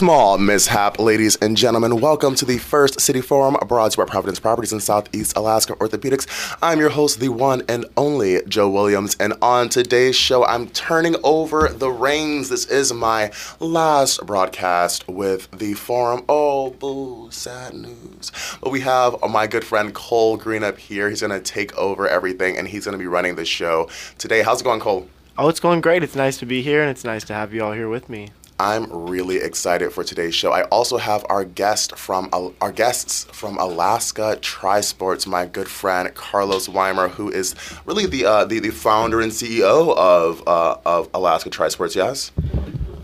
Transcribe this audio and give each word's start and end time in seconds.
Small 0.00 0.38
mishap, 0.38 0.98
ladies 0.98 1.36
and 1.36 1.56
gentlemen. 1.56 2.00
Welcome 2.00 2.34
to 2.34 2.44
the 2.44 2.58
first 2.58 3.00
City 3.00 3.20
Forum 3.20 3.56
brought 3.68 3.92
to 3.92 4.00
you 4.00 4.04
by 4.04 4.10
Providence 4.10 4.40
Properties 4.40 4.72
in 4.72 4.80
Southeast 4.80 5.36
Alaska 5.36 5.76
Orthopedics. 5.76 6.56
I'm 6.60 6.80
your 6.80 6.88
host, 6.88 7.20
the 7.20 7.28
one 7.28 7.62
and 7.68 7.86
only 7.96 8.42
Joe 8.48 8.68
Williams, 8.68 9.16
and 9.20 9.34
on 9.40 9.68
today's 9.68 10.16
show, 10.16 10.44
I'm 10.46 10.66
turning 10.70 11.14
over 11.22 11.68
the 11.68 11.92
reins. 11.92 12.48
This 12.48 12.66
is 12.66 12.92
my 12.92 13.30
last 13.60 14.26
broadcast 14.26 15.06
with 15.06 15.48
the 15.52 15.74
Forum. 15.74 16.24
Oh, 16.28 16.70
boo, 16.70 17.28
sad 17.30 17.74
news. 17.74 18.32
But 18.60 18.72
we 18.72 18.80
have 18.80 19.14
my 19.30 19.46
good 19.46 19.62
friend 19.62 19.94
Cole 19.94 20.36
Green 20.36 20.64
up 20.64 20.76
here. 20.76 21.08
He's 21.08 21.20
going 21.20 21.30
to 21.30 21.38
take 21.38 21.72
over 21.78 22.08
everything, 22.08 22.56
and 22.56 22.66
he's 22.66 22.84
going 22.84 22.98
to 22.98 22.98
be 22.98 23.06
running 23.06 23.36
the 23.36 23.44
show 23.44 23.88
today. 24.18 24.42
How's 24.42 24.60
it 24.60 24.64
going, 24.64 24.80
Cole? 24.80 25.06
Oh, 25.38 25.48
it's 25.48 25.60
going 25.60 25.80
great. 25.80 26.02
It's 26.02 26.16
nice 26.16 26.36
to 26.38 26.46
be 26.46 26.62
here, 26.62 26.82
and 26.82 26.90
it's 26.90 27.04
nice 27.04 27.22
to 27.26 27.32
have 27.32 27.54
you 27.54 27.62
all 27.62 27.72
here 27.72 27.88
with 27.88 28.08
me. 28.08 28.30
I'm 28.60 28.86
really 28.92 29.36
excited 29.38 29.92
for 29.92 30.04
today's 30.04 30.34
show. 30.34 30.52
I 30.52 30.62
also 30.64 30.96
have 30.96 31.26
our 31.28 31.44
guest 31.44 31.96
from 31.96 32.28
our 32.32 32.70
guests 32.70 33.24
from 33.24 33.58
Alaska 33.58 34.38
Trisports, 34.40 35.26
my 35.26 35.44
good 35.44 35.68
friend 35.68 36.12
Carlos 36.14 36.68
Weimer, 36.68 37.08
who 37.08 37.30
is 37.30 37.56
really 37.84 38.06
the 38.06 38.24
uh, 38.24 38.44
the, 38.44 38.60
the, 38.60 38.70
founder 38.70 39.20
and 39.20 39.32
CEO 39.32 39.96
of 39.96 40.46
uh, 40.46 40.76
of 40.86 41.10
Alaska 41.14 41.50
Trisports. 41.50 41.96
Yes. 41.96 42.30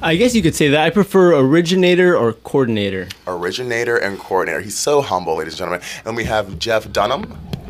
I 0.03 0.17
guess 0.17 0.35
you 0.35 0.41
could 0.41 0.55
say 0.55 0.69
that. 0.69 0.81
I 0.81 0.91
prefer 0.91 1.35
originator 1.37 2.17
or 2.17 2.33
coordinator. 2.33 3.09
Originator 3.27 3.97
and 3.97 4.19
coordinator. 4.19 4.61
He's 4.61 4.79
so 4.79 5.03
humble, 5.03 5.37
ladies 5.37 5.55
and 5.55 5.59
gentlemen. 5.59 5.83
And 6.07 6.17
we 6.17 6.25
have 6.25 6.59
Jeff 6.59 6.91
Dunham. 6.91 7.25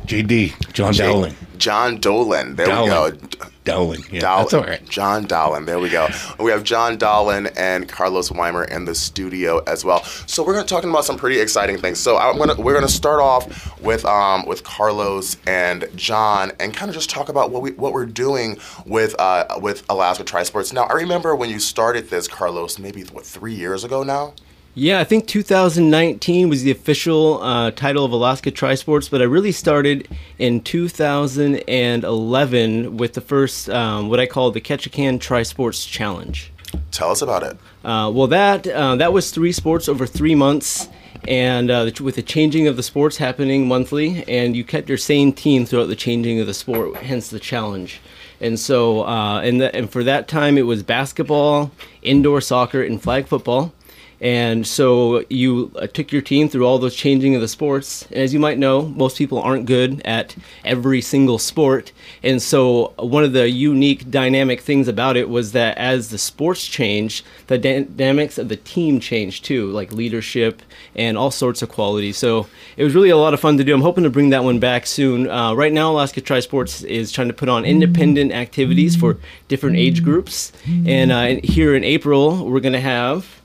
JD, 0.07 0.73
John 0.73 0.93
J- 0.93 1.05
Dowling. 1.05 1.35
John 1.60 1.98
Dolan. 1.98 2.56
There 2.56 2.66
Dowling. 2.66 3.12
we 3.20 3.28
go. 3.28 3.46
Dowling. 3.64 4.01
Yeah, 4.10 4.20
Dow- 4.20 4.38
that's 4.38 4.55
all 4.55 4.62
right. 4.64 4.84
John 4.88 5.27
Dowling. 5.27 5.66
There 5.66 5.78
we 5.78 5.91
go. 5.91 6.09
we 6.38 6.51
have 6.51 6.64
John 6.64 6.96
Dowling 6.98 7.46
and 7.56 7.88
Carlos 7.88 8.30
Weimer 8.32 8.64
in 8.64 8.87
the 8.87 8.95
studio 8.95 9.59
as 9.66 9.84
well. 9.84 10.02
So 10.27 10.42
we're 10.42 10.54
going 10.54 10.65
to 10.66 10.68
talking 10.74 10.91
about 10.91 11.04
some 11.04 11.18
pretty 11.18 11.38
exciting 11.38 11.77
things. 11.78 12.01
So 12.01 12.16
I'm 12.16 12.38
gonna 12.38 12.54
we're 12.56 12.74
gonna 12.74 12.88
start 12.88 13.20
off 13.20 13.79
with 13.80 14.04
um, 14.07 14.46
with 14.46 14.65
Carlos 14.65 15.37
and 15.46 15.87
John 15.95 16.51
and 16.59 16.74
kind 16.74 16.88
of 16.88 16.95
just 16.95 17.10
talk 17.10 17.29
about 17.29 17.51
what 17.51 17.63
we 17.63 17.73
what 17.73 17.92
we're 17.92 18.07
doing 18.07 18.57
with 18.87 19.15
uh, 19.20 19.45
with 19.60 19.85
Alaska 19.90 20.24
Trisports. 20.24 20.73
Now 20.73 20.85
I 20.85 20.95
remember 20.95 21.37
when 21.37 21.51
you 21.51 21.59
started 21.60 22.09
this, 22.09 22.26
Carlos, 22.26 22.79
maybe 22.79 23.02
what 23.04 23.26
three 23.26 23.54
years 23.54 23.85
ago 23.85 24.02
now. 24.02 24.32
Yeah, 24.80 24.98
I 24.98 25.04
think 25.04 25.26
2019 25.26 26.48
was 26.48 26.62
the 26.62 26.70
official 26.70 27.42
uh, 27.42 27.70
title 27.70 28.02
of 28.02 28.12
Alaska 28.12 28.50
Tri 28.50 28.76
Sports, 28.76 29.10
but 29.10 29.20
I 29.20 29.24
really 29.24 29.52
started 29.52 30.09
in 30.38 30.62
2011 30.62 32.96
with 32.96 33.12
the 33.12 33.20
first, 33.20 33.68
um, 33.68 34.08
what 34.08 34.20
I 34.20 34.24
call 34.24 34.51
the 34.52 34.60
Ketchikan 34.62 35.20
Tri 35.20 35.42
Sports 35.42 35.84
Challenge. 35.84 36.51
Tell 36.92 37.10
us 37.10 37.20
about 37.20 37.42
it. 37.42 37.58
Uh, 37.84 38.10
well, 38.10 38.26
that 38.28 38.66
uh, 38.66 38.96
that 38.96 39.12
was 39.12 39.30
three 39.30 39.52
sports 39.52 39.86
over 39.86 40.06
three 40.06 40.34
months, 40.34 40.88
and 41.28 41.70
uh, 41.70 41.90
with 42.01 42.14
the 42.14 42.23
changing 42.23 42.66
of 42.66 42.78
the 42.78 42.82
sports 42.82 43.18
happening 43.18 43.68
monthly, 43.68 44.24
and 44.26 44.56
you 44.56 44.64
kept 44.64 44.88
your 44.88 44.96
same 44.96 45.34
team 45.34 45.66
throughout 45.66 45.88
the 45.88 45.95
changing 45.95 46.40
of 46.40 46.46
the 46.46 46.54
sport, 46.54 46.96
hence 46.96 47.28
the 47.28 47.38
challenge. 47.38 48.01
And 48.40 48.58
so, 48.58 49.06
uh, 49.06 49.42
and, 49.42 49.60
the, 49.60 49.76
and 49.76 49.90
for 49.90 50.02
that 50.04 50.26
time, 50.26 50.56
it 50.56 50.62
was 50.62 50.82
basketball, 50.82 51.70
indoor 52.01 52.40
soccer, 52.40 52.82
and 52.82 53.02
flag 53.02 53.26
football. 53.26 53.74
And 54.21 54.66
so 54.66 55.24
you 55.30 55.73
uh, 55.76 55.87
took 55.87 56.13
your 56.13 56.21
team 56.21 56.49
through 56.49 56.66
all 56.66 56.79
those 56.79 56.95
changing 56.95 57.35
of 57.35 57.40
the 57.40 57.49
sports. 57.49 58.07
And 58.10 58.18
as 58.18 58.35
you 58.35 58.40
might 58.40 58.59
know, 58.59 58.82
most 58.82 59.16
people 59.16 59.38
aren't 59.38 59.66
good 59.66 60.02
at 60.04 60.37
every 60.65 61.01
single 61.01 61.38
sport. 61.38 61.93
And 62.23 62.43
so 62.43 62.93
one 62.98 63.24
of 63.24 63.32
the 63.32 63.48
unique 63.48 64.10
dynamic 64.10 64.60
things 64.60 64.88
about 64.88 65.16
it 65.16 65.31
was 65.31 65.53
that 65.53 65.78
as 65.78 66.10
the 66.10 66.19
sports 66.19 66.66
changed, 66.66 67.25
the 67.47 67.56
dynamics 67.56 68.37
of 68.37 68.48
the 68.48 68.56
team 68.56 69.00
changed 69.00 69.44
too, 69.44 69.71
like 69.71 69.93
leadership 69.93 70.62
and 70.94 71.16
all 71.16 71.31
sorts 71.31 71.62
of 71.62 71.71
qualities. 71.71 72.19
So 72.19 72.47
it 72.76 72.84
was 72.84 72.94
really 72.94 73.10
a 73.10 73.16
lot 73.16 73.32
of 73.32 73.41
fun 73.41 73.56
to 73.56 73.65
do. 73.65 73.75
I'm 73.75 73.81
hoping 73.81 74.04
to 74.04 74.10
bring 74.10 74.31
that 74.31 74.44
one 74.44 74.59
back 74.59 74.87
soon. 74.87 75.31
Uh, 75.31 75.54
right 75.54 75.72
now, 75.72 75.93
Alaska 75.93 76.21
Tri 76.21 76.41
Sports 76.41 76.82
is 76.82 77.10
trying 77.10 77.28
to 77.28 77.34
put 77.34 77.48
on 77.48 77.64
independent 77.64 78.32
activities 78.32 78.97
for 78.97 79.16
different 79.48 79.76
age 79.76 80.04
groups. 80.04 80.52
And 80.87 81.10
uh, 81.10 81.41
here 81.42 81.75
in 81.75 81.84
April, 81.84 82.48
we're 82.48 82.60
going 82.60 82.75
to 82.75 82.81
have 82.81 83.39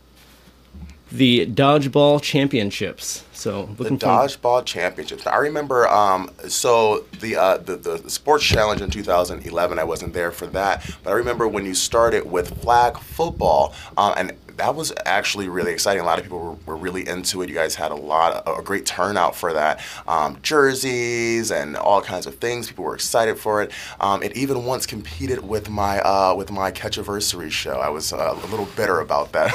the 1.18 1.46
dodgeball 1.46 2.22
championships. 2.22 3.24
So 3.34 3.66
the 3.78 3.90
dodgeball 3.90 4.66
championships. 4.66 5.28
I 5.28 5.38
remember. 5.38 5.88
Um, 5.88 6.32
so 6.48 7.06
the, 7.20 7.36
uh, 7.36 7.58
the, 7.58 7.76
the 7.76 8.10
sports 8.10 8.44
challenge 8.44 8.82
in 8.82 8.90
2011. 8.90 9.80
I 9.80 9.84
wasn't 9.84 10.14
there 10.14 10.32
for 10.32 10.48
that, 10.48 10.90
but 11.04 11.12
I 11.12 11.14
remember 11.14 11.48
when 11.48 11.66
you 11.66 11.74
started 11.74 12.30
with 12.30 12.62
flag 12.62 12.98
football, 12.98 13.74
um, 13.98 14.14
and 14.18 14.34
that 14.58 14.76
was 14.76 14.94
actually 15.06 15.50
really 15.50 15.72
exciting. 15.72 16.02
A 16.02 16.06
lot 16.06 16.18
of 16.18 16.24
people 16.24 16.40
were, 16.40 16.58
were 16.66 16.78
really 16.78 17.08
into 17.08 17.42
it. 17.42 17.50
You 17.50 17.56
guys 17.56 17.76
had 17.76 17.92
a 17.92 17.96
lot, 17.96 18.34
of, 18.34 18.60
a 18.60 18.62
great 18.62 18.86
turnout 18.86 19.36
for 19.36 19.54
that. 19.54 19.82
Um, 20.08 20.38
jerseys 20.42 21.52
and 21.52 21.76
all 21.76 22.02
kinds 22.02 22.26
of 22.26 22.36
things. 22.36 22.68
People 22.68 22.86
were 22.86 22.96
excited 22.96 23.38
for 23.38 23.62
it. 23.62 23.72
Um, 24.00 24.24
it 24.24 24.36
even 24.38 24.66
once 24.66 24.86
competed 24.86 25.48
with 25.48 25.70
my 25.70 26.00
uh, 26.00 26.34
with 26.36 26.52
my 26.52 26.72
Ketchiversary 26.72 27.52
show. 27.52 27.80
I 27.80 27.90
was 27.90 28.14
uh, 28.14 28.40
a 28.42 28.48
little 28.48 28.68
bitter 28.76 29.00
about 29.00 29.32
that. 29.34 29.52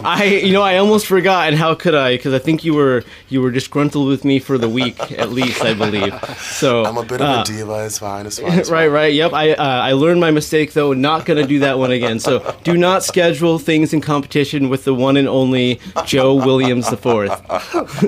I, 0.04 0.24
you 0.24 0.52
know, 0.52 0.62
I 0.62 0.76
almost 0.78 1.06
forgot, 1.06 1.48
and 1.48 1.56
how 1.56 1.74
could 1.74 1.94
I? 1.94 2.16
Because 2.16 2.34
I 2.34 2.38
think 2.38 2.64
you 2.64 2.74
were 2.74 3.04
you 3.28 3.40
were 3.42 3.50
disgruntled 3.50 4.08
with 4.08 4.24
me 4.24 4.38
for 4.38 4.58
the 4.58 4.68
week 4.68 5.12
at 5.12 5.30
least, 5.30 5.62
I 5.62 5.74
believe. 5.74 6.14
So 6.38 6.84
I'm 6.84 6.96
a 6.96 7.04
bit 7.04 7.20
of 7.20 7.28
uh, 7.28 7.42
a 7.42 7.44
diva. 7.44 7.84
It's 7.84 7.98
fine. 7.98 8.26
It's 8.26 8.38
fine. 8.38 8.58
It's 8.58 8.70
right, 8.70 8.84
fine. 8.86 8.92
right. 8.92 9.12
Yep. 9.12 9.32
I 9.32 9.52
uh, 9.52 9.64
I 9.64 9.92
learned 9.92 10.20
my 10.20 10.30
mistake 10.30 10.72
though. 10.72 10.92
Not 10.92 11.26
gonna 11.26 11.46
do 11.46 11.60
that 11.60 11.78
one 11.78 11.90
again. 11.90 12.18
So 12.20 12.56
do 12.64 12.76
not 12.76 13.02
schedule 13.04 13.58
things 13.58 13.92
in 13.96 14.00
competition 14.00 14.68
with 14.68 14.84
the 14.84 14.94
one 14.94 15.16
and 15.16 15.28
only 15.28 15.80
Joe 16.04 16.34
Williams 16.34 16.88
the 16.88 16.96
fourth. 16.96 17.32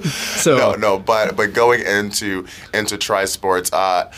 so 0.40 0.56
no, 0.56 0.74
no, 0.74 0.98
but 0.98 1.36
but 1.36 1.52
going 1.52 1.80
into 1.80 2.46
into 2.72 2.96
tri 2.96 3.24
sports, 3.24 3.72
uh, 3.72 4.10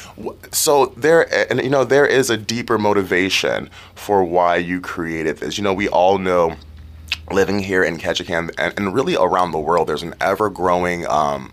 so 0.52 0.86
there 0.96 1.22
and 1.50 1.62
you 1.62 1.70
know 1.70 1.84
there 1.84 2.06
is 2.06 2.28
a 2.28 2.36
deeper 2.36 2.78
motivation 2.78 3.70
for 3.94 4.22
why 4.24 4.56
you 4.56 4.80
created 4.80 5.38
this. 5.38 5.56
You 5.56 5.64
know, 5.64 5.72
we 5.72 5.88
all 5.88 6.18
know 6.18 6.56
living 7.30 7.60
here 7.60 7.84
in 7.84 7.96
Ketchikan 7.96 8.50
and, 8.58 8.74
and, 8.76 8.92
really 8.92 9.14
around 9.14 9.52
the 9.52 9.58
world, 9.58 9.88
there's 9.88 10.02
an 10.02 10.14
ever 10.20 10.50
growing 10.50 11.06
um, 11.06 11.52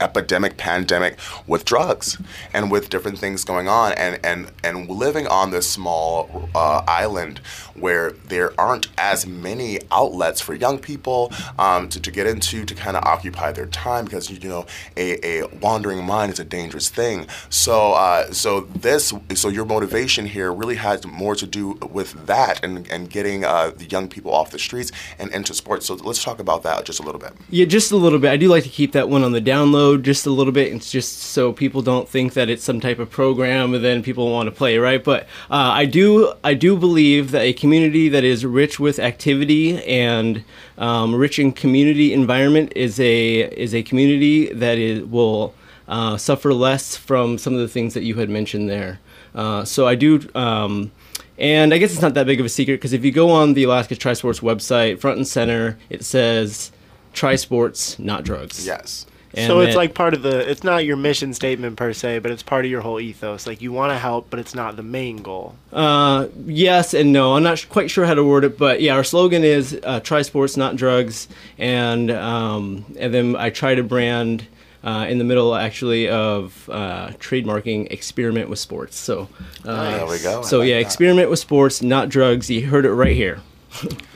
epidemic 0.00 0.56
pandemic 0.56 1.18
with 1.46 1.64
drugs 1.64 2.18
and 2.52 2.70
with 2.70 2.90
different 2.90 3.18
things 3.18 3.44
going 3.44 3.68
on 3.68 3.92
and 3.92 4.18
and 4.24 4.50
and 4.62 4.88
living 4.88 5.26
on 5.26 5.50
this 5.50 5.68
small 5.68 6.48
uh, 6.54 6.82
island 6.86 7.40
where 7.74 8.12
there 8.28 8.58
aren't 8.60 8.88
as 8.98 9.26
many 9.26 9.80
outlets 9.90 10.40
for 10.40 10.54
young 10.54 10.78
people 10.78 11.32
um, 11.58 11.88
to, 11.88 12.00
to 12.00 12.10
get 12.10 12.26
into 12.26 12.64
to 12.64 12.74
kind 12.74 12.96
of 12.96 13.04
occupy 13.04 13.50
their 13.52 13.66
time 13.66 14.04
because 14.04 14.30
you 14.30 14.48
know 14.48 14.66
a, 14.96 15.18
a 15.26 15.46
wandering 15.60 16.04
mind 16.04 16.32
is 16.32 16.38
a 16.38 16.44
dangerous 16.44 16.88
thing. 16.88 17.26
So 17.48 17.92
uh, 17.92 18.32
so 18.32 18.60
this 18.60 19.12
so 19.34 19.48
your 19.48 19.64
motivation 19.64 20.26
here 20.26 20.52
really 20.52 20.76
has 20.76 21.06
more 21.06 21.34
to 21.34 21.46
do 21.46 21.72
with 21.90 22.26
that 22.26 22.62
and 22.64 22.90
and 22.90 23.08
getting 23.10 23.44
uh, 23.44 23.70
the 23.70 23.86
young 23.86 24.08
people 24.08 24.32
off 24.32 24.50
the 24.50 24.58
streets 24.58 24.92
and 25.18 25.32
into 25.32 25.54
sports. 25.54 25.86
So 25.86 25.94
let's 25.94 26.22
talk 26.22 26.38
about 26.38 26.62
that 26.64 26.84
just 26.84 27.00
a 27.00 27.02
little 27.02 27.20
bit. 27.20 27.32
Yeah 27.48 27.64
just 27.70 27.92
a 27.92 27.96
little 27.96 28.18
bit. 28.18 28.30
I 28.30 28.36
do 28.36 28.48
like 28.48 28.64
to 28.64 28.68
keep 28.68 28.92
that 28.92 29.08
one 29.08 29.22
on 29.22 29.32
the 29.32 29.40
download 29.40 29.89
just 29.96 30.26
a 30.26 30.30
little 30.30 30.52
bit. 30.52 30.72
It's 30.72 30.90
just 30.90 31.18
so 31.18 31.52
people 31.52 31.82
don't 31.82 32.08
think 32.08 32.34
that 32.34 32.48
it's 32.48 32.64
some 32.64 32.80
type 32.80 32.98
of 32.98 33.10
program 33.10 33.74
and 33.74 33.84
then 33.84 34.02
people 34.02 34.30
want 34.30 34.46
to 34.46 34.50
play, 34.50 34.78
right? 34.78 35.02
But 35.02 35.24
uh, 35.50 35.72
I 35.72 35.84
do 35.84 36.32
I 36.44 36.54
do 36.54 36.76
believe 36.76 37.30
that 37.30 37.42
a 37.42 37.52
community 37.52 38.08
that 38.08 38.24
is 38.24 38.44
rich 38.44 38.80
with 38.80 38.98
activity 38.98 39.82
and 39.84 40.44
um, 40.78 41.14
rich 41.14 41.38
in 41.38 41.52
community 41.52 42.12
environment 42.12 42.72
is 42.76 42.98
a 43.00 43.40
is 43.40 43.74
a 43.74 43.82
community 43.82 44.52
that 44.52 44.78
is 44.78 45.04
will 45.04 45.54
uh, 45.88 46.16
suffer 46.16 46.54
less 46.54 46.96
from 46.96 47.36
some 47.38 47.52
of 47.54 47.60
the 47.60 47.68
things 47.68 47.94
that 47.94 48.02
you 48.02 48.14
had 48.14 48.30
mentioned 48.30 48.68
there. 48.68 49.00
Uh, 49.34 49.64
so 49.64 49.86
I 49.86 49.94
do. 49.94 50.20
Um, 50.34 50.92
and 51.38 51.72
I 51.72 51.78
guess 51.78 51.92
it's 51.92 52.02
not 52.02 52.14
that 52.14 52.26
big 52.26 52.38
of 52.38 52.44
a 52.44 52.50
secret 52.50 52.74
because 52.74 52.92
if 52.92 53.02
you 53.02 53.12
go 53.12 53.30
on 53.30 53.54
the 53.54 53.64
Alaska 53.64 53.94
Trisports 53.94 54.42
website, 54.42 55.00
front 55.00 55.16
and 55.16 55.26
center, 55.26 55.78
it 55.88 56.04
says 56.04 56.70
Trisports, 57.14 57.98
not 57.98 58.24
drugs. 58.24 58.66
Yes. 58.66 59.06
And 59.34 59.46
so 59.46 59.60
it's 59.60 59.76
like 59.76 59.94
part 59.94 60.14
of 60.14 60.22
the. 60.22 60.50
It's 60.50 60.64
not 60.64 60.84
your 60.84 60.96
mission 60.96 61.34
statement 61.34 61.76
per 61.76 61.92
se, 61.92 62.18
but 62.18 62.32
it's 62.32 62.42
part 62.42 62.64
of 62.64 62.70
your 62.70 62.80
whole 62.80 62.98
ethos. 62.98 63.46
Like 63.46 63.62
you 63.62 63.72
want 63.72 63.92
to 63.92 63.98
help, 63.98 64.28
but 64.28 64.40
it's 64.40 64.54
not 64.54 64.76
the 64.76 64.82
main 64.82 65.18
goal. 65.18 65.54
Uh, 65.72 66.26
yes 66.46 66.94
and 66.94 67.12
no. 67.12 67.36
I'm 67.36 67.44
not 67.44 67.64
quite 67.68 67.90
sure 67.90 68.06
how 68.06 68.14
to 68.14 68.24
word 68.24 68.44
it, 68.44 68.58
but 68.58 68.80
yeah, 68.80 68.94
our 68.94 69.04
slogan 69.04 69.44
is 69.44 69.78
uh, 69.84 70.00
"Try 70.00 70.22
sports, 70.22 70.56
not 70.56 70.76
drugs," 70.76 71.28
and 71.58 72.10
um, 72.10 72.84
and 72.98 73.14
then 73.14 73.36
I 73.36 73.50
try 73.50 73.74
to 73.74 73.82
brand. 73.82 74.46
Uh, 74.82 75.04
in 75.10 75.18
the 75.18 75.24
middle, 75.24 75.54
actually, 75.54 76.08
of 76.08 76.70
uh, 76.72 77.08
trademarking 77.18 77.92
experiment 77.92 78.48
with 78.48 78.58
sports. 78.58 78.96
So, 78.96 79.28
uh, 79.66 79.98
there 79.98 80.06
we 80.06 80.18
go. 80.20 80.40
So, 80.40 80.60
like 80.60 80.68
yeah, 80.68 80.76
that. 80.76 80.80
experiment 80.80 81.28
with 81.28 81.38
sports, 81.38 81.82
not 81.82 82.08
drugs. 82.08 82.48
You 82.48 82.66
heard 82.66 82.86
it 82.86 82.92
right 82.94 83.14
here. 83.14 83.40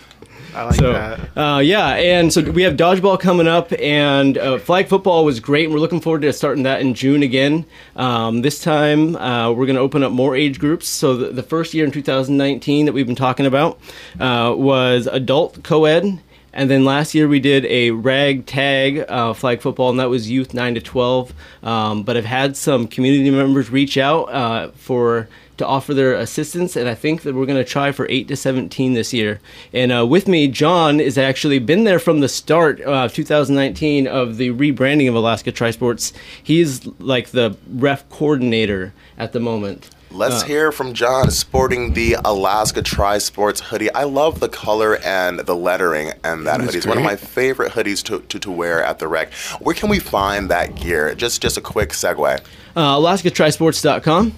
I 0.55 0.65
like 0.65 0.75
so, 0.77 0.93
that. 0.93 1.21
Uh, 1.37 1.59
yeah, 1.59 1.89
and 1.91 2.33
so 2.33 2.43
we 2.43 2.63
have 2.63 2.77
dodgeball 2.77 3.19
coming 3.19 3.49
up, 3.49 3.73
and 3.79 4.39
uh, 4.39 4.59
flag 4.59 4.89
football 4.89 5.25
was 5.25 5.41
great, 5.41 5.65
and 5.65 5.75
we're 5.75 5.81
looking 5.81 6.01
forward 6.01 6.23
to 6.23 6.33
starting 6.33 6.63
that 6.63 6.81
in 6.81 6.95
June 6.95 7.23
again. 7.23 7.67
Um, 7.97 8.43
this 8.43 8.61
time, 8.61 9.17
uh, 9.17 9.51
we're 9.51 9.67
going 9.67 9.77
to 9.77 9.83
open 9.83 10.03
up 10.03 10.13
more 10.13 10.37
age 10.37 10.61
groups. 10.61 10.87
So 10.87 11.17
the, 11.17 11.31
the, 11.31 11.43
first 11.43 11.75
year 11.75 11.85
in 11.85 11.91
2019 11.91 12.87
that 12.87 12.93
we've 12.93 13.07
been 13.07 13.17
talking 13.17 13.47
about 13.47 13.81
uh, 14.19 14.55
was 14.57 15.07
adult 15.07 15.63
co-ed 15.63 16.21
and 16.55 16.71
then 16.71 16.85
last 16.85 17.15
year 17.15 17.27
we 17.27 17.41
did 17.41 17.67
a 17.67 17.91
rag 17.91 18.47
tag 18.47 19.05
uh, 19.09 19.35
flag 19.35 19.61
football, 19.61 19.91
and 19.91 19.99
that 19.99 20.09
was 20.09 20.31
youth 20.31 20.55
9 20.55 20.77
to 20.77 20.81
12. 20.81 21.35
Um, 21.65 22.05
but 22.05 22.17
I've 22.17 22.25
had 22.25 22.57
some 22.57 22.87
community 22.87 23.29
members 23.31 23.71
reach 23.71 23.99
out 23.99 24.25
uh, 24.27 24.71
for 24.71 25.29
to 25.57 25.67
offer 25.67 25.95
their 25.95 26.15
assistance, 26.15 26.77
and 26.77 26.89
I 26.89 26.95
think 26.95 27.23
that 27.23 27.35
we're 27.35 27.47
going 27.47 27.63
to 27.63 27.65
try 27.65 27.93
for 27.93 28.07
8 28.09 28.29
to 28.29 28.37
17 28.37 28.95
this 28.95 29.13
year. 29.13 29.41
And 29.73 29.93
uh, 29.93 30.07
with 30.07 30.27
me, 30.27 30.49
John 30.49 31.01
is 31.01 31.17
actually 31.17 31.59
been 31.59 31.85
there 31.85 31.99
from 31.99 32.21
the 32.21 32.29
start 32.29 32.81
of 32.81 33.13
2019 33.13 34.07
of 34.07 34.37
the 34.37 34.51
rebranding 34.51 35.09
of 35.09 35.15
Alaska 35.15 35.53
Trisports. 35.53 36.13
He's 36.43 36.87
like 36.99 37.31
the 37.31 37.57
ref 37.69 38.09
coordinator 38.09 38.93
at 39.17 39.33
the 39.33 39.41
moment. 39.41 39.91
Let's 40.15 40.45
uh, 40.45 40.47
hear 40.47 40.71
from 40.71 40.95
John 40.95 41.33
sporting 41.33 41.95
the 41.95 42.17
Alaska 42.25 42.83
Tri 42.83 43.19
Sports 43.19 43.61
hoodie. 43.61 43.93
I 43.93 44.05
love 44.05 44.39
the 44.39 44.49
color 44.49 44.99
and 44.99 45.41
the 45.41 45.57
lettering 45.57 46.13
and 46.23 46.47
that 46.47 46.61
hoodie. 46.61 46.79
It's 46.79 46.87
one 46.87 46.99
of 46.99 47.03
my 47.03 47.17
favorite 47.17 47.73
hoodies 47.73 48.01
to, 48.05 48.21
to, 48.21 48.39
to, 48.39 48.51
wear 48.51 48.83
at 48.83 49.01
the 49.01 49.09
rec. 49.09 49.33
Where 49.59 49.75
can 49.75 49.89
we 49.89 49.99
find 49.99 50.49
that 50.51 50.77
gear? 50.77 51.17
Just 51.17 51.43
just 51.43 51.57
a 51.57 51.61
quick 51.61 51.91
segue. 51.91 52.41
Uh, 52.77 52.97
AlaskaTrisports.com. 52.97 54.35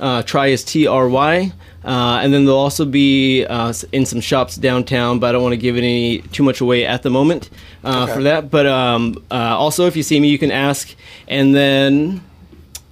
Uh, 0.00 0.22
try 0.22 0.48
is 0.48 0.64
T 0.64 0.86
R 0.86 1.08
Y. 1.08 1.52
Uh, 1.84 2.20
and 2.22 2.34
then 2.34 2.44
they'll 2.44 2.56
also 2.56 2.84
be 2.84 3.46
uh, 3.46 3.72
in 3.92 4.04
some 4.04 4.20
shops 4.20 4.56
downtown, 4.56 5.18
but 5.20 5.28
I 5.28 5.32
don't 5.32 5.42
want 5.42 5.54
to 5.54 5.58
give 5.58 5.76
any 5.76 6.18
too 6.18 6.42
much 6.42 6.60
away 6.60 6.84
at 6.84 7.02
the 7.02 7.08
moment 7.08 7.48
uh, 7.82 8.02
okay. 8.02 8.14
for 8.14 8.22
that. 8.24 8.50
But 8.50 8.66
um, 8.66 9.24
uh, 9.30 9.56
also, 9.56 9.86
if 9.86 9.96
you 9.96 10.02
see 10.02 10.20
me, 10.20 10.28
you 10.28 10.38
can 10.38 10.50
ask. 10.50 10.94
And 11.28 11.54
then 11.54 12.20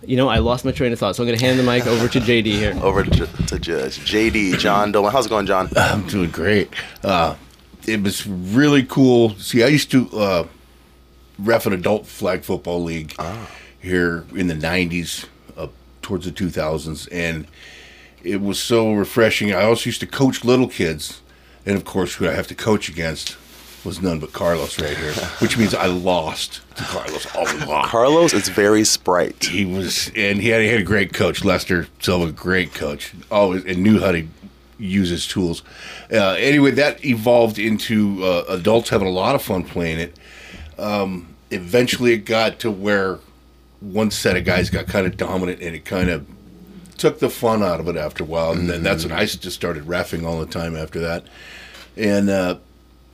you 0.06 0.16
know, 0.16 0.28
I 0.28 0.38
lost 0.38 0.64
my 0.64 0.70
train 0.70 0.92
of 0.92 0.98
thought, 0.98 1.16
so 1.16 1.22
I'm 1.22 1.26
going 1.26 1.38
to 1.38 1.44
hand 1.44 1.58
the 1.58 1.64
mic 1.64 1.86
over 1.86 2.08
to 2.08 2.20
JD 2.20 2.44
here. 2.44 2.78
over 2.82 3.02
to, 3.02 3.26
to 3.26 3.58
Judge 3.58 3.98
JD 3.98 4.58
John 4.58 4.92
Dolan. 4.92 5.12
How's 5.12 5.26
it 5.26 5.30
going, 5.30 5.46
John? 5.46 5.68
I'm 5.76 6.06
doing 6.06 6.30
great. 6.30 6.72
Uh, 7.02 7.34
it 7.86 8.02
was 8.02 8.26
really 8.26 8.84
cool. 8.84 9.30
See, 9.34 9.62
I 9.62 9.68
used 9.68 9.90
to 9.90 10.08
uh, 10.12 10.46
ref 11.38 11.66
an 11.66 11.72
adult 11.72 12.06
flag 12.06 12.44
football 12.44 12.82
league 12.82 13.14
ah. 13.18 13.50
here 13.80 14.24
in 14.34 14.46
the 14.46 14.54
'90s, 14.54 15.24
up 15.24 15.30
towards 16.06 16.24
the 16.24 16.30
2000s, 16.30 17.08
and 17.10 17.48
it 18.22 18.40
was 18.40 18.60
so 18.60 18.92
refreshing. 18.92 19.52
I 19.52 19.64
also 19.64 19.86
used 19.88 19.98
to 20.00 20.06
coach 20.06 20.44
little 20.44 20.68
kids, 20.68 21.20
and 21.66 21.76
of 21.76 21.84
course, 21.84 22.14
who 22.14 22.28
I 22.28 22.32
have 22.32 22.46
to 22.46 22.54
coach 22.54 22.88
against 22.88 23.36
was 23.84 24.00
none 24.00 24.20
but 24.20 24.32
Carlos 24.32 24.80
right 24.80 24.96
here, 24.96 25.12
which 25.40 25.58
means 25.58 25.74
I 25.74 25.86
lost 25.86 26.60
to 26.76 26.84
Carlos 26.84 27.26
a 27.34 27.66
lot. 27.66 27.88
Carlos 27.88 28.32
is 28.32 28.48
very 28.48 28.84
sprite. 28.84 29.46
He 29.46 29.64
was, 29.64 30.12
and 30.14 30.40
he 30.40 30.48
had, 30.48 30.62
he 30.62 30.68
had 30.68 30.80
a 30.80 30.84
great 30.84 31.12
coach, 31.12 31.44
Lester 31.44 31.88
Silva, 31.98 32.26
a 32.26 32.32
great 32.32 32.72
coach, 32.72 33.12
always 33.28 33.64
and 33.64 33.82
knew 33.82 33.98
how 33.98 34.12
to 34.12 34.28
use 34.78 35.08
his 35.08 35.26
tools. 35.26 35.64
Uh, 36.12 36.34
anyway, 36.38 36.70
that 36.70 37.04
evolved 37.04 37.58
into 37.58 38.24
uh, 38.24 38.44
adults 38.48 38.90
having 38.90 39.08
a 39.08 39.10
lot 39.10 39.34
of 39.34 39.42
fun 39.42 39.64
playing 39.64 39.98
it. 39.98 40.16
Um, 40.78 41.34
eventually, 41.50 42.12
it 42.12 42.18
got 42.18 42.60
to 42.60 42.70
where 42.70 43.18
one 43.80 44.10
set 44.10 44.36
of 44.36 44.44
guys 44.44 44.70
got 44.70 44.86
kind 44.86 45.06
of 45.06 45.16
dominant, 45.16 45.60
and 45.60 45.74
it 45.74 45.84
kind 45.84 46.08
of 46.08 46.26
took 46.96 47.18
the 47.18 47.30
fun 47.30 47.62
out 47.62 47.80
of 47.80 47.88
it 47.88 47.96
after 47.96 48.24
a 48.24 48.26
while. 48.26 48.52
And 48.52 48.68
then 48.68 48.82
that's 48.82 49.04
when 49.04 49.12
I 49.12 49.24
just 49.26 49.52
started 49.52 49.84
refing 49.84 50.26
all 50.26 50.40
the 50.40 50.46
time 50.46 50.76
after 50.76 51.00
that. 51.00 51.26
And 51.96 52.30
uh, 52.30 52.58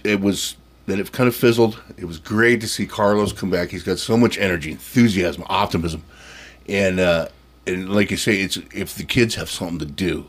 it 0.05 0.21
was 0.21 0.57
then 0.87 0.99
it 0.99 1.13
kind 1.13 1.29
of 1.29 1.37
fizzled. 1.37 1.81
It 1.97 2.07
was 2.07 2.19
great 2.19 2.61
to 2.61 2.69
see 2.69 2.87
Carlos 2.87 3.33
come 3.33 3.51
back. 3.51 3.71
He's 3.71 3.83
got 3.83 3.99
so 3.99 4.17
much 4.17 4.39
energy, 4.39 4.73
enthusiasm, 4.73 5.45
optimism, 5.49 6.03
and 6.69 7.01
uh, 7.01 7.29
and 7.67 7.93
like 7.93 8.11
you 8.11 8.17
say, 8.17 8.41
it's 8.41 8.59
if 8.75 8.95
the 8.95 9.05
kids 9.05 9.35
have 9.37 9.51
something 9.51 9.79
to 9.79 9.87
do. 9.87 10.27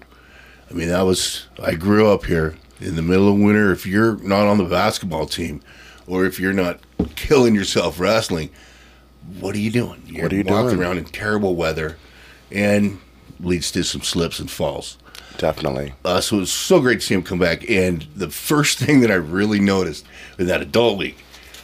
I 0.69 0.73
mean, 0.73 0.89
that 0.89 1.03
was 1.03 1.47
I 1.61 1.75
grew 1.75 2.07
up 2.07 2.25
here 2.25 2.55
in 2.79 2.95
the 2.95 3.01
middle 3.01 3.29
of 3.29 3.39
winter. 3.39 3.71
If 3.71 3.85
you're 3.85 4.17
not 4.17 4.47
on 4.47 4.57
the 4.57 4.65
basketball 4.65 5.25
team, 5.25 5.61
or 6.07 6.25
if 6.25 6.39
you're 6.39 6.53
not 6.53 6.79
killing 7.15 7.55
yourself 7.55 7.99
wrestling, 7.99 8.49
what 9.39 9.55
are 9.55 9.59
you 9.59 9.71
doing? 9.71 10.03
You're 10.05 10.23
what 10.23 10.33
are 10.33 10.35
you 10.35 10.43
walking 10.43 10.69
doing? 10.69 10.79
around 10.79 10.97
in 10.97 11.05
terrible 11.05 11.55
weather, 11.55 11.97
and 12.51 12.99
leads 13.39 13.71
to 13.71 13.83
some 13.83 14.01
slips 14.01 14.39
and 14.39 14.49
falls. 14.49 14.97
Definitely. 15.37 15.93
Uh, 16.05 16.21
so 16.21 16.37
it 16.37 16.41
was 16.41 16.51
so 16.51 16.79
great 16.79 17.01
to 17.01 17.05
see 17.05 17.15
him 17.15 17.23
come 17.23 17.39
back. 17.39 17.69
And 17.69 18.07
the 18.15 18.29
first 18.29 18.77
thing 18.83 19.01
that 19.01 19.11
I 19.11 19.15
really 19.15 19.59
noticed 19.59 20.05
in 20.37 20.47
that 20.47 20.61
adult 20.61 20.99
league 20.99 21.17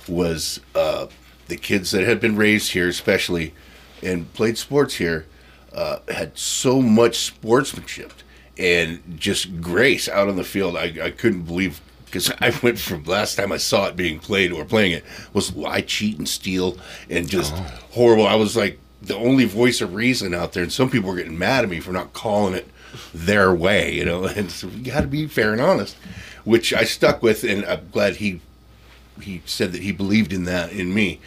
was 0.07 0.59
uh, 0.75 1.07
the 1.47 1.57
kids 1.57 1.91
that 1.91 2.03
had 2.03 2.19
been 2.19 2.35
raised 2.35 2.71
here, 2.71 2.87
especially, 2.87 3.53
and 4.01 4.31
played 4.33 4.57
sports 4.57 4.95
here, 4.95 5.25
uh, 5.73 5.99
had 6.09 6.37
so 6.37 6.81
much 6.81 7.17
sportsmanship 7.17 8.13
and 8.57 9.01
just 9.17 9.61
grace 9.61 10.09
out 10.09 10.27
on 10.27 10.35
the 10.35 10.43
field. 10.43 10.75
I, 10.75 10.93
I 11.01 11.11
couldn't 11.11 11.43
believe 11.43 11.79
because 12.09 12.31
I 12.41 12.57
went 12.61 12.79
from 12.79 13.03
last 13.03 13.35
time 13.35 13.51
I 13.51 13.57
saw 13.57 13.87
it 13.87 13.95
being 13.95 14.19
played 14.19 14.51
or 14.51 14.65
playing 14.65 14.91
it 14.91 15.05
was 15.33 15.53
I 15.65 15.81
cheat 15.81 16.17
and 16.17 16.27
steal 16.27 16.77
and 17.09 17.29
just 17.29 17.53
oh. 17.55 17.79
horrible. 17.91 18.27
I 18.27 18.35
was 18.35 18.55
like 18.55 18.79
the 19.01 19.15
only 19.15 19.45
voice 19.45 19.81
of 19.81 19.93
reason 19.93 20.33
out 20.33 20.53
there, 20.53 20.63
and 20.63 20.73
some 20.73 20.89
people 20.89 21.09
were 21.09 21.15
getting 21.15 21.37
mad 21.37 21.63
at 21.63 21.69
me 21.69 21.79
for 21.79 21.91
not 21.91 22.13
calling 22.13 22.53
it 22.53 22.67
their 23.13 23.53
way, 23.53 23.93
you 23.93 24.05
know. 24.05 24.25
And 24.35 24.51
so 24.51 24.67
you 24.67 24.91
got 24.91 25.01
to 25.01 25.07
be 25.07 25.27
fair 25.27 25.51
and 25.51 25.61
honest, 25.61 25.95
which 26.43 26.73
I 26.73 26.83
stuck 26.83 27.21
with, 27.21 27.43
and 27.43 27.65
I'm 27.65 27.89
glad 27.91 28.17
he 28.17 28.41
he 29.21 29.41
said 29.45 29.73
that 29.73 29.81
he 29.81 29.91
believed 29.91 30.31
in 30.31 30.45
that 30.45 30.71
in 30.71 30.93
me. 30.93 31.19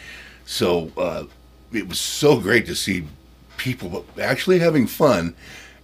So 0.47 0.93
uh, 0.97 1.25
it 1.73 1.89
was 1.89 2.01
so 2.01 2.41
great 2.41 2.67
to 2.67 2.75
see 2.75 3.05
people 3.57 4.05
actually 4.21 4.59
having 4.59 4.87
fun 4.87 5.35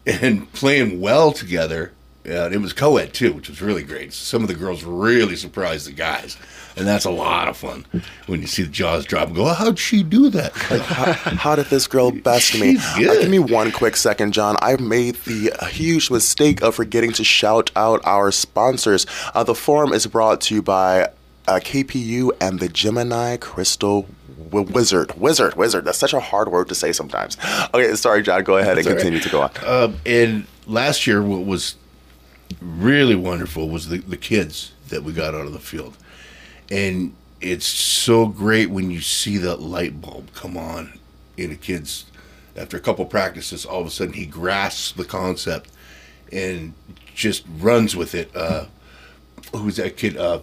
and 0.06 0.51
playing 0.53 1.01
well 1.01 1.33
together. 1.33 1.93
Uh, 2.29 2.51
it 2.51 2.61
was 2.61 2.73
co-ed 2.73 3.15
too, 3.15 3.33
which 3.33 3.49
was 3.49 3.63
really 3.63 3.83
great. 3.83 4.13
Some 4.13 4.43
of 4.43 4.49
the 4.49 4.55
girls 4.55 4.85
really 4.85 5.37
surprised 5.37 5.87
the 5.87 5.93
guys 5.93 6.37
and 6.79 6.87
that's 6.87 7.05
a 7.05 7.11
lot 7.11 7.49
of 7.49 7.57
fun 7.57 7.85
when 8.27 8.41
you 8.41 8.47
see 8.47 8.63
the 8.63 8.69
jaws 8.69 9.05
drop 9.05 9.27
and 9.29 9.37
go, 9.37 9.47
"How'd 9.47 9.79
she 9.79 10.03
do 10.03 10.31
that? 10.31 10.55
Like, 10.71 10.83
how, 10.83 11.13
how, 11.13 11.57
did 11.57 11.67
this 11.67 11.87
girl 11.87 12.11
best 12.25 12.59
me?" 12.59 12.77
Uh, 12.79 12.99
give 12.99 13.29
me 13.29 13.39
one 13.39 13.73
quick 13.73 13.97
second, 13.97 14.33
John. 14.33 14.57
I 14.61 14.77
made 14.77 15.17
the 15.17 15.53
huge 15.71 16.11
mistake 16.11 16.63
of 16.63 16.75
forgetting 16.77 17.13
to 17.13 17.25
shout 17.25 17.71
out 17.75 18.01
our 18.05 18.31
sponsors. 18.31 19.07
Uh, 19.35 19.43
the 19.43 19.55
forum 19.55 19.93
is 19.93 20.07
brought 20.07 20.41
to 20.43 20.55
you 20.55 20.63
by 20.63 21.11
uh, 21.49 21.59
KPU 21.59 22.31
and 22.41 22.61
the 22.61 22.69
Gemini 22.69 23.37
Crystal 23.37 24.07
Wizard. 24.51 25.13
Wizard. 25.19 25.57
Wizard. 25.57 25.85
That's 25.85 25.99
such 25.99 26.15
a 26.15 26.21
hard 26.21 26.51
word 26.51 26.69
to 26.69 26.75
say 26.75 26.93
sometimes. 26.93 27.37
Okay, 27.75 27.95
sorry, 27.97 28.23
John. 28.23 28.45
Go 28.45 28.57
ahead 28.57 28.77
That's 28.77 28.87
and 28.87 28.97
continue 28.97 29.19
right. 29.19 29.25
to 29.25 29.31
go 29.31 29.43
on. 29.43 29.51
Uh, 29.65 29.93
and 30.07 30.47
last 30.67 31.07
year, 31.07 31.23
what 31.23 31.45
was 31.45 31.75
really 32.61 33.15
wonderful 33.15 33.69
was 33.69 33.89
the, 33.89 33.99
the 33.99 34.17
kids 34.17 34.73
that 34.89 35.03
we 35.03 35.12
got 35.12 35.35
out 35.35 35.47
of 35.47 35.53
the 35.53 35.59
field. 35.59 35.97
And 36.71 37.15
it's 37.41 37.67
so 37.67 38.27
great 38.27 38.70
when 38.70 38.91
you 38.91 39.01
see 39.01 39.37
that 39.39 39.61
light 39.61 40.01
bulb 40.01 40.32
come 40.34 40.56
on 40.56 40.99
in 41.37 41.53
a 41.53 41.56
kid's 41.56 42.06
after 42.56 42.77
a 42.77 42.81
couple 42.81 43.05
practices 43.06 43.65
all 43.65 43.81
of 43.81 43.87
a 43.87 43.91
sudden 43.91 44.15
he 44.15 44.27
grasps 44.27 44.91
the 44.93 45.05
concept 45.05 45.70
and 46.32 46.75
just 47.15 47.44
runs 47.58 47.94
with 47.94 48.15
it. 48.15 48.34
Uh, 48.34 48.67
who's 49.55 49.77
that 49.77 49.96
kid? 49.96 50.17
Uh, 50.17 50.41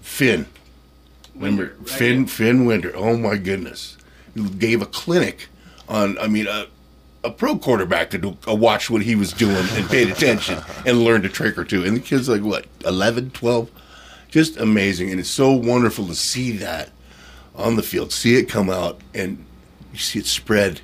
finn. 0.00 0.46
Remember 1.34 1.74
right 1.78 1.88
finn 1.88 2.26
finn 2.26 2.64
winter 2.64 2.92
oh 2.94 3.16
my 3.16 3.36
goodness. 3.36 3.96
He 4.34 4.48
gave 4.48 4.82
a 4.82 4.86
clinic 4.86 5.48
on 5.88 6.18
i 6.18 6.26
mean 6.26 6.46
a, 6.46 6.66
a 7.26 7.30
pro 7.30 7.58
quarterback 7.58 8.10
to 8.10 8.18
do, 8.18 8.36
uh, 8.48 8.54
watch 8.54 8.88
what 8.88 9.02
he 9.02 9.14
was 9.16 9.32
doing 9.32 9.66
and 9.72 9.88
paid 9.88 10.08
attention 10.08 10.58
and 10.86 11.02
learned 11.02 11.24
a 11.24 11.28
trick 11.28 11.58
or 11.58 11.64
two. 11.64 11.84
And 11.84 11.96
the 11.96 12.00
kid's 12.00 12.28
like 12.28 12.42
what 12.42 12.66
11 12.84 13.30
12 13.30 13.70
just 14.30 14.56
amazing. 14.56 15.10
And 15.10 15.20
it's 15.20 15.30
so 15.30 15.52
wonderful 15.52 16.06
to 16.06 16.14
see 16.14 16.52
that 16.58 16.90
on 17.54 17.76
the 17.76 17.82
field, 17.82 18.12
see 18.12 18.36
it 18.36 18.48
come 18.48 18.70
out, 18.70 19.00
and 19.14 19.44
you 19.92 19.98
see 19.98 20.18
it 20.18 20.26
spread 20.26 20.80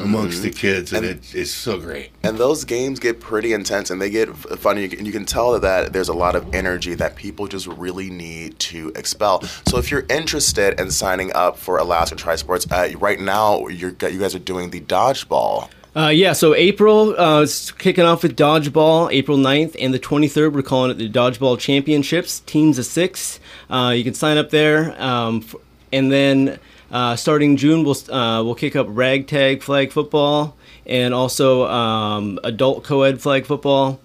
amongst 0.00 0.38
mm-hmm. 0.38 0.48
the 0.48 0.50
kids, 0.50 0.92
and, 0.92 1.04
and 1.04 1.18
it, 1.18 1.34
it's 1.34 1.50
so 1.50 1.78
great. 1.78 2.10
And 2.22 2.38
those 2.38 2.64
games 2.64 2.98
get 2.98 3.20
pretty 3.20 3.52
intense, 3.52 3.90
and 3.90 4.00
they 4.00 4.10
get 4.10 4.34
funny, 4.34 4.84
and 4.84 5.06
you 5.06 5.12
can 5.12 5.24
tell 5.24 5.58
that 5.58 5.92
there's 5.92 6.08
a 6.08 6.14
lot 6.14 6.36
of 6.36 6.54
energy 6.54 6.94
that 6.94 7.16
people 7.16 7.46
just 7.46 7.66
really 7.66 8.10
need 8.10 8.58
to 8.60 8.92
expel. 8.96 9.42
So 9.66 9.78
if 9.78 9.90
you're 9.90 10.06
interested 10.08 10.80
in 10.80 10.90
signing 10.90 11.32
up 11.34 11.56
for 11.56 11.78
Alaska 11.78 12.16
Tri 12.16 12.36
Sports, 12.36 12.70
uh, 12.70 12.92
right 12.98 13.20
now 13.20 13.66
you 13.68 13.92
guys 13.92 14.34
are 14.34 14.40
doing 14.40 14.70
the 14.70 14.80
dodgeball 14.80 15.70
uh, 15.94 16.08
yeah, 16.08 16.32
so 16.32 16.54
April 16.54 17.18
uh, 17.18 17.40
is 17.40 17.72
kicking 17.72 18.04
off 18.04 18.22
with 18.22 18.36
dodgeball, 18.36 19.12
April 19.12 19.36
9th, 19.36 19.74
and 19.80 19.92
the 19.92 19.98
23rd, 19.98 20.52
we're 20.52 20.62
calling 20.62 20.90
it 20.90 20.98
the 20.98 21.10
Dodgeball 21.10 21.58
Championships, 21.58 22.40
teams 22.40 22.78
of 22.78 22.86
six. 22.86 23.40
Uh, 23.68 23.92
you 23.96 24.04
can 24.04 24.14
sign 24.14 24.38
up 24.38 24.50
there. 24.50 25.00
Um, 25.02 25.42
f- 25.44 25.56
and 25.92 26.12
then 26.12 26.60
uh, 26.90 27.16
starting 27.16 27.56
June, 27.56 27.84
we'll, 27.84 27.96
uh, 28.12 28.42
we'll 28.42 28.54
kick 28.54 28.76
up 28.76 28.86
ragtag 28.88 29.62
flag 29.62 29.92
football 29.92 30.56
and 30.86 31.14
also 31.14 31.66
um, 31.66 32.38
adult 32.44 32.84
co 32.84 33.02
ed 33.02 33.20
flag 33.20 33.46
football. 33.46 34.00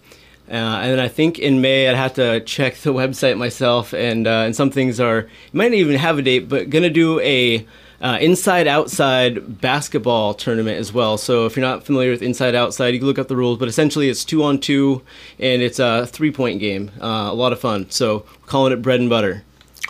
Uh, 0.48 0.54
and 0.54 0.92
then 0.92 1.00
I 1.00 1.08
think 1.08 1.40
in 1.40 1.60
May 1.62 1.90
I'd 1.90 1.96
have 1.96 2.14
to 2.16 2.40
check 2.42 2.76
the 2.76 2.94
website 2.94 3.38
myself, 3.38 3.94
and 3.94 4.28
and 4.28 4.56
some 4.56 4.70
things 4.70 5.00
are 5.00 5.28
might 5.54 5.72
not 5.72 5.78
even 5.78 5.96
have 5.96 6.20
a 6.20 6.22
date, 6.22 6.48
but 6.48 6.70
gonna 6.70 6.90
do 6.90 7.20
a 7.22 7.66
uh, 8.02 8.18
inside 8.22 8.68
outside 8.68 9.62
basketball 9.62 10.34
tournament 10.34 10.78
as 10.78 10.94
well. 10.94 11.18
So 11.18 11.46
if 11.46 11.56
you're 11.56 11.66
not 11.66 11.86
familiar 11.86 12.12
with 12.12 12.22
inside 12.22 12.54
outside, 12.54 12.94
you 12.94 13.00
can 13.00 13.08
look 13.08 13.20
up 13.20 13.28
the 13.28 13.36
rules. 13.36 13.58
But 13.58 13.68
essentially, 13.68 14.10
it's 14.10 14.26
two 14.26 14.44
on 14.44 14.60
two, 14.60 15.02
and 15.40 15.62
it's 15.62 15.80
a 15.80 16.06
three 16.06 16.32
point 16.32 16.60
game. 16.60 16.92
Uh, 17.02 17.30
a 17.32 17.34
lot 17.34 17.54
of 17.54 17.60
fun. 17.60 17.90
So 17.90 18.20
calling 18.46 18.74
it 18.74 18.82
bread 18.82 19.00
and 19.00 19.10
butter. 19.10 19.45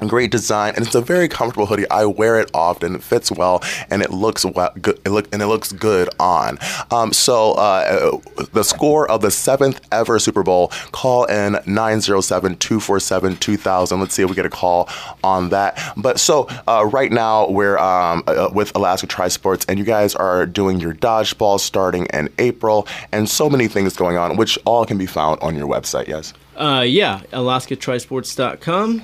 Great 0.07 0.31
design, 0.31 0.73
and 0.75 0.85
it's 0.85 0.95
a 0.95 1.01
very 1.01 1.27
comfortable 1.27 1.65
hoodie. 1.65 1.89
I 1.89 2.05
wear 2.05 2.39
it 2.39 2.49
often. 2.53 2.95
It 2.95 3.03
fits 3.03 3.31
well, 3.31 3.61
and 3.89 4.01
it 4.01 4.11
looks 4.11 4.45
well, 4.45 4.71
good. 4.81 4.99
It 5.05 5.09
look 5.09 5.27
and 5.33 5.41
it 5.41 5.47
looks 5.47 5.71
good 5.71 6.09
on. 6.19 6.57
Um, 6.91 7.13
so 7.13 7.53
uh, 7.53 8.19
the 8.53 8.63
score 8.63 9.09
of 9.11 9.21
the 9.21 9.31
seventh 9.31 9.81
ever 9.91 10.19
Super 10.19 10.43
Bowl. 10.43 10.69
Call 10.91 11.25
in 11.25 11.53
907-247-2000. 11.53 13.99
Let's 13.99 14.13
see 14.13 14.23
if 14.23 14.29
we 14.29 14.35
get 14.35 14.45
a 14.45 14.49
call 14.49 14.89
on 15.23 15.49
that. 15.49 15.93
But 15.97 16.19
so 16.19 16.47
uh, 16.67 16.87
right 16.91 17.11
now 17.11 17.49
we're 17.49 17.77
um, 17.77 18.23
uh, 18.27 18.49
with 18.53 18.75
Alaska 18.75 19.07
Tri 19.07 19.27
Sports, 19.27 19.65
and 19.67 19.79
you 19.79 19.85
guys 19.85 20.15
are 20.15 20.45
doing 20.45 20.79
your 20.79 20.93
dodgeball 20.93 21.59
starting 21.59 22.05
in 22.13 22.29
April, 22.39 22.87
and 23.11 23.29
so 23.29 23.49
many 23.49 23.67
things 23.67 23.95
going 23.95 24.17
on, 24.17 24.37
which 24.37 24.57
all 24.65 24.85
can 24.85 24.97
be 24.97 25.05
found 25.05 25.39
on 25.41 25.55
your 25.55 25.67
website. 25.67 26.07
Yes. 26.07 26.33
Uh, 26.55 26.83
yeah, 26.85 27.21
AlaskaTrisports.com. 27.31 29.01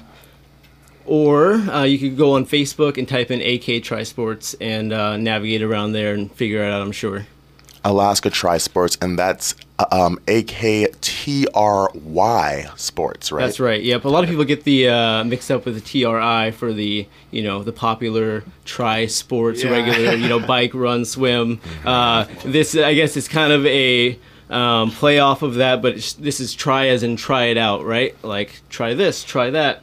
Or 1.05 1.53
uh, 1.53 1.83
you 1.83 1.97
could 1.99 2.17
go 2.17 2.33
on 2.33 2.45
Facebook 2.45 2.97
and 2.97 3.07
type 3.07 3.29
in 3.31 3.39
AK 3.41 3.83
Trisports 3.83 4.55
and 4.59 4.91
uh, 4.91 5.17
navigate 5.17 5.61
around 5.61 5.93
there 5.93 6.13
and 6.13 6.31
figure 6.31 6.63
it 6.63 6.71
out, 6.71 6.81
I'm 6.81 6.91
sure. 6.91 7.27
Alaska 7.83 8.31
Tri 8.31 8.57
Sports, 8.57 8.97
and 8.99 9.19
that's 9.19 9.53
uh, 9.77 9.85
um, 9.91 10.19
AKTRY 10.25 11.45
Sports, 12.79 13.31
right? 13.31 13.45
That's 13.45 13.59
right. 13.59 13.83
Yep. 13.83 14.05
A 14.05 14.09
lot 14.09 14.23
of 14.23 14.29
people 14.29 14.43
get 14.43 14.63
the 14.63 14.89
uh, 14.89 15.23
mixed 15.23 15.51
up 15.51 15.65
with 15.65 15.75
the 15.75 15.81
TRI 15.81 16.51
for 16.51 16.73
the 16.73 17.07
you 17.31 17.43
know 17.43 17.61
the 17.63 17.71
popular 17.71 18.43
tri 18.63 19.05
sports 19.05 19.63
Yeah. 19.63 19.69
regular 19.71 20.15
you 20.15 20.27
know 20.27 20.39
bike 20.47 20.73
run 20.73 21.05
swim. 21.05 21.59
Uh, 21.85 22.25
this 22.43 22.75
I 22.75 22.95
guess 22.95 23.15
is 23.17 23.27
kind 23.27 23.53
of 23.53 23.65
a 23.67 24.17
um, 24.49 24.91
play 24.91 25.19
off 25.19 25.41
of 25.41 25.55
that, 25.55 25.81
but 25.81 25.95
it's, 25.95 26.13
this 26.13 26.39
is 26.39 26.53
try 26.53 26.87
as 26.87 27.03
in 27.03 27.15
try 27.15 27.45
it 27.45 27.57
out, 27.57 27.83
right? 27.85 28.15
Like 28.23 28.61
try 28.69 28.93
this, 28.93 29.23
try 29.23 29.49
that. 29.51 29.81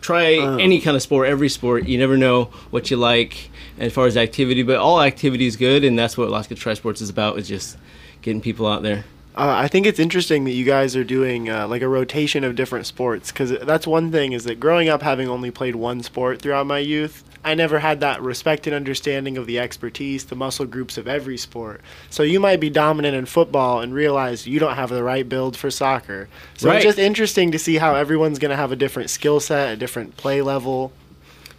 Try 0.00 0.34
any 0.60 0.80
kind 0.80 0.96
of 0.96 1.02
sport, 1.02 1.28
every 1.28 1.48
sport. 1.48 1.86
You 1.86 1.98
never 1.98 2.16
know 2.16 2.44
what 2.70 2.90
you 2.90 2.96
like 2.96 3.50
as 3.78 3.92
far 3.92 4.06
as 4.06 4.16
activity, 4.16 4.62
but 4.62 4.76
all 4.76 5.00
activity 5.00 5.46
is 5.46 5.56
good, 5.56 5.84
and 5.84 5.98
that's 5.98 6.16
what 6.16 6.28
Alaska 6.28 6.54
Tri 6.54 6.74
Sports 6.74 7.00
is 7.00 7.10
about. 7.10 7.38
Is 7.38 7.48
just 7.48 7.76
getting 8.22 8.40
people 8.40 8.66
out 8.66 8.82
there. 8.82 9.04
Uh, 9.36 9.54
I 9.56 9.68
think 9.68 9.86
it's 9.86 10.00
interesting 10.00 10.44
that 10.44 10.50
you 10.50 10.64
guys 10.64 10.96
are 10.96 11.04
doing 11.04 11.48
uh, 11.48 11.68
like 11.68 11.80
a 11.80 11.86
rotation 11.86 12.42
of 12.42 12.56
different 12.56 12.86
sports 12.86 13.30
because 13.30 13.50
that's 13.60 13.86
one 13.86 14.10
thing 14.10 14.32
is 14.32 14.42
that 14.44 14.58
growing 14.58 14.88
up 14.88 15.02
having 15.02 15.28
only 15.28 15.52
played 15.52 15.76
one 15.76 16.02
sport 16.02 16.42
throughout 16.42 16.66
my 16.66 16.80
youth, 16.80 17.22
I 17.44 17.54
never 17.54 17.78
had 17.78 18.00
that 18.00 18.20
respect 18.20 18.66
and 18.66 18.74
understanding 18.74 19.38
of 19.38 19.46
the 19.46 19.58
expertise, 19.58 20.24
the 20.24 20.34
muscle 20.34 20.66
groups 20.66 20.98
of 20.98 21.06
every 21.08 21.36
sport. 21.36 21.80
So 22.10 22.22
you 22.22 22.40
might 22.40 22.60
be 22.60 22.68
dominant 22.70 23.16
in 23.16 23.26
football 23.26 23.80
and 23.80 23.94
realize 23.94 24.46
you 24.46 24.58
don't 24.58 24.74
have 24.74 24.90
the 24.90 25.02
right 25.02 25.28
build 25.28 25.56
for 25.56 25.70
soccer. 25.70 26.28
So 26.56 26.68
Right. 26.68 26.76
it's 26.76 26.84
just 26.84 26.98
interesting 26.98 27.52
to 27.52 27.58
see 27.58 27.76
how 27.76 27.94
everyone's 27.94 28.38
going 28.38 28.50
to 28.50 28.56
have 28.56 28.72
a 28.72 28.76
different 28.76 29.10
skill 29.10 29.40
set, 29.40 29.72
a 29.72 29.76
different 29.76 30.16
play 30.16 30.42
level. 30.42 30.92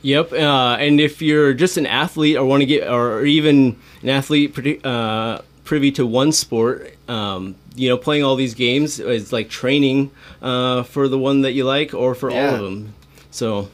Yep, 0.01 0.31
uh, 0.31 0.77
and 0.79 1.01
if 1.01 1.21
you're 1.21 1.53
just 1.53 1.75
an 1.75 1.85
athlete 1.85 2.37
or 2.37 2.45
want 2.45 2.61
to 2.61 2.65
get, 2.65 2.87
or 2.89 3.25
even 3.25 3.75
an 4.01 4.09
athlete 4.09 4.85
uh, 4.85 5.41
privy 5.65 5.91
to 5.93 6.05
one 6.05 6.31
sport, 6.31 6.95
um, 7.09 7.55
you 7.75 7.89
know, 7.89 7.97
playing 7.97 8.23
all 8.23 8.35
these 8.35 8.53
games 8.53 8.99
is 8.99 9.33
like 9.33 9.49
training 9.49 10.11
uh, 10.41 10.83
for 10.83 11.07
the 11.07 11.17
one 11.17 11.41
that 11.41 11.51
you 11.51 11.65
like 11.65 11.93
or 11.93 12.15
for 12.15 12.31
all 12.31 12.37
of 12.55 12.61
them. 12.61 12.93
So 13.31 13.69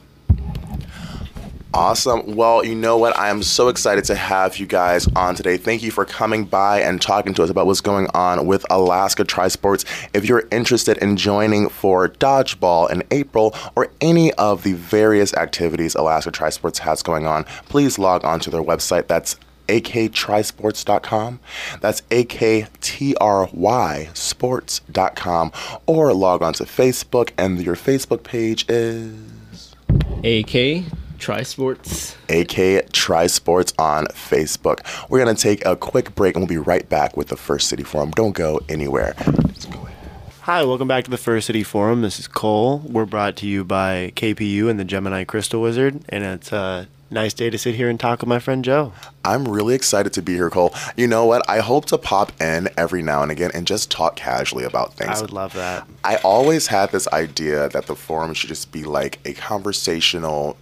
Awesome. 1.76 2.38
Well, 2.38 2.64
you 2.64 2.74
know 2.74 2.98
what? 2.98 3.20
I 3.20 3.28
am 3.28 3.44
so 3.44 3.68
excited 3.68 4.06
to 4.06 4.16
have 4.16 4.56
you 4.56 4.66
guys 4.66 5.10
on 5.14 5.36
today. 5.36 5.58
Thank 5.58 5.84
you 5.84 5.92
for 5.92 6.06
coming 6.06 6.46
by 6.46 6.80
and 6.80 7.02
talking 7.02 7.34
to 7.34 7.44
us 7.44 7.50
about 7.50 7.66
what's 7.66 7.82
going 7.82 8.08
on 8.14 8.48
with 8.48 8.66
Alaska 8.70 9.26
Tri 9.26 9.50
Sports. 9.50 9.84
If 10.14 10.26
you're 10.26 10.48
interested 10.52 10.98
in 11.00 11.18
joining 11.18 11.68
for 11.68 12.08
dodgeball 12.08 12.90
in 12.90 13.04
April 13.12 13.54
or 13.76 13.90
any 14.00 14.32
of 14.36 14.64
the 14.64 14.72
various 14.72 15.34
activities 15.34 15.96
Alaska 15.96 16.32
Tri 16.32 16.50
Sports 16.50 16.80
has 16.80 17.04
going 17.04 17.28
on, 17.28 17.44
please 17.68 18.00
log 18.00 18.24
on 18.24 18.40
to 18.40 18.50
their 18.50 18.64
website. 18.64 19.08
That's 19.08 19.36
aktrisports.com. 19.68 21.42
That's 21.82 22.04
A-K-T-R-Y 22.10 24.10
sports.com. 24.14 25.52
Or 25.86 26.14
log 26.14 26.42
on 26.42 26.54
to 26.54 26.64
Facebook, 26.64 27.32
and 27.38 27.62
your 27.62 27.76
Facebook 27.76 28.24
page 28.24 28.66
is... 28.70 29.76
AK 30.24 30.86
Tri 31.20 31.44
Sports. 31.44 32.16
AK 32.30 32.92
Tri 32.92 33.28
Sports 33.28 33.74
on 33.78 34.06
Facebook. 34.08 34.80
We're 35.10 35.24
going 35.24 35.36
to 35.36 35.42
take 35.42 35.66
a 35.66 35.76
quick 35.76 36.16
break 36.16 36.36
and 36.36 36.42
we'll 36.42 36.48
be 36.48 36.58
right 36.58 36.88
back 36.88 37.18
with 37.18 37.28
the 37.28 37.38
First 37.38 37.68
City 37.68 37.84
Forum. 37.84 38.12
Don't 38.12 38.36
go 38.36 38.62
anywhere. 38.70 39.16
Let's 39.26 39.66
go 39.66 39.80
ahead. 39.80 39.96
Hi, 40.42 40.64
welcome 40.64 40.88
back 40.88 41.04
to 41.06 41.12
the 41.12 41.18
First 41.18 41.48
City 41.48 41.64
Forum. 41.64 42.02
This 42.02 42.20
is 42.20 42.28
Cole. 42.28 42.80
We're 42.80 43.06
brought 43.06 43.36
to 43.38 43.48
you 43.48 43.64
by 43.64 44.14
KPU 44.16 44.70
and 44.70 44.80
the 44.80 44.84
Gemini 44.84 45.24
Crystal 45.24 45.62
Wizard, 45.62 46.04
and 46.10 46.24
it's 46.24 46.54
uh, 46.54 46.86
Nice 47.12 47.36
day 47.36 47.52
to 47.52 47.58
sit 47.58 47.76
here 47.76 47.88
and 47.88 48.00
talk 48.00 48.22
with 48.22 48.28
my 48.28 48.40
friend 48.40 48.66
Joe. 48.66 48.92
I'm 49.24 49.48
really 49.48 49.76
excited 49.76 50.12
to 50.14 50.24
be 50.24 50.34
here, 50.34 50.50
Cole. 50.50 50.74
You 50.98 51.08
know 51.08 51.26
what? 51.26 51.48
I 51.48 51.60
hope 51.60 51.86
to 51.86 52.00
pop 52.00 52.32
in 52.42 52.68
every 52.78 53.04
now 53.04 53.22
and 53.22 53.32
again 53.32 53.52
and 53.54 53.68
just 53.68 53.92
talk 53.92 54.16
casually 54.16 54.64
about 54.64 54.96
things. 54.96 55.20
I 55.20 55.22
would 55.22 55.32
love 55.32 55.54
that. 55.54 55.88
I 56.04 56.16
always 56.18 56.68
had 56.68 56.92
this 56.92 57.08
idea 57.10 57.70
that 57.70 57.86
the 57.86 57.96
forum 57.96 58.34
should 58.34 58.50
just 58.50 58.72
be 58.72 58.84
like 58.84 59.20
a 59.24 59.34
conversational 59.34 60.58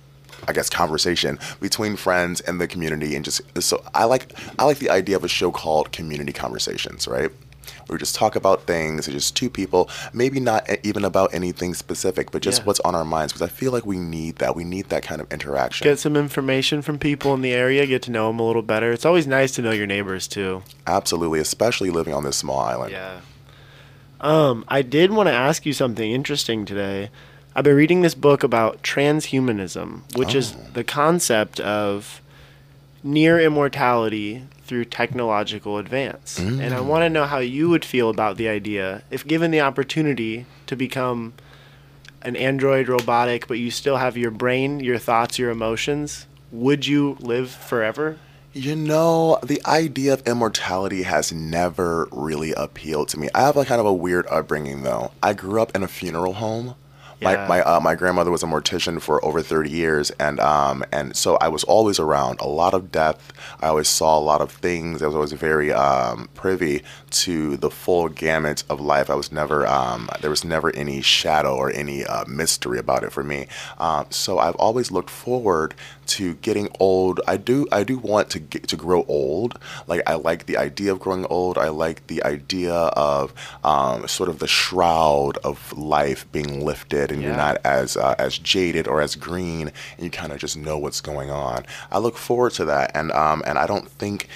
I 0.47 0.53
guess 0.53 0.69
conversation 0.69 1.39
between 1.59 1.95
friends 1.95 2.41
and 2.41 2.59
the 2.59 2.67
community 2.67 3.15
and 3.15 3.23
just 3.23 3.41
so 3.62 3.83
I 3.93 4.05
like 4.05 4.33
I 4.59 4.65
like 4.65 4.79
the 4.79 4.89
idea 4.89 5.15
of 5.15 5.23
a 5.23 5.27
show 5.27 5.51
called 5.51 5.91
Community 5.91 6.33
Conversations, 6.33 7.07
right? 7.07 7.31
Where 7.88 7.95
we 7.95 8.00
just 8.00 8.15
talk 8.15 8.35
about 8.38 8.63
things, 8.63 9.07
just 9.07 9.35
two 9.35 9.50
people, 9.50 9.89
maybe 10.13 10.39
not 10.39 10.69
even 10.83 11.03
about 11.03 11.33
anything 11.33 11.73
specific, 11.73 12.31
but 12.31 12.41
just 12.41 12.59
Yeah. 12.62 12.65
what's 12.65 12.79
on 12.81 12.95
our 12.95 13.03
minds 13.03 13.33
because 13.33 13.45
I 13.47 13.51
feel 13.51 13.71
like 13.73 13.85
we 13.85 13.97
need 13.97 14.38
that. 14.38 14.55
We 14.55 14.63
need 14.63 14.88
that 14.89 15.03
kind 15.03 15.19
of 15.19 15.31
interaction. 15.31 15.83
Get 15.85 16.00
some 16.00 16.15
information 16.15 16.81
from 16.81 16.97
people 16.97 17.33
in 17.33 17.41
the 17.41 17.51
area, 17.53 17.85
get 17.85 18.01
to 18.03 18.12
know 18.12 18.27
them 18.27 18.39
a 18.39 18.43
little 18.47 18.62
better. 18.62 18.91
It's 18.91 19.05
always 19.05 19.27
nice 19.27 19.51
to 19.53 19.62
know 19.62 19.71
your 19.71 19.88
neighbors 19.88 20.27
too. 20.27 20.63
Absolutely, 20.88 21.39
especially 21.39 21.89
living 21.89 22.13
on 22.13 22.23
this 22.23 22.38
small 22.38 22.59
island. 22.59 22.91
Yeah. 22.93 23.19
Um, 24.21 24.63
I 24.69 24.81
did 24.81 25.12
want 25.12 25.27
to 25.27 25.33
ask 25.33 25.65
you 25.65 25.73
something 25.73 26.09
interesting 26.09 26.63
today. 26.65 27.09
I've 27.55 27.63
been 27.63 27.75
reading 27.75 28.01
this 28.01 28.15
book 28.15 28.43
about 28.43 28.81
transhumanism, 28.81 30.15
which 30.17 30.33
is 30.33 30.55
oh. 30.55 30.69
the 30.74 30.83
concept 30.83 31.60
of 31.60 32.22
near 33.03 33.39
immortality 33.39 34.43
through 34.63 34.86
technological 34.86 35.77
advance. 35.77 36.39
And 36.39 36.74
I 36.74 36.79
mm. 36.79 36.86
want 36.86 37.03
to 37.03 37.10
know 37.10 37.25
how 37.25 37.39
you 37.39 37.69
would 37.69 37.86
feel 37.86 38.10
about 38.10 38.38
the 38.38 38.48
idea 38.48 39.03
if 39.12 39.27
given 39.27 39.51
the 39.51 39.62
opportunity 39.62 40.45
to 40.67 40.75
become 40.75 41.33
an 42.24 42.36
android 42.38 42.88
robotic, 42.88 43.48
but 43.48 43.60
you 43.60 43.69
still 43.69 43.98
have 43.98 44.17
your 44.17 44.31
brain, 44.31 44.79
your 44.79 44.98
thoughts, 44.98 45.38
your 45.38 45.51
emotions. 45.51 46.25
Would 46.51 46.88
you 46.88 47.17
live 47.19 47.51
forever? 47.51 48.17
You 48.53 48.75
know, 48.75 49.39
the 49.43 49.62
idea 49.65 50.13
of 50.13 50.27
immortality 50.27 51.03
has 51.03 51.33
never 51.33 52.07
really 52.12 52.53
appealed 52.53 53.10
to 53.10 53.19
me. 53.19 53.27
I 53.33 53.41
have 53.41 53.57
a 53.57 53.65
kind 53.65 53.81
of 53.81 53.88
a 53.88 53.93
weird 53.93 54.25
upbringing, 54.27 54.83
though. 54.83 55.12
I 55.22 55.33
grew 55.33 55.62
up 55.62 55.75
in 55.75 55.83
a 55.83 55.88
funeral 55.88 56.33
home. 56.33 56.75
Yeah. 57.24 57.48
My 57.48 57.48
my 57.48 57.62
uh, 57.62 57.80
my 57.80 57.96
grandmother 57.96 58.32
was 58.32 58.44
a 58.44 58.46
mortician 58.48 59.01
for 59.01 59.24
over 59.25 59.42
30 59.42 59.70
years, 59.70 60.12
and 60.12 60.39
um 60.39 60.84
and 60.92 61.15
so 61.15 61.38
I 61.38 61.48
was 61.48 61.63
always 61.63 62.00
around 62.00 62.39
a 62.42 62.48
lot 62.48 62.74
of 62.74 62.92
death. 62.92 63.34
I 63.62 63.68
always 63.68 63.88
saw 63.88 64.18
a 64.18 64.22
lot 64.22 64.42
of 64.42 64.51
things. 64.51 65.01
I 65.01 65.08
was 65.08 65.15
always 65.15 65.34
very 65.34 65.72
um, 65.72 66.30
privy 66.34 66.84
to 67.12 67.58
the 67.58 67.70
full 67.70 68.10
gamut 68.10 68.63
of 68.70 68.80
life. 68.80 69.10
I 69.10 69.15
was 69.15 69.32
never 69.32 69.65
um, 69.68 70.10
there 70.22 70.30
was 70.30 70.44
never 70.44 70.75
any 70.75 71.01
shadow 71.01 71.56
or 71.56 71.72
any 71.72 72.06
uh, 72.06 72.25
mystery 72.27 72.80
about 72.80 73.03
it 73.03 73.12
for 73.12 73.24
me. 73.24 73.48
Um, 73.77 74.08
so 74.10 74.39
I've 74.39 74.56
always 74.56 74.92
looked 74.92 75.10
forward 75.10 75.75
to 76.06 76.36
getting 76.36 76.70
old. 76.80 77.22
I 77.27 77.38
do 77.38 77.68
I 77.72 77.84
do 77.84 77.98
want 77.98 78.30
to 78.32 78.39
get 78.39 78.68
to 78.70 78.75
grow 78.75 79.03
old. 79.08 79.60
Like 79.88 80.01
I 80.08 80.15
like 80.15 80.46
the 80.46 80.58
idea 80.58 80.92
of 80.92 81.00
growing 81.00 81.25
old. 81.30 81.58
I 81.58 81.70
like 81.70 82.08
the 82.08 82.24
idea 82.24 82.74
of 82.74 83.34
um, 83.63 84.08
sort 84.08 84.30
of 84.30 84.39
the 84.39 84.48
shroud 84.48 85.38
of 85.44 85.72
life 85.77 86.30
being 86.32 86.65
lifted, 86.65 87.12
and 87.13 87.22
you're 87.22 87.36
not 87.36 87.58
as 87.63 87.96
uh, 87.98 88.15
as 88.20 88.38
jaded 88.38 88.88
or 88.88 89.01
as 89.01 89.15
green, 89.15 89.72
and 89.98 90.03
you 90.03 90.10
kind 90.10 90.32
of 90.32 90.39
just 90.39 90.58
know 90.58 90.77
what's 90.77 91.01
going 91.01 91.29
on. 91.29 91.65
I 91.91 92.00
look 92.00 92.17
forward 92.17 92.53
to 92.53 92.65
that, 92.65 92.91
and 92.96 93.12
um, 93.12 93.43
and 93.46 93.58
I 93.58 93.67
don't 93.67 93.89
think. 93.89 94.27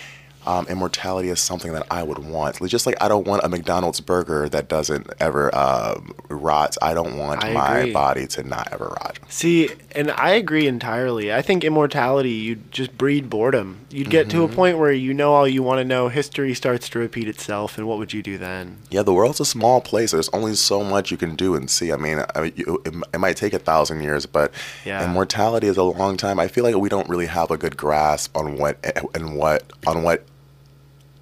Um, 0.47 0.65
immortality 0.69 1.27
is 1.27 1.41
something 1.41 1.73
that 1.73 1.85
I 1.91 2.03
would 2.03 2.19
want. 2.19 2.65
Just 2.67 2.85
like 2.85 2.95
I 3.01 3.09
don't 3.09 3.27
want 3.27 3.43
a 3.43 3.49
McDonald's 3.49 3.99
burger 3.99 4.47
that 4.49 4.69
doesn't 4.69 5.11
ever 5.19 5.53
um, 5.53 6.13
rot. 6.29 6.77
I 6.81 6.93
don't 6.93 7.17
want 7.17 7.43
I 7.43 7.51
my 7.51 7.79
agree. 7.79 7.91
body 7.93 8.27
to 8.27 8.43
not 8.43 8.69
ever 8.71 8.85
rot. 8.85 9.19
See, 9.27 9.69
and 9.93 10.09
I 10.11 10.29
agree 10.31 10.65
entirely. 10.65 11.33
I 11.33 11.41
think 11.41 11.65
immortality, 11.65 12.31
you'd 12.31 12.71
just 12.71 12.97
breed 12.97 13.29
boredom. 13.29 13.85
You'd 13.89 14.09
get 14.09 14.29
to 14.29 14.43
a 14.43 14.47
point 14.47 14.77
where 14.77 14.91
you 14.93 15.13
know 15.13 15.33
all 15.33 15.47
you 15.47 15.61
want 15.63 15.79
to 15.79 15.83
know, 15.85 16.07
history 16.07 16.53
starts 16.53 16.87
to 16.89 16.99
repeat 16.99 17.27
itself, 17.27 17.77
and 17.77 17.85
what 17.85 17.97
would 17.97 18.13
you 18.13 18.23
do 18.23 18.37
then? 18.37 18.77
Yeah, 18.89 19.03
the 19.03 19.13
world's 19.13 19.41
a 19.41 19.45
small 19.45 19.81
place. 19.81 20.11
There's 20.11 20.29
only 20.29 20.55
so 20.55 20.81
much 20.83 21.11
you 21.11 21.17
can 21.17 21.35
do 21.35 21.55
and 21.55 21.69
see. 21.69 21.91
I 21.91 21.97
mean, 21.97 22.23
I 22.35 22.41
mean 22.41 22.53
you, 22.55 22.81
it, 22.85 22.93
it 23.13 23.17
might 23.19 23.35
take 23.35 23.53
a 23.53 23.59
thousand 23.59 24.01
years, 24.01 24.25
but 24.25 24.53
Yeah. 24.85 25.03
immortality 25.03 25.67
is 25.67 25.75
a 25.75 25.83
long 25.83 26.15
time. 26.15 26.39
I 26.39 26.47
feel 26.47 26.63
like 26.63 26.75
we 26.75 26.87
don't 26.87 27.09
really 27.09 27.25
have 27.25 27.51
a 27.51 27.57
good 27.57 27.75
grasp 27.75 28.35
on 28.37 28.57
what 28.57 28.77
and 29.13 29.35
what 29.37 29.63
on 29.85 30.03
what 30.03 30.23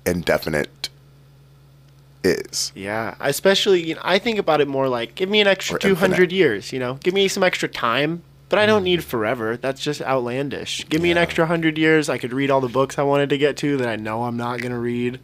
indefinite 0.06 0.90
is. 2.24 2.72
Yeah, 2.76 3.16
especially, 3.20 3.84
you 3.84 3.96
know, 3.96 4.02
I 4.04 4.20
think 4.20 4.40
about 4.40 4.62
it 4.62 4.68
more 4.68 4.90
like 4.90 5.16
give 5.16 5.30
me 5.30 5.42
an 5.42 5.48
extra 5.48 5.80
200 5.80 6.32
years, 6.32 6.74
you 6.74 6.80
know? 6.80 6.96
Give 6.96 7.14
me 7.14 7.28
some 7.28 7.44
extra 7.44 7.70
time, 7.70 8.24
but 8.50 8.60
I 8.60 8.66
don't 8.66 8.84
need 8.84 9.04
forever. 9.04 9.58
That's 9.58 9.82
just 9.82 10.02
outlandish. 10.02 10.88
Give 10.90 11.02
me 11.02 11.12
an 11.12 11.18
extra 11.18 11.44
100 11.44 11.78
years, 11.78 12.10
I 12.10 12.18
could 12.18 12.34
read 12.34 12.50
all 12.50 12.62
the 12.62 12.68
books 12.68 12.98
I 12.98 13.04
wanted 13.04 13.30
to 13.30 13.38
get 13.38 13.58
to 13.58 13.78
that 13.78 13.88
I 13.88 13.96
know 13.96 14.24
I'm 14.24 14.38
not 14.38 14.60
going 14.60 14.72
to 14.72 14.80
read. 14.80 15.20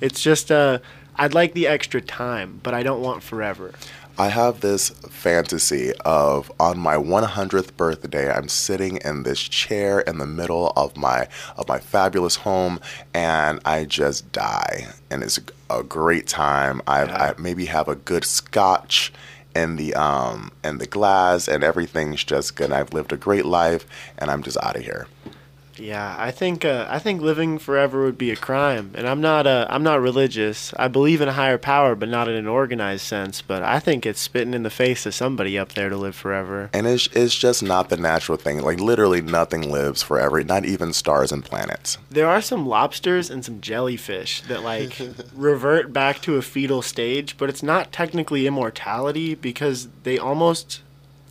It's 0.00 0.20
just 0.20 0.52
uh 0.52 0.78
I'd 1.18 1.32
like 1.32 1.54
the 1.54 1.66
extra 1.66 2.00
time, 2.00 2.60
but 2.62 2.74
I 2.74 2.82
don't 2.82 3.00
want 3.00 3.22
forever. 3.22 3.72
I 4.18 4.28
have 4.28 4.60
this 4.60 4.88
fantasy 4.88 5.92
of 6.04 6.50
on 6.58 6.78
my 6.78 6.96
100th 6.96 7.76
birthday, 7.76 8.32
I'm 8.32 8.48
sitting 8.48 8.96
in 9.04 9.24
this 9.24 9.40
chair 9.40 10.00
in 10.00 10.16
the 10.16 10.26
middle 10.26 10.72
of 10.74 10.96
my 10.96 11.28
of 11.58 11.68
my 11.68 11.78
fabulous 11.78 12.36
home, 12.36 12.80
and 13.12 13.60
I 13.66 13.84
just 13.84 14.32
die, 14.32 14.86
and 15.10 15.22
it's 15.22 15.38
a 15.68 15.82
great 15.82 16.26
time. 16.26 16.80
I, 16.86 17.04
Yeah. 17.04 17.34
I 17.36 17.40
maybe 17.40 17.66
have 17.66 17.88
a 17.88 17.94
good 17.94 18.24
scotch 18.24 19.12
in 19.54 19.76
the 19.76 19.92
um 19.94 20.50
in 20.64 20.78
the 20.78 20.86
glass, 20.86 21.46
and 21.46 21.62
everything's 21.62 22.24
just 22.24 22.56
good. 22.56 22.72
I've 22.72 22.94
lived 22.94 23.12
a 23.12 23.18
great 23.18 23.44
life, 23.44 23.86
and 24.16 24.30
I'm 24.30 24.42
just 24.42 24.56
out 24.62 24.76
of 24.76 24.82
here. 24.82 25.08
Yeah, 25.78 26.14
I 26.18 26.30
think 26.30 26.64
uh, 26.64 26.86
I 26.88 26.98
think 26.98 27.20
living 27.20 27.58
forever 27.58 28.04
would 28.04 28.18
be 28.18 28.30
a 28.30 28.36
crime, 28.36 28.92
and 28.94 29.08
I'm 29.08 29.20
not 29.20 29.46
uh, 29.46 29.66
I'm 29.68 29.82
not 29.82 30.00
religious. 30.00 30.72
I 30.76 30.88
believe 30.88 31.20
in 31.20 31.28
a 31.28 31.32
higher 31.32 31.58
power, 31.58 31.94
but 31.94 32.08
not 32.08 32.28
in 32.28 32.34
an 32.34 32.46
organized 32.46 33.04
sense. 33.04 33.42
But 33.42 33.62
I 33.62 33.78
think 33.78 34.06
it's 34.06 34.20
spitting 34.20 34.54
in 34.54 34.62
the 34.62 34.70
face 34.70 35.06
of 35.06 35.14
somebody 35.14 35.58
up 35.58 35.74
there 35.74 35.88
to 35.88 35.96
live 35.96 36.16
forever. 36.16 36.70
And 36.72 36.86
it's, 36.86 37.06
it's 37.08 37.34
just 37.34 37.62
not 37.62 37.88
the 37.88 37.96
natural 37.96 38.38
thing. 38.38 38.62
Like 38.62 38.80
literally, 38.80 39.20
nothing 39.20 39.70
lives 39.70 40.02
forever. 40.02 40.42
Not 40.42 40.64
even 40.64 40.92
stars 40.92 41.32
and 41.32 41.44
planets. 41.44 41.98
There 42.10 42.28
are 42.28 42.40
some 42.40 42.66
lobsters 42.66 43.30
and 43.30 43.44
some 43.44 43.60
jellyfish 43.60 44.42
that 44.42 44.62
like 44.62 45.00
revert 45.34 45.92
back 45.92 46.20
to 46.22 46.36
a 46.36 46.42
fetal 46.42 46.82
stage, 46.82 47.36
but 47.36 47.48
it's 47.48 47.62
not 47.62 47.92
technically 47.92 48.46
immortality 48.46 49.34
because 49.34 49.88
they 50.02 50.18
almost 50.18 50.82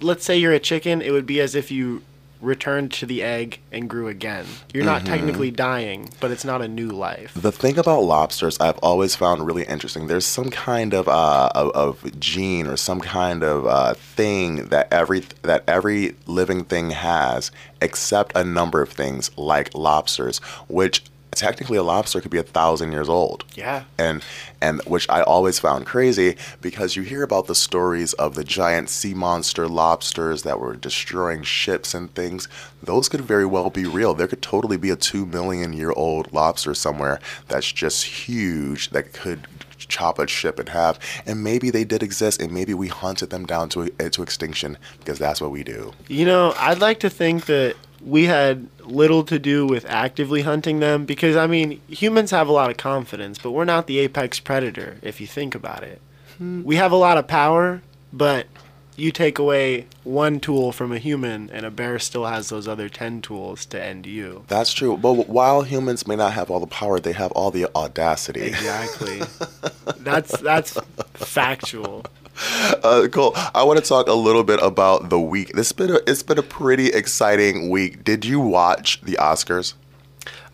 let's 0.01 0.25
say 0.25 0.38
you're 0.38 0.53
a 0.53 0.60
chicken, 0.60 1.01
it 1.01 1.12
would 1.12 1.25
be 1.25 1.39
as 1.39 1.55
if 1.55 1.71
you 1.71 2.01
returned 2.45 2.91
to 2.93 3.05
the 3.05 3.23
egg 3.23 3.60
and 3.71 3.89
grew 3.89 4.08
again. 4.08 4.45
You're 4.73 4.86
not 4.86 5.05
technically 5.05 5.51
dying, 5.51 6.10
but 6.19 6.31
it's 6.31 6.45
not 6.45 6.62
a 6.62 6.67
new 6.67 6.89
life. 6.89 7.34
The 7.36 7.51
thing 7.51 7.77
about 7.77 8.01
lobsters 8.01 8.60
I've 8.60 8.77
always 8.79 9.15
found 9.15 9.45
really 9.45 9.63
interesting, 9.63 10.08
there's 10.08 10.25
some 10.25 10.49
kind 10.49 10.93
of 10.93 11.08
uh, 11.08 11.49
of, 11.55 11.71
of 11.71 12.19
gene 12.19 12.67
or 12.67 12.77
some 12.77 13.01
kind 13.01 13.43
of 13.43 13.65
uh, 13.65 13.93
thing 13.95 14.67
that 14.67 14.91
every 14.91 15.21
that 15.41 15.63
every 15.67 16.15
living 16.27 16.63
thing 16.63 16.91
has, 16.91 17.51
except 17.81 18.36
a 18.36 18.43
number 18.43 18.81
of 18.81 18.89
things 18.89 19.36
like 19.38 19.73
lobsters, 19.73 20.39
which 20.67 21.03
technically 21.36 21.78
a 21.78 21.84
lobster 21.84 22.21
could 22.21 22.32
be 22.32 22.38
a 22.38 22.43
thousand 22.43 22.91
years 22.91 23.10
old. 23.10 23.43
Yeah. 23.56 23.84
and 23.98 24.24
and 24.62 24.82
which 24.86 25.08
I 25.10 25.21
always 25.21 25.60
found 25.60 25.86
crazy 25.86 26.38
because 26.62 26.95
you 26.95 27.04
hear 27.04 27.24
about 27.24 27.48
the 27.48 27.56
stories 27.56 28.13
of 28.13 28.36
the 28.36 28.43
giant 28.43 28.89
sea 28.89 29.13
monster 29.13 29.67
lobsters 29.67 30.43
that 30.43 30.60
were 30.60 30.76
destroying 30.76 31.43
ships 31.43 31.93
and 31.93 32.13
things. 32.15 32.48
Those 32.82 33.10
could 33.10 33.21
very 33.21 33.45
well 33.45 33.69
be 33.69 33.86
real. 33.86 34.13
There 34.13 34.28
could 34.28 34.41
totally 34.41 34.78
be 34.78 34.89
a 34.89 34.95
two 34.95 35.26
million 35.26 35.74
year 35.74 35.91
old 35.91 36.32
lobster 36.34 36.74
somewhere 36.74 37.19
that's 37.48 37.71
just 37.71 38.06
huge 38.06 38.89
that 38.89 39.13
could 39.13 39.48
chop 39.78 40.19
a 40.19 40.28
ship 40.28 40.60
in 40.60 40.67
half. 40.67 41.00
And 41.28 41.43
maybe 41.43 41.69
they 41.69 41.84
did 41.84 42.02
exist, 42.02 42.41
and 42.41 42.52
maybe 42.52 42.74
we 42.74 42.88
hunted 42.88 43.30
them 43.30 43.45
down 43.45 43.69
to 43.69 43.89
to 43.89 44.24
extinction 44.24 44.78
because 45.00 45.19
that's 45.19 45.41
what 45.41 45.52
we 45.52 45.63
do. 45.63 45.93
You 46.08 46.26
know, 46.26 46.54
I'd 46.58 46.80
like 46.80 47.00
to 47.02 47.10
think 47.10 47.45
that 47.45 47.76
we 48.06 48.26
had 48.26 48.68
little 48.82 49.24
to 49.24 49.39
do 49.39 49.65
with 49.65 49.84
actively 49.89 50.44
hunting 50.44 50.80
them 50.80 51.06
because, 51.06 51.36
I 51.36 51.48
mean, 51.48 51.82
humans 51.88 52.32
have 52.32 52.48
a 52.48 52.52
lot 52.52 52.70
of 52.70 52.78
confidence, 52.78 53.39
but 53.39 53.52
we're 53.52 53.65
not 53.65 53.88
the 53.88 53.98
apex 54.00 54.39
predator 54.39 54.98
if 55.02 55.20
you 55.20 55.26
think 55.26 55.56
about 55.56 55.84
it. 55.84 56.00
Hmm. 56.38 56.63
We 56.63 56.76
have 56.76 56.91
a 56.91 56.98
lot 56.98 57.18
of 57.18 57.28
power, 57.28 57.82
but 58.13 58.46
you 58.96 59.12
take 59.12 59.39
away 59.39 59.88
one 60.04 60.39
tool 60.39 60.72
from 60.72 60.91
a 60.91 61.00
human, 61.00 61.50
and 61.50 61.65
a 61.65 61.72
bear 61.72 61.98
still 62.00 62.26
has 62.26 62.50
those 62.50 62.68
other 62.68 62.89
10 62.89 63.22
tools 63.22 63.65
to 63.68 63.84
end 63.84 64.06
you. 64.06 64.46
That's 64.48 64.72
true. 64.72 64.98
But 64.98 65.28
while 65.28 65.63
humans 65.63 66.08
may 66.08 66.15
not 66.15 66.34
have 66.34 66.52
all 66.52 66.60
the 66.60 66.68
power, 66.68 67.00
they 67.00 67.12
have 67.13 67.32
all 67.32 67.52
the 67.52 67.68
audacity. 67.76 68.44
Exactly. 68.44 69.22
that's 69.98 70.38
that's 70.39 70.78
factual. 71.15 72.06
Uh, 72.84 73.08
cool. 73.12 73.34
I 73.36 73.63
want 73.63 73.80
to 73.80 73.86
talk 73.88 74.08
a 74.08 74.13
little 74.13 74.43
bit 74.43 74.60
about 74.62 75.10
the 75.10 75.19
week. 75.19 75.54
This 75.54 75.71
been 75.71 75.91
a, 75.91 76.00
it's 76.08 76.24
been 76.24 76.38
a 76.38 76.43
pretty 76.43 76.88
exciting 76.88 77.69
week. 77.69 78.04
Did 78.04 78.26
you 78.26 78.39
watch 78.39 79.02
the 79.02 79.13
Oscars? 79.13 79.74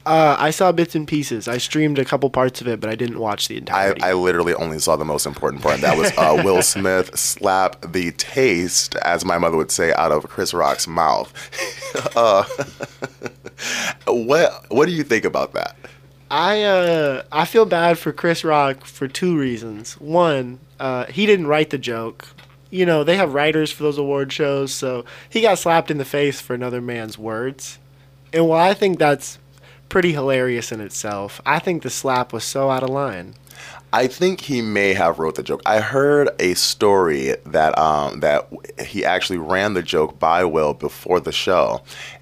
Uh, 0.03 0.35
I 0.39 0.49
saw 0.49 0.71
bits 0.71 0.95
and 0.95 1.07
pieces. 1.07 1.47
I 1.47 1.59
streamed 1.59 1.99
a 1.99 2.05
couple 2.05 2.29
parts 2.31 2.59
of 2.59 2.67
it, 2.67 2.79
but 2.79 2.89
I 2.89 2.95
didn't 2.95 3.19
watch 3.19 3.47
the 3.47 3.57
entire. 3.57 3.95
I, 4.01 4.09
I 4.09 4.13
literally 4.13 4.55
only 4.55 4.79
saw 4.79 4.95
the 4.95 5.05
most 5.05 5.27
important 5.27 5.61
part. 5.61 5.81
That 5.81 5.95
was 5.95 6.11
uh, 6.17 6.41
Will 6.43 6.63
Smith 6.63 7.17
slap 7.17 7.91
the 7.91 8.11
taste, 8.13 8.95
as 8.95 9.23
my 9.23 9.37
mother 9.37 9.57
would 9.57 9.71
say, 9.71 9.93
out 9.93 10.11
of 10.11 10.23
Chris 10.27 10.53
Rock's 10.53 10.87
mouth. 10.87 11.31
uh, 12.15 12.43
what 14.07 14.65
What 14.69 14.87
do 14.87 14.91
you 14.91 15.03
think 15.03 15.23
about 15.23 15.53
that? 15.53 15.75
I 16.31 16.63
uh, 16.63 17.23
I 17.31 17.45
feel 17.45 17.65
bad 17.65 17.99
for 17.99 18.11
Chris 18.11 18.43
Rock 18.43 18.85
for 18.85 19.07
two 19.07 19.37
reasons. 19.37 19.99
One, 19.99 20.59
uh, 20.81 21.05
he 21.05 21.25
didn't 21.25 21.47
write 21.47 21.69
the 21.69 21.77
joke. 21.77 22.27
You 22.69 22.85
know, 22.85 23.03
they 23.03 23.17
have 23.17 23.33
writers 23.33 23.71
for 23.71 23.83
those 23.83 23.97
award 23.97 24.31
shows, 24.31 24.73
so 24.73 25.05
he 25.29 25.41
got 25.41 25.59
slapped 25.59 25.91
in 25.91 25.97
the 25.97 26.05
face 26.05 26.41
for 26.41 26.53
another 26.53 26.81
man's 26.81 27.17
words. 27.17 27.79
And 28.33 28.47
while 28.47 28.69
I 28.69 28.73
think 28.73 28.97
that's 28.97 29.39
pretty 29.91 30.13
hilarious 30.13 30.71
in 30.71 30.79
itself. 30.79 31.41
I 31.45 31.59
think 31.59 31.83
the 31.83 31.89
slap 31.89 32.31
was 32.31 32.45
so 32.45 32.69
out 32.69 32.81
of 32.81 32.89
line. 32.89 33.35
I 33.93 34.07
think 34.07 34.39
he 34.39 34.61
may 34.61 34.93
have 34.93 35.19
wrote 35.19 35.35
the 35.35 35.43
joke. 35.43 35.61
I 35.65 35.81
heard 35.81 36.29
a 36.39 36.53
story 36.53 37.35
that 37.45 37.77
um, 37.77 38.21
that 38.21 38.47
he 38.79 39.03
actually 39.03 39.37
ran 39.37 39.73
the 39.73 39.83
joke 39.83 40.17
by 40.17 40.45
Will 40.45 40.73
before 40.73 41.19
the 41.19 41.33
show, 41.33 41.81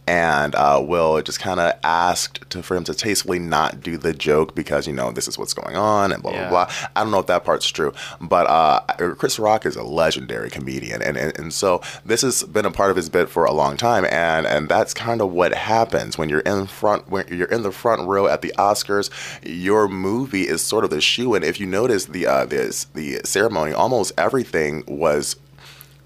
and 0.10 0.56
uh, 0.56 0.82
Will 0.84 1.22
just 1.22 1.39
kind 1.39 1.60
of 1.60 1.74
asked 1.84 2.50
to, 2.50 2.63
for 2.63 2.76
him 2.76 2.84
to 2.86 2.95
tastefully 2.95 3.38
not 3.38 3.80
do 3.80 3.95
the 3.95 4.12
joke 4.12 4.56
because 4.56 4.88
you 4.88 4.93
know 4.93 5.12
this 5.12 5.28
is 5.28 5.38
what's 5.38 5.54
going 5.54 5.76
on 5.76 6.12
and 6.12 6.24
blah 6.24 6.32
yeah. 6.32 6.50
blah 6.50 6.65
blah. 6.65 6.89
I 6.95 7.04
don't 7.04 7.12
know 7.12 7.19
if 7.19 7.28
that 7.28 7.45
part's 7.45 7.67
true, 7.69 7.93
but 8.19 8.48
uh, 8.48 8.80
Chris 9.15 9.38
Rock 9.38 9.67
is 9.67 9.76
a 9.76 9.84
legendary 9.84 10.50
comedian, 10.50 11.04
and, 11.04 11.15
and 11.15 11.38
and 11.38 11.54
so 11.54 11.84
this 12.04 12.24
has 12.24 12.43
been 12.43 12.65
a 12.65 12.72
part 12.72 12.89
of 12.89 12.95
his 12.95 13.08
bit 13.08 13.30
for 13.30 13.45
a 13.45 13.54
long 13.54 13.78
time, 13.78 14.04
and 14.06 14.48
and 14.48 14.67
that's 14.67 14.95
kind 14.95 15.22
of 15.22 15.32
what 15.32 15.54
happens 15.54 16.17
when 16.17 16.28
you're 16.28 16.39
in 16.39 16.65
front 16.65 17.08
when 17.08 17.28
you're 17.30 17.48
in 17.48 17.62
the 17.62 17.72
front 17.72 18.08
row 18.08 18.26
at 18.26 18.41
the 18.41 18.52
Oscars. 18.58 19.12
Your 19.43 19.88
movie 19.88 20.48
is 20.48 20.63
sort 20.63 20.84
of 20.84 20.89
the 20.89 21.02
shoe, 21.02 21.36
and 21.36 21.45
if 21.45 21.60
you 21.60 21.67
notice 21.67 22.06
the 22.06 22.26
uh, 22.26 22.45
this 22.45 22.86
the 22.95 23.22
ceremony, 23.26 23.74
almost 23.74 24.12
everything 24.17 24.84
was 24.88 25.36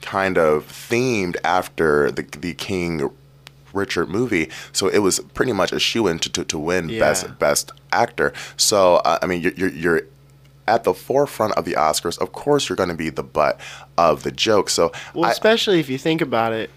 kind 0.01 0.37
of 0.37 0.67
themed 0.67 1.37
after 1.45 2.11
the 2.11 2.23
the 2.23 2.53
King 2.53 3.09
Richard 3.73 4.09
movie, 4.09 4.49
so 4.71 4.87
it 4.87 4.99
was 4.99 5.19
pretty 5.33 5.51
much 5.51 5.71
a 5.71 5.79
shoe 5.79 6.07
in 6.07 6.19
to, 6.19 6.29
to, 6.31 6.43
to 6.45 6.59
win 6.59 6.89
yeah. 6.89 6.99
best 6.99 7.39
best 7.39 7.71
actor. 7.91 8.33
So 8.57 8.95
uh, 8.97 9.19
I 9.21 9.27
mean, 9.27 9.41
you're, 9.41 9.53
you're, 9.53 9.69
you're 9.69 10.01
at 10.67 10.83
the 10.83 10.93
forefront 10.93 11.53
of 11.53 11.65
the 11.65 11.73
Oscars. 11.73 12.17
Of 12.19 12.31
course, 12.31 12.69
you're 12.69 12.75
going 12.75 12.89
to 12.89 12.95
be 12.95 13.09
the 13.09 13.23
butt 13.23 13.59
of 13.97 14.23
the 14.23 14.31
joke. 14.31 14.69
So 14.69 14.91
well, 15.13 15.25
I, 15.25 15.31
especially 15.31 15.79
if 15.79 15.89
you 15.89 15.97
think 15.97 16.21
about 16.21 16.53
it, 16.53 16.69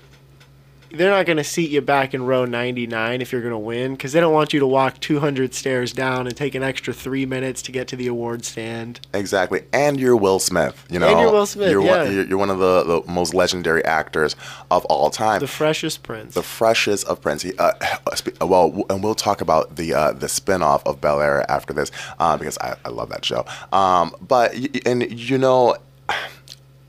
they're 0.96 1.10
not 1.10 1.26
going 1.26 1.36
to 1.36 1.44
seat 1.44 1.70
you 1.70 1.80
back 1.80 2.14
in 2.14 2.24
row 2.24 2.44
99 2.44 3.20
if 3.20 3.32
you're 3.32 3.40
going 3.40 3.52
to 3.52 3.58
win 3.58 3.92
because 3.92 4.12
they 4.12 4.20
don't 4.20 4.32
want 4.32 4.52
you 4.52 4.60
to 4.60 4.66
walk 4.66 4.98
200 5.00 5.54
stairs 5.54 5.92
down 5.92 6.26
and 6.26 6.36
take 6.36 6.54
an 6.54 6.62
extra 6.62 6.92
three 6.92 7.26
minutes 7.26 7.62
to 7.62 7.72
get 7.72 7.88
to 7.88 7.96
the 7.96 8.06
award 8.06 8.44
stand. 8.44 9.00
Exactly, 9.14 9.64
and 9.72 10.00
you're 10.00 10.16
Will 10.16 10.38
Smith. 10.38 10.86
You 10.90 10.98
know, 10.98 11.08
and 11.08 11.20
you're 11.20 11.32
Will 11.32 11.46
Smith. 11.46 11.70
You're, 11.70 11.82
yeah. 11.82 12.04
one, 12.04 12.28
you're, 12.28 12.38
one 12.38 12.50
of 12.50 12.58
the, 12.58 12.82
the 12.84 13.10
most 13.10 13.34
legendary 13.34 13.84
actors 13.84 14.36
of 14.70 14.84
all 14.86 15.10
time. 15.10 15.40
The 15.40 15.46
freshest 15.46 16.02
Prince. 16.02 16.34
The 16.34 16.42
freshest 16.42 17.06
of 17.06 17.20
Prince. 17.20 17.42
He, 17.42 17.52
uh, 17.58 17.72
well, 18.40 18.84
and 18.90 19.02
we'll 19.02 19.14
talk 19.14 19.40
about 19.40 19.76
the 19.76 19.94
uh, 19.94 20.12
the 20.12 20.26
spinoff 20.26 20.82
of 20.86 21.00
Bel 21.00 21.20
Air 21.20 21.48
after 21.50 21.72
this 21.72 21.90
uh, 22.18 22.36
because 22.36 22.58
I, 22.58 22.76
I 22.84 22.88
love 22.88 23.08
that 23.10 23.24
show. 23.24 23.44
Um, 23.72 24.14
but 24.20 24.54
and 24.86 25.10
you 25.10 25.38
know 25.38 25.76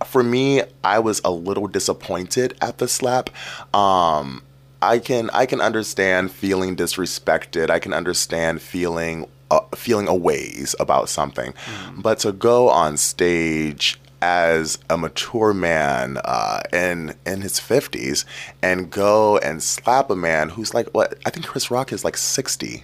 for 0.07 0.23
me, 0.23 0.63
I 0.83 0.99
was 0.99 1.21
a 1.23 1.31
little 1.31 1.67
disappointed 1.67 2.55
at 2.61 2.77
the 2.77 2.87
slap. 2.87 3.29
Um, 3.75 4.43
I 4.81 4.99
can 4.99 5.29
I 5.31 5.45
can 5.45 5.61
understand 5.61 6.31
feeling 6.31 6.75
disrespected. 6.75 7.69
I 7.69 7.79
can 7.79 7.93
understand 7.93 8.61
feeling 8.61 9.27
uh, 9.49 9.61
feeling 9.75 10.07
a 10.07 10.15
ways 10.15 10.75
about 10.79 11.09
something, 11.09 11.53
mm. 11.53 12.01
but 12.01 12.19
to 12.19 12.31
go 12.31 12.69
on 12.69 12.97
stage 12.97 13.99
as 14.21 14.79
a 14.89 14.97
mature 14.97 15.53
man 15.53 16.17
uh, 16.25 16.61
in 16.73 17.15
in 17.25 17.41
his 17.41 17.59
fifties 17.59 18.25
and 18.61 18.89
go 18.89 19.37
and 19.37 19.61
slap 19.61 20.09
a 20.09 20.15
man 20.15 20.49
who's 20.49 20.73
like 20.73 20.87
what 20.89 21.17
I 21.25 21.29
think 21.29 21.45
Chris 21.45 21.71
Rock 21.71 21.91
is 21.91 22.03
like 22.03 22.17
sixty. 22.17 22.83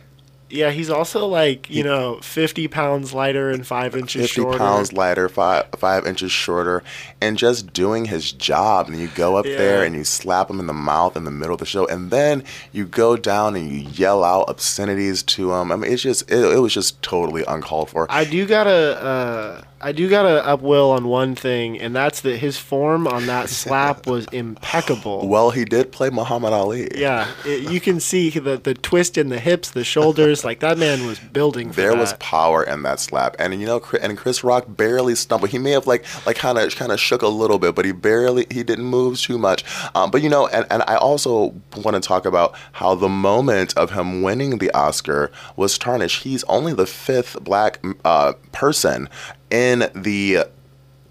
Yeah, 0.53 0.69
he's 0.69 0.89
also 0.89 1.25
like 1.25 1.69
you 1.69 1.83
know 1.83 2.19
fifty 2.21 2.67
pounds 2.67 3.11
lighter 3.13 3.49
and 3.49 3.65
five 3.65 3.95
inches 3.95 4.29
50 4.29 4.41
shorter. 4.41 4.57
pounds 4.59 4.93
lighter, 4.93 5.27
five 5.27 5.65
five 5.77 6.05
inches 6.05 6.31
shorter, 6.31 6.83
and 7.19 7.37
just 7.37 7.73
doing 7.73 8.05
his 8.05 8.31
job. 8.31 8.87
And 8.87 8.99
you 8.99 9.07
go 9.15 9.35
up 9.35 9.45
yeah. 9.45 9.57
there 9.57 9.83
and 9.83 9.95
you 9.95 10.03
slap 10.03 10.49
him 10.49 10.59
in 10.59 10.67
the 10.67 10.73
mouth 10.73 11.17
in 11.17 11.23
the 11.23 11.31
middle 11.31 11.55
of 11.55 11.59
the 11.59 11.65
show, 11.65 11.87
and 11.87 12.11
then 12.11 12.43
you 12.71 12.85
go 12.85 13.17
down 13.17 13.55
and 13.55 13.71
you 13.71 13.79
yell 13.79 14.23
out 14.23 14.47
obscenities 14.47 15.23
to 15.23 15.53
him. 15.53 15.71
I 15.71 15.75
mean, 15.75 15.91
it's 15.91 16.03
just 16.03 16.29
it, 16.31 16.37
it 16.37 16.59
was 16.59 16.73
just 16.73 17.01
totally 17.01 17.43
uncalled 17.47 17.89
for. 17.89 18.05
I 18.11 18.23
do 18.23 18.45
gotta. 18.45 19.01
Uh 19.01 19.61
I 19.83 19.91
do 19.91 20.09
gotta 20.09 20.45
up 20.45 20.61
Will 20.61 20.91
on 20.91 21.09
one 21.09 21.35
thing, 21.35 21.77
and 21.77 21.93
that's 21.93 22.21
that 22.21 22.37
his 22.37 22.57
form 22.57 23.05
on 23.05 23.25
that 23.25 23.49
slap 23.49 24.07
was 24.07 24.25
impeccable. 24.27 25.27
Well, 25.27 25.51
he 25.51 25.65
did 25.65 25.91
play 25.91 26.09
Muhammad 26.09 26.53
Ali. 26.53 26.89
Yeah, 26.95 27.29
it, 27.45 27.69
you 27.69 27.81
can 27.81 27.99
see 27.99 28.29
the 28.29 28.55
the 28.55 28.73
twist 28.73 29.17
in 29.17 29.27
the 29.27 29.41
hips, 29.41 29.71
the 29.71 29.83
shoulders. 29.83 30.42
Like 30.43 30.59
that 30.61 30.77
man 30.77 31.05
was 31.05 31.19
building. 31.19 31.71
there 31.71 31.91
that. 31.91 31.97
was 31.97 32.13
power 32.13 32.63
in 32.63 32.83
that 32.83 32.99
slap, 32.99 33.35
and 33.39 33.59
you 33.59 33.65
know, 33.65 33.81
and 34.01 34.17
Chris 34.17 34.43
Rock 34.43 34.65
barely 34.67 35.15
stumbled. 35.15 35.49
He 35.51 35.57
may 35.57 35.71
have 35.71 35.87
like 35.87 36.05
like 36.25 36.35
kind 36.35 36.57
of 36.57 36.75
kind 36.75 36.91
of 36.91 36.99
shook 36.99 37.21
a 37.21 37.27
little 37.27 37.59
bit, 37.59 37.75
but 37.75 37.85
he 37.85 37.91
barely 37.91 38.45
he 38.51 38.63
didn't 38.63 38.85
move 38.85 39.19
too 39.19 39.37
much. 39.37 39.63
Um, 39.95 40.11
but 40.11 40.21
you 40.21 40.29
know, 40.29 40.47
and 40.47 40.65
and 40.69 40.83
I 40.87 40.95
also 40.95 41.53
want 41.77 41.95
to 41.95 42.01
talk 42.01 42.25
about 42.25 42.55
how 42.73 42.95
the 42.95 43.09
moment 43.09 43.75
of 43.77 43.91
him 43.91 44.21
winning 44.21 44.57
the 44.57 44.71
Oscar 44.71 45.31
was 45.55 45.77
tarnished. 45.77 46.23
He's 46.23 46.43
only 46.45 46.73
the 46.73 46.87
fifth 46.87 47.43
black 47.43 47.79
uh, 48.05 48.33
person 48.51 49.09
in 49.49 49.89
the 49.93 50.45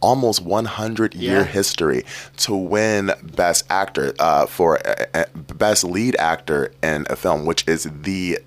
almost 0.03 0.43
100 0.43 1.15
year 1.15 1.39
yeah. 1.39 1.45
history 1.45 2.05
to 2.37 2.55
win 2.55 3.13
best 3.23 3.65
actor 3.71 4.13
uh, 4.19 4.47
for 4.47 4.85
uh, 4.87 5.07
uh, 5.15 5.25
best 5.55 5.85
lead 5.85 6.17
actor 6.17 6.73
in 6.83 7.07
a 7.09 7.17
film 7.17 7.47
which 7.47 7.67
is 7.69 7.89
the 8.03 8.39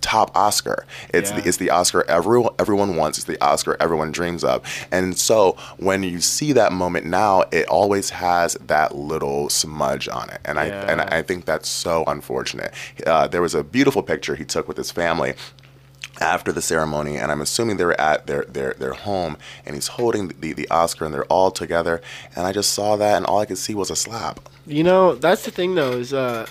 top 0.00 0.36
Oscar. 0.36 0.84
It's 1.12 1.30
yeah. 1.30 1.40
the 1.40 1.48
it's 1.48 1.56
the 1.58 1.70
Oscar 1.70 2.04
everyone 2.08 2.54
everyone 2.58 2.96
wants. 2.96 3.18
It's 3.18 3.26
the 3.26 3.42
Oscar 3.44 3.76
everyone 3.80 4.12
dreams 4.12 4.44
of. 4.44 4.62
And 4.90 5.16
so 5.16 5.56
when 5.78 6.02
you 6.02 6.20
see 6.20 6.52
that 6.52 6.72
moment 6.72 7.06
now, 7.06 7.42
it 7.50 7.66
always 7.68 8.10
has 8.10 8.54
that 8.54 8.94
little 8.94 9.48
smudge 9.48 10.08
on 10.08 10.30
it. 10.30 10.40
And 10.44 10.56
yeah. 10.56 10.62
I 10.62 10.66
and 10.66 11.00
I 11.00 11.22
think 11.22 11.44
that's 11.44 11.68
so 11.68 12.04
unfortunate. 12.06 12.74
Uh, 13.06 13.26
there 13.28 13.42
was 13.42 13.54
a 13.54 13.64
beautiful 13.64 14.02
picture 14.02 14.34
he 14.34 14.44
took 14.44 14.68
with 14.68 14.76
his 14.76 14.90
family 14.90 15.34
after 16.20 16.52
the 16.52 16.60
ceremony, 16.60 17.16
and 17.16 17.32
I'm 17.32 17.40
assuming 17.40 17.76
they 17.78 17.84
were 17.84 18.00
at 18.00 18.26
their 18.26 18.44
their, 18.44 18.74
their 18.74 18.92
home, 18.92 19.36
and 19.64 19.74
he's 19.74 19.88
holding 19.88 20.28
the, 20.28 20.52
the 20.52 20.68
Oscar, 20.68 21.06
and 21.06 21.14
they're 21.14 21.24
all 21.24 21.50
together, 21.50 22.02
and 22.36 22.46
I 22.46 22.52
just 22.52 22.72
saw 22.72 22.96
that, 22.96 23.16
and 23.16 23.26
all 23.26 23.38
I 23.38 23.46
could 23.46 23.58
see 23.58 23.74
was 23.74 23.90
a 23.90 23.96
slap. 23.96 24.48
You 24.66 24.84
know, 24.84 25.14
that's 25.14 25.44
the 25.44 25.50
thing 25.50 25.74
though 25.74 25.92
is 25.92 26.12
uh, 26.12 26.46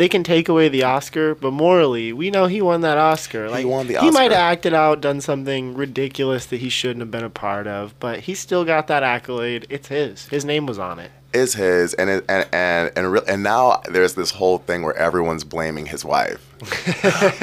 they 0.00 0.08
can 0.08 0.24
take 0.24 0.48
away 0.48 0.70
the 0.70 0.82
Oscar, 0.82 1.34
but 1.34 1.50
morally, 1.50 2.10
we 2.10 2.30
know 2.30 2.46
he 2.46 2.62
won 2.62 2.80
that 2.80 2.96
Oscar. 2.96 3.50
Like 3.50 3.58
he 3.58 3.64
won 3.66 3.86
the 3.86 3.96
Oscar. 3.98 4.06
He 4.06 4.10
might 4.10 4.30
have 4.30 4.40
acted 4.40 4.72
out, 4.72 5.02
done 5.02 5.20
something 5.20 5.74
ridiculous 5.74 6.46
that 6.46 6.56
he 6.56 6.70
shouldn't 6.70 7.00
have 7.00 7.10
been 7.10 7.22
a 7.22 7.28
part 7.28 7.66
of, 7.66 7.92
but 8.00 8.20
he 8.20 8.34
still 8.34 8.64
got 8.64 8.86
that 8.86 9.02
accolade. 9.02 9.66
It's 9.68 9.88
his. 9.88 10.26
His 10.28 10.42
name 10.42 10.64
was 10.64 10.78
on 10.78 11.00
it 11.00 11.10
is 11.32 11.54
his, 11.54 11.94
and 11.94 12.10
it, 12.10 12.24
and 12.28 12.48
and 12.52 12.92
and, 12.96 13.12
re- 13.12 13.20
and 13.28 13.42
now 13.42 13.80
there's 13.88 14.14
this 14.14 14.30
whole 14.30 14.58
thing 14.58 14.82
where 14.82 14.96
everyone's 14.96 15.44
blaming 15.44 15.86
his 15.86 16.04
wife, 16.04 16.40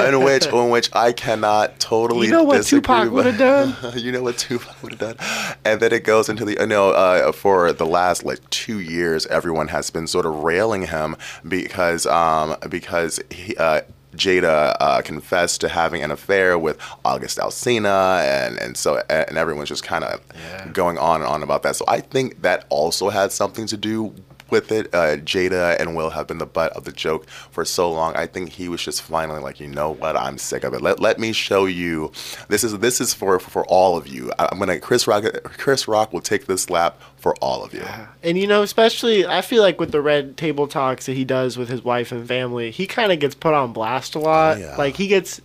in 0.00 0.22
which 0.22 0.46
in 0.46 0.70
which 0.70 0.90
I 0.94 1.12
cannot 1.12 1.80
totally. 1.80 2.26
You 2.26 2.32
know 2.32 2.44
what 2.44 2.64
Tupac 2.64 3.10
would 3.10 3.26
have 3.26 3.38
done. 3.38 3.96
you 3.98 4.12
know 4.12 4.22
what 4.22 4.38
Tupac 4.38 4.82
would 4.82 4.92
have 4.92 5.18
done, 5.18 5.56
and 5.64 5.80
then 5.80 5.92
it 5.92 6.04
goes 6.04 6.28
into 6.28 6.44
the 6.44 6.56
you 6.60 6.66
know 6.66 6.90
uh, 6.90 7.32
for 7.32 7.72
the 7.72 7.86
last 7.86 8.24
like 8.24 8.48
two 8.50 8.80
years, 8.80 9.26
everyone 9.26 9.68
has 9.68 9.90
been 9.90 10.06
sort 10.06 10.26
of 10.26 10.34
railing 10.44 10.82
him 10.86 11.16
because 11.46 12.06
um 12.06 12.56
because 12.68 13.20
he. 13.30 13.56
Uh, 13.56 13.82
Jada 14.18 14.76
uh, 14.80 15.00
confessed 15.02 15.60
to 15.62 15.68
having 15.68 16.02
an 16.02 16.10
affair 16.10 16.58
with 16.58 16.78
August 17.04 17.38
Alsina, 17.38 18.22
and 18.22 18.58
and 18.58 18.76
so 18.76 19.02
and 19.08 19.38
everyone's 19.38 19.68
just 19.68 19.84
kind 19.84 20.04
of 20.04 20.20
yeah. 20.34 20.68
going 20.72 20.98
on 20.98 21.22
and 21.22 21.28
on 21.28 21.42
about 21.42 21.62
that. 21.62 21.76
So 21.76 21.84
I 21.88 22.00
think 22.00 22.42
that 22.42 22.66
also 22.68 23.08
had 23.08 23.32
something 23.32 23.66
to 23.68 23.76
do 23.76 24.14
with 24.50 24.72
it. 24.72 24.92
Uh, 24.94 25.16
Jada 25.16 25.78
and 25.78 25.96
Will 25.96 26.10
have 26.10 26.26
been 26.26 26.38
the 26.38 26.46
butt 26.46 26.72
of 26.72 26.84
the 26.84 26.92
joke 26.92 27.28
for 27.28 27.64
so 27.64 27.90
long. 27.90 28.14
I 28.16 28.26
think 28.26 28.52
he 28.52 28.68
was 28.68 28.82
just 28.82 29.02
finally 29.02 29.40
like, 29.40 29.60
you 29.60 29.68
know 29.68 29.90
what? 29.90 30.16
I'm 30.16 30.38
sick 30.38 30.64
of 30.64 30.74
it. 30.74 30.82
Let, 30.82 31.00
let 31.00 31.18
me 31.18 31.32
show 31.32 31.66
you. 31.66 32.12
This 32.48 32.64
is 32.64 32.78
this 32.78 33.00
is 33.00 33.14
for 33.14 33.38
for 33.38 33.64
all 33.66 33.96
of 33.96 34.06
you. 34.06 34.32
I'm 34.38 34.58
gonna 34.58 34.80
Chris 34.80 35.06
Rock. 35.06 35.24
Chris 35.44 35.88
Rock 35.88 36.12
will 36.12 36.20
take 36.20 36.46
this 36.46 36.70
lap 36.70 37.00
for 37.16 37.34
all 37.36 37.64
of 37.64 37.74
you. 37.74 37.84
And 38.22 38.38
you 38.38 38.46
know, 38.46 38.62
especially 38.62 39.26
I 39.26 39.42
feel 39.42 39.62
like 39.62 39.80
with 39.80 39.92
the 39.92 40.00
red 40.00 40.36
table 40.36 40.66
talks 40.66 41.06
that 41.06 41.14
he 41.14 41.24
does 41.24 41.56
with 41.56 41.68
his 41.68 41.82
wife 41.82 42.12
and 42.12 42.26
family, 42.26 42.70
he 42.70 42.86
kind 42.86 43.12
of 43.12 43.18
gets 43.18 43.34
put 43.34 43.54
on 43.54 43.72
blast 43.72 44.14
a 44.14 44.18
lot. 44.18 44.56
Oh, 44.56 44.60
yeah. 44.60 44.76
Like 44.76 44.96
he 44.96 45.08
gets. 45.08 45.40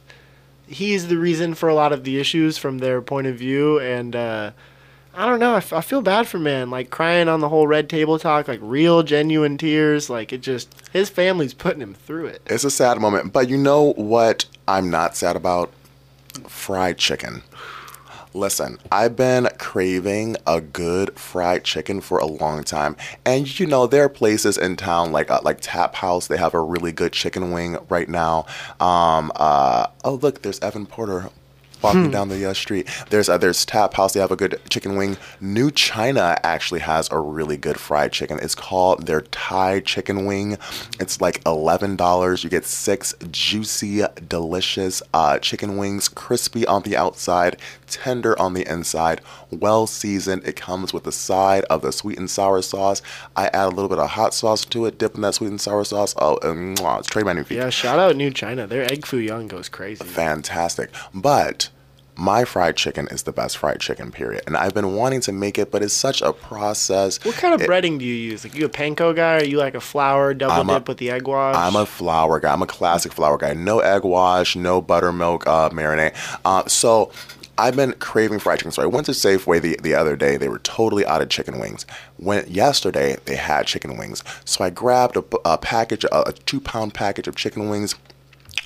He's 0.66 1.08
the 1.08 1.18
reason 1.18 1.54
for 1.56 1.70
a 1.70 1.76
lot 1.76 1.92
of 1.92 2.04
the 2.04 2.20
issues 2.20 2.58
from 2.58 2.80
their 2.80 3.02
point 3.02 3.28
of 3.28 3.36
view, 3.36 3.80
and 3.80 4.16
uh, 4.16 4.52
I 5.16 5.28
don't 5.28 5.40
know. 5.40 5.54
I, 5.54 5.58
f- 5.58 5.74
I 5.74 5.82
feel 5.82 6.02
bad 6.02 6.28
for 6.28 6.40
man, 6.40 6.72
like 6.72 6.90
crying 6.90 7.28
on 7.28 7.40
the 7.40 7.50
whole 7.50 7.68
red 7.68 7.88
table 7.88 8.18
talk, 8.18 8.48
like 8.48 8.60
real 8.64 9.04
genuine 9.04 9.58
tears. 9.58 10.10
Like 10.10 10.34
it 10.34 10.42
just 10.42 10.74
his 10.92 11.10
family's 11.10 11.54
putting 11.54 11.82
him 11.82 11.94
through 11.94 12.26
it. 12.28 12.42
It's 12.48 12.64
a 12.64 12.72
sad 12.72 13.00
moment, 13.00 13.32
but 13.32 13.48
you 13.48 13.58
know 13.58 13.94
what? 13.94 14.46
I'm 14.68 14.90
not 14.90 15.16
sad 15.16 15.36
about 15.36 15.72
fried 16.48 16.98
chicken. 16.98 17.44
Listen, 18.36 18.80
I've 18.92 19.16
been 19.16 19.48
craving 19.60 20.38
a 20.48 20.60
good 20.60 21.20
fried 21.20 21.64
chicken 21.64 22.02
for 22.02 22.18
a 22.18 22.26
long 22.26 22.64
time, 22.64 22.96
and 23.24 23.60
you 23.60 23.68
know 23.68 23.86
there 23.86 24.06
are 24.06 24.10
places 24.10 24.58
in 24.58 24.76
town 24.76 25.12
like 25.12 25.30
uh, 25.30 25.42
like 25.44 25.60
Tap 25.62 25.94
House. 25.94 26.26
They 26.26 26.38
have 26.38 26.56
a 26.56 26.60
really 26.60 26.92
good 26.92 27.14
chicken 27.14 27.52
wing 27.52 27.78
right 27.90 28.10
now. 28.10 28.48
Um, 28.80 29.32
uh, 29.36 29.86
oh 30.04 30.16
look, 30.16 30.42
there's 30.42 30.60
Evan 30.62 30.88
Porter 30.88 31.30
walking 31.84 32.06
hmm. 32.06 32.12
down 32.12 32.30
the 32.30 32.46
uh, 32.46 32.54
street. 32.54 32.88
There's 33.10 33.30
uh, 33.30 33.38
there's 33.38 33.66
Tap 33.66 33.94
House. 33.94 34.14
They 34.14 34.20
have 34.20 34.32
a 34.32 34.36
good 34.36 34.60
chicken 34.70 34.96
wing. 34.96 35.18
New 35.40 35.70
China 35.70 36.38
actually 36.44 36.80
has 36.80 37.12
a 37.12 37.20
really 37.20 37.58
good 37.58 37.80
fried 37.80 38.12
chicken. 38.12 38.40
It's 38.42 38.56
called 38.56 39.06
their 39.06 39.22
Thai 39.22 39.82
chicken 39.82 40.26
wing. 40.26 40.58
It's 41.00 41.22
like 41.22 41.42
eleven 41.46 41.96
dollars. 41.96 42.44
You 42.44 42.50
get 42.50 42.66
six 42.66 43.14
juicy, 43.32 44.04
delicious 44.28 45.04
uh, 45.14 45.40
chicken 45.40 45.78
wings, 45.78 46.08
crispy 46.08 46.66
on 46.66 46.84
the 46.84 46.96
outside, 46.96 47.58
tender 47.88 48.40
on 48.40 48.54
the 48.54 48.68
inside, 48.70 49.22
well 49.52 49.88
seasoned. 49.88 50.46
It 50.46 50.56
comes 50.56 50.94
with 50.94 51.06
a 51.08 51.12
side 51.12 51.64
of 51.66 51.82
the 51.82 51.92
sweet 51.92 52.18
and 52.18 52.30
sour 52.30 52.62
sauce. 52.62 53.02
I 53.36 53.48
add 53.48 53.68
a 53.68 53.70
little 53.70 53.90
bit 53.90 54.00
of 54.00 54.12
hot 54.12 54.34
sauce 54.34 54.66
to 54.66 54.86
it, 54.86 54.98
dip 54.98 55.16
in 55.16 55.22
that 55.22 55.36
sweet 55.36 55.50
and 55.50 55.62
sour 55.62 55.84
sauce. 55.84 56.16
Oh, 56.18 56.38
and, 56.42 56.78
mwah, 56.78 57.00
it's 57.00 57.08
trade 57.08 57.26
magnifique. 57.26 57.58
Yeah, 57.58 57.70
shout 57.70 58.00
out 58.00 58.16
New 58.16 58.32
China. 58.32 58.68
Their 58.68 58.92
egg 58.92 59.06
foo 59.06 59.18
young 59.18 59.48
goes 59.48 59.70
crazy. 59.70 60.04
Fantastic, 60.04 60.90
but 61.14 61.70
my 62.16 62.46
fried 62.46 62.76
chicken 62.76 63.08
is 63.08 63.24
the 63.24 63.32
best 63.32 63.58
fried 63.58 63.80
chicken, 63.80 64.12
period. 64.12 64.44
And 64.46 64.56
I've 64.56 64.74
been 64.74 64.96
wanting 64.96 65.22
to 65.22 65.32
make 65.32 65.58
it, 65.58 65.72
but 65.72 65.82
it's 65.82 65.94
such 65.94 66.22
a 66.22 66.32
process. 66.34 67.24
What 67.26 67.36
kind 67.36 67.54
of 67.54 67.62
it, 67.62 67.70
breading 67.70 68.00
do 68.00 68.06
you 68.06 68.14
use? 68.14 68.44
Like 68.44 68.56
you 68.56 68.66
a 68.66 68.70
panko 68.70 69.16
guy, 69.16 69.36
or 69.36 69.38
are 69.40 69.44
you 69.44 69.58
like 69.58 69.76
a 69.76 69.82
flour 69.82 70.34
double 70.34 70.54
I'm 70.54 70.68
dip 70.68 70.88
a, 70.88 70.92
with 70.92 70.98
the 71.00 71.12
egg 71.12 71.28
wash? 71.28 71.56
I'm 71.56 71.76
a 71.76 71.86
flour 71.86 72.40
guy. 72.40 72.54
I'm 72.54 72.62
a 72.62 72.68
classic 72.68 73.12
flour 73.12 73.38
guy. 73.38 73.54
No 73.54 73.80
egg 73.80 74.04
wash, 74.04 74.56
no 74.56 74.82
buttermilk 74.82 75.48
uh, 75.48 75.70
marinade. 75.70 76.16
Uh, 76.46 76.68
so 76.68 77.12
I've 77.58 77.76
been 77.76 77.94
craving 77.94 78.40
fried 78.40 78.60
chicken. 78.60 78.72
So 78.72 78.82
I 78.82 78.88
went 78.88 79.06
to 79.08 79.12
Safeway 79.12 79.62
the, 79.62 79.80
the 79.82 79.94
other 79.94 80.16
day. 80.16 80.38
They 80.38 80.50
were 80.50 80.60
totally 80.60 81.06
out 81.06 81.22
of 81.22 81.30
chicken 81.30 81.60
wings. 81.60 81.86
Went 82.18 82.50
yesterday, 82.50 83.18
they 83.26 83.36
had 83.36 83.68
chicken 83.68 83.98
wings. 83.98 84.24
So 84.46 84.64
I 84.64 84.70
grabbed 84.70 85.18
a, 85.18 85.24
a 85.46 85.58
package, 85.58 86.04
a, 86.06 86.30
a 86.30 86.34
two 86.34 86.60
pound 86.60 86.94
package 86.94 87.28
of 87.28 87.36
chicken 87.36 87.70
wings 87.70 87.96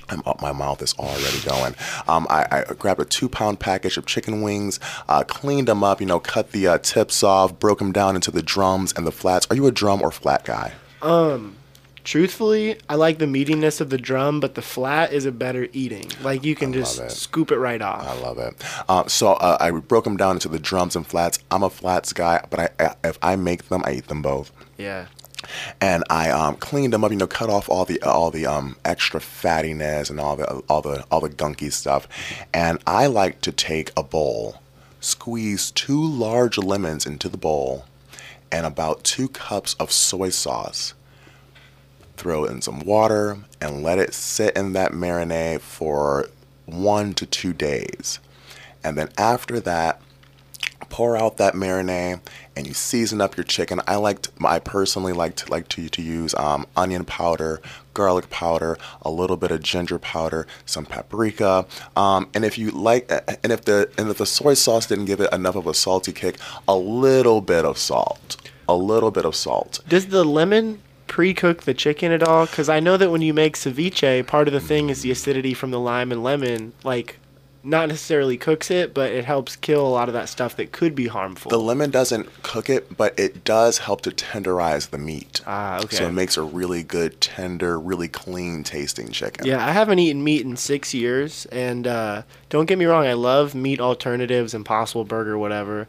I'm 0.10 0.22
up, 0.26 0.42
my 0.42 0.52
mouth 0.52 0.82
is 0.82 0.94
already 0.96 1.40
going. 1.42 1.76
Um, 2.08 2.28
I, 2.30 2.64
I, 2.70 2.74
grabbed 2.74 3.02
a 3.02 3.06
two 3.06 3.30
pound 3.30 3.60
package 3.60 3.98
of 3.98 4.06
chicken 4.06 4.42
wings, 4.42 4.80
uh, 5.08 5.24
cleaned 5.24 5.68
them 5.68 5.84
up, 5.84 6.00
you 6.00 6.08
know, 6.08 6.20
cut 6.20 6.52
the 6.52 6.68
uh, 6.68 6.78
tips 6.80 7.24
off, 7.24 7.60
broke 7.60 7.80
them 7.80 7.92
down 7.92 8.16
into 8.16 8.32
the 8.32 8.42
drums 8.42 8.94
and 8.96 9.06
the 9.06 9.12
flats. 9.12 9.48
Are 9.50 9.56
you 9.56 9.68
a 9.68 9.72
drum 9.72 10.02
or 10.02 10.12
flat 10.12 10.46
guy? 10.46 10.74
Um, 11.02 11.58
truthfully, 12.04 12.80
I 12.90 12.96
like 12.96 13.18
the 13.18 13.26
meatiness 13.26 13.82
of 13.82 13.90
the 13.90 13.98
drum, 13.98 14.40
but 14.40 14.56
the 14.56 14.62
flat 14.62 15.12
is 15.12 15.26
a 15.26 15.32
better 15.32 15.68
eating. 15.74 16.10
Like 16.22 16.44
you 16.44 16.56
can 16.56 16.70
I 16.70 16.78
just 16.78 17.12
scoop 17.12 17.52
it 17.52 17.58
right 17.58 17.82
off. 17.82 18.08
I 18.08 18.20
love 18.22 18.38
it. 18.38 18.56
Um, 18.90 19.10
so 19.10 19.34
uh, 19.34 19.58
I 19.60 19.72
broke 19.72 20.06
them 20.06 20.18
down 20.18 20.38
into 20.38 20.48
the 20.48 20.60
drums 20.60 20.96
and 20.96 21.06
flats. 21.06 21.40
I'm 21.52 21.64
a 21.64 21.70
flats 21.70 22.14
guy, 22.14 22.46
but 22.50 22.60
I, 22.80 22.96
if 23.04 23.20
I 23.22 23.36
make 23.36 23.68
them, 23.68 23.84
I 23.86 23.94
eat 23.94 24.08
them 24.08 24.22
both. 24.22 24.52
Yeah 24.78 25.08
and 25.80 26.04
I 26.10 26.30
um, 26.30 26.56
cleaned 26.56 26.94
them 26.94 27.04
up. 27.04 27.12
You 27.12 27.18
know, 27.18 27.28
cut 27.28 27.50
off 27.50 27.70
all 27.70 27.86
the 27.86 28.02
all 28.02 28.32
the 28.32 28.46
um, 28.46 28.78
extra 28.84 29.20
fattiness 29.20 30.10
and 30.10 30.20
all 30.20 30.36
the 30.36 30.46
all 30.70 30.82
the 30.82 31.04
all 31.12 31.22
the 31.22 31.30
gunky 31.30 31.72
stuff. 31.72 32.08
And 32.54 32.80
I 32.88 33.08
like 33.08 33.42
to 33.42 33.52
take 33.52 33.92
a 33.96 34.04
bowl, 34.04 34.62
squeeze 35.00 35.72
two 35.72 36.04
large 36.04 36.58
lemons 36.58 37.06
into 37.06 37.30
the 37.30 37.38
bowl, 37.38 37.86
and 38.52 38.66
about 38.66 39.04
two 39.04 39.30
cups 39.30 39.76
of 39.80 39.92
soy 39.92 40.30
sauce. 40.30 40.94
Throw 42.16 42.46
in 42.46 42.62
some 42.62 42.80
water 42.80 43.38
and 43.62 43.84
let 43.84 44.00
it 44.00 44.14
sit 44.14 44.56
in 44.58 44.74
that 44.74 44.92
marinade 44.92 45.62
for 45.62 46.30
one 46.66 47.14
to 47.14 47.28
two 47.28 47.54
days. 47.54 48.20
And 48.84 48.98
then 48.98 49.10
after 49.18 49.60
that, 49.60 50.02
pour 50.90 51.18
out 51.18 51.38
that 51.38 51.54
marinade 51.54 52.22
and 52.56 52.68
you 52.68 52.74
season 52.74 53.22
up 53.22 53.38
your 53.38 53.44
chicken. 53.44 53.82
I 53.88 53.96
liked, 53.98 54.30
I 54.44 54.60
personally 54.60 55.14
like 55.14 55.36
to 55.38 55.52
like 55.52 55.68
to 55.70 55.90
to 55.90 56.02
use 56.02 56.34
um, 56.36 56.66
onion 56.76 57.06
powder, 57.06 57.62
garlic 57.94 58.30
powder, 58.30 58.78
a 59.02 59.12
little 59.12 59.38
bit 59.38 59.52
of 59.52 59.62
ginger 59.62 60.00
powder, 60.00 60.48
some 60.66 60.86
paprika, 60.86 61.66
um, 61.96 62.30
and 62.34 62.44
if 62.46 62.58
you 62.58 62.72
like, 62.72 63.12
and 63.44 63.52
if 63.52 63.66
the 63.66 63.90
and 63.98 64.10
if 64.10 64.18
the 64.18 64.26
soy 64.26 64.54
sauce 64.54 64.86
didn't 64.88 65.06
give 65.06 65.20
it 65.20 65.32
enough 65.34 65.56
of 65.56 65.68
a 65.68 65.74
salty 65.74 66.12
kick, 66.12 66.38
a 66.68 66.76
little 66.76 67.42
bit 67.42 67.66
of 67.66 67.78
salt, 67.78 68.38
a 68.68 68.76
little 68.76 69.12
bit 69.12 69.26
of 69.26 69.36
salt. 69.36 69.80
Does 69.88 70.08
the 70.08 70.24
lemon 70.24 70.82
pre-cook 71.08 71.64
the 71.64 71.74
chicken 71.74 72.12
at 72.12 72.22
all? 72.22 72.46
Because 72.46 72.70
I 72.70 72.80
know 72.80 72.98
that 72.98 73.12
when 73.12 73.22
you 73.22 73.34
make 73.34 73.56
ceviche, 73.56 74.26
part 74.28 74.48
of 74.48 74.54
the 74.54 74.60
thing 74.60 74.90
is 74.90 75.02
the 75.02 75.12
acidity 75.12 75.54
from 75.54 75.72
the 75.72 75.80
lime 75.80 76.12
and 76.12 76.24
lemon. 76.24 76.74
Like 76.84 77.20
not 77.68 77.90
necessarily 77.90 78.38
cooks 78.38 78.72
it, 78.72 78.94
but 78.94 79.12
it 79.12 79.26
helps 79.26 79.56
kill 79.56 79.86
a 79.86 79.90
lot 79.90 80.08
of 80.08 80.14
that 80.14 80.30
stuff 80.30 80.56
that 80.56 80.72
could 80.72 80.96
be 80.96 81.08
harmful. 81.08 81.50
The 81.50 81.60
lemon 81.60 81.92
doesn't 81.92 82.44
cook 82.44 82.70
it, 82.70 82.96
but 82.96 83.18
it 83.20 83.44
does 83.44 83.80
help 83.80 84.02
to 84.02 84.12
tenderize 84.12 84.90
the 84.90 84.98
meat. 84.98 85.42
Ah, 85.46 85.80
okay. 85.80 85.98
So 85.98 86.08
it 86.08 86.14
makes 86.14 86.38
a 86.38 86.44
really 86.44 86.84
good, 86.84 87.20
tender, 87.20 87.80
really 87.80 88.08
clean 88.08 88.64
tasting 88.64 89.10
chicken. 89.10 89.46
Yeah, 89.46 89.66
I 89.66 89.72
haven't 89.72 90.00
eaten 90.00 90.24
meat 90.24 90.46
in 90.46 90.56
six 90.56 90.94
years, 90.94 91.46
and 91.48 91.86
uh, 91.86 92.24
don't 92.50 92.66
get 92.66 92.78
me 92.78 92.86
wrong, 92.86 93.06
I 93.06 93.14
love 93.14 93.54
meat 93.54 93.82
alternatives, 93.82 94.54
Impossible 94.54 95.04
Burger, 95.04 95.38
whatever. 95.38 95.88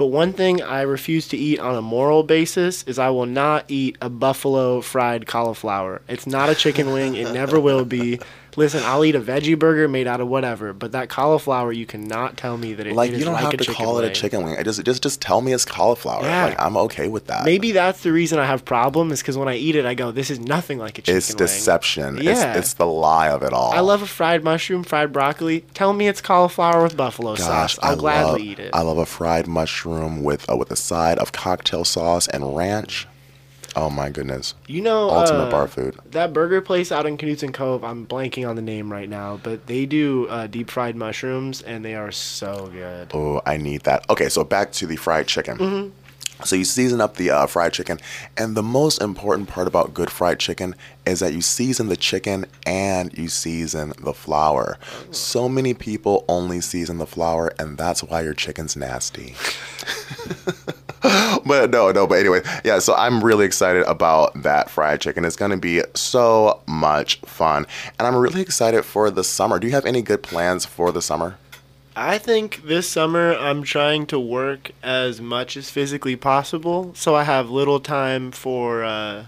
But 0.00 0.06
one 0.06 0.32
thing 0.32 0.62
I 0.62 0.80
refuse 0.80 1.28
to 1.28 1.36
eat 1.36 1.60
on 1.60 1.76
a 1.76 1.82
moral 1.82 2.22
basis 2.22 2.84
is 2.84 2.98
I 2.98 3.10
will 3.10 3.26
not 3.26 3.66
eat 3.68 3.98
a 4.00 4.08
buffalo 4.08 4.80
fried 4.80 5.26
cauliflower. 5.26 6.00
It's 6.08 6.26
not 6.26 6.48
a 6.48 6.54
chicken 6.54 6.92
wing. 6.92 7.16
It 7.16 7.30
never 7.32 7.60
will 7.60 7.84
be. 7.84 8.18
Listen, 8.56 8.82
I'll 8.84 9.04
eat 9.04 9.14
a 9.14 9.20
veggie 9.20 9.58
burger 9.58 9.88
made 9.88 10.06
out 10.06 10.20
of 10.20 10.28
whatever, 10.28 10.72
but 10.72 10.92
that 10.92 11.08
cauliflower, 11.08 11.72
you 11.72 11.86
cannot 11.86 12.36
tell 12.36 12.56
me 12.56 12.74
that 12.74 12.86
it, 12.86 12.94
like 12.94 13.10
it 13.12 13.18
you 13.18 13.24
don't 13.24 13.34
like 13.34 13.42
have 13.42 13.56
to 13.56 13.72
call 13.72 13.98
it 13.98 14.04
a 14.04 14.10
chicken 14.10 14.42
wing. 14.44 14.56
I 14.58 14.62
just 14.62 14.84
just 14.84 15.02
just 15.02 15.20
tell 15.20 15.40
me 15.40 15.52
it's 15.52 15.64
cauliflower. 15.64 16.22
Yeah. 16.22 16.46
Like 16.46 16.60
I'm 16.60 16.76
okay 16.76 17.08
with 17.08 17.26
that. 17.26 17.44
Maybe 17.44 17.72
that's 17.72 18.02
the 18.02 18.12
reason 18.12 18.38
I 18.38 18.46
have 18.46 18.64
problem 18.64 19.12
is 19.12 19.20
because 19.20 19.36
when 19.36 19.48
I 19.48 19.56
eat 19.56 19.76
it, 19.76 19.86
I 19.86 19.94
go, 19.94 20.10
this 20.10 20.30
is 20.30 20.40
nothing 20.40 20.78
like 20.78 20.98
a 20.98 21.02
chicken. 21.02 21.16
It's 21.16 21.34
deception. 21.34 22.18
Yeah, 22.18 22.30
it's, 22.30 22.58
it's, 22.58 22.74
the 22.74 22.86
lie 22.86 23.28
of 23.28 23.42
it 23.42 23.52
all. 23.52 23.72
I 23.72 23.80
love 23.80 24.02
a 24.02 24.06
fried 24.06 24.44
mushroom, 24.44 24.84
fried 24.84 25.12
broccoli. 25.12 25.64
Tell 25.74 25.92
me 25.92 26.08
it's 26.08 26.20
cauliflower 26.20 26.82
with 26.82 26.96
buffalo 26.96 27.36
Gosh, 27.36 27.74
sauce. 27.74 27.78
I'll 27.82 27.92
I 27.92 27.96
gladly 27.96 28.30
love, 28.30 28.40
eat 28.40 28.58
it. 28.58 28.70
I 28.74 28.82
love 28.82 28.98
a 28.98 29.06
fried 29.06 29.46
mushroom 29.46 30.22
with 30.22 30.48
uh, 30.50 30.56
with 30.56 30.70
a 30.70 30.76
side 30.76 31.18
of 31.18 31.32
cocktail 31.32 31.84
sauce 31.84 32.28
and 32.28 32.56
ranch. 32.56 33.06
Oh 33.76 33.90
my 33.90 34.10
goodness! 34.10 34.54
You 34.66 34.80
know, 34.80 35.10
ultimate 35.10 35.46
uh, 35.46 35.50
bar 35.50 35.68
food. 35.68 35.96
That 36.10 36.32
burger 36.32 36.60
place 36.60 36.90
out 36.90 37.06
in 37.06 37.16
Knudson 37.16 37.52
Cove. 37.52 37.84
I'm 37.84 38.06
blanking 38.06 38.48
on 38.48 38.56
the 38.56 38.62
name 38.62 38.90
right 38.90 39.08
now, 39.08 39.38
but 39.42 39.66
they 39.66 39.86
do 39.86 40.26
uh, 40.28 40.46
deep 40.46 40.70
fried 40.70 40.96
mushrooms, 40.96 41.62
and 41.62 41.84
they 41.84 41.94
are 41.94 42.10
so 42.10 42.68
good. 42.72 43.10
Oh, 43.14 43.40
I 43.46 43.56
need 43.56 43.82
that. 43.82 44.08
Okay, 44.10 44.28
so 44.28 44.44
back 44.44 44.72
to 44.72 44.86
the 44.86 44.96
fried 44.96 45.28
chicken. 45.28 45.58
Mm-hmm. 45.58 45.88
So 46.44 46.56
you 46.56 46.64
season 46.64 47.00
up 47.00 47.16
the 47.16 47.30
uh, 47.30 47.46
fried 47.46 47.72
chicken, 47.72 47.98
and 48.36 48.56
the 48.56 48.62
most 48.62 49.00
important 49.02 49.48
part 49.48 49.66
about 49.66 49.92
good 49.92 50.10
fried 50.10 50.38
chicken 50.38 50.74
is 51.06 51.20
that 51.20 51.32
you 51.32 51.42
season 51.42 51.88
the 51.88 51.96
chicken 51.96 52.46
and 52.66 53.16
you 53.16 53.28
season 53.28 53.92
the 54.00 54.14
flour. 54.14 54.78
So 55.10 55.48
many 55.48 55.74
people 55.74 56.24
only 56.28 56.60
season 56.60 56.98
the 56.98 57.06
flour, 57.06 57.52
and 57.58 57.76
that's 57.76 58.02
why 58.02 58.22
your 58.22 58.34
chicken's 58.34 58.76
nasty. 58.76 59.34
but 61.46 61.70
no, 61.70 61.90
no. 61.90 62.06
But 62.06 62.18
anyway, 62.18 62.42
yeah. 62.64 62.78
So 62.78 62.94
I'm 62.94 63.24
really 63.24 63.46
excited 63.46 63.84
about 63.84 64.42
that 64.42 64.68
fried 64.68 65.00
chicken. 65.00 65.24
It's 65.24 65.36
gonna 65.36 65.56
be 65.56 65.82
so 65.94 66.60
much 66.66 67.20
fun, 67.20 67.66
and 67.98 68.06
I'm 68.06 68.16
really 68.16 68.42
excited 68.42 68.84
for 68.84 69.10
the 69.10 69.24
summer. 69.24 69.58
Do 69.58 69.66
you 69.66 69.72
have 69.72 69.86
any 69.86 70.02
good 70.02 70.22
plans 70.22 70.66
for 70.66 70.92
the 70.92 71.00
summer? 71.00 71.38
I 71.96 72.18
think 72.18 72.62
this 72.64 72.88
summer 72.88 73.34
I'm 73.34 73.62
trying 73.62 74.06
to 74.06 74.20
work 74.20 74.70
as 74.82 75.20
much 75.20 75.56
as 75.56 75.70
physically 75.70 76.16
possible, 76.16 76.92
so 76.94 77.14
I 77.14 77.24
have 77.24 77.50
little 77.50 77.80
time 77.80 78.30
for 78.30 78.84
uh, 78.84 79.26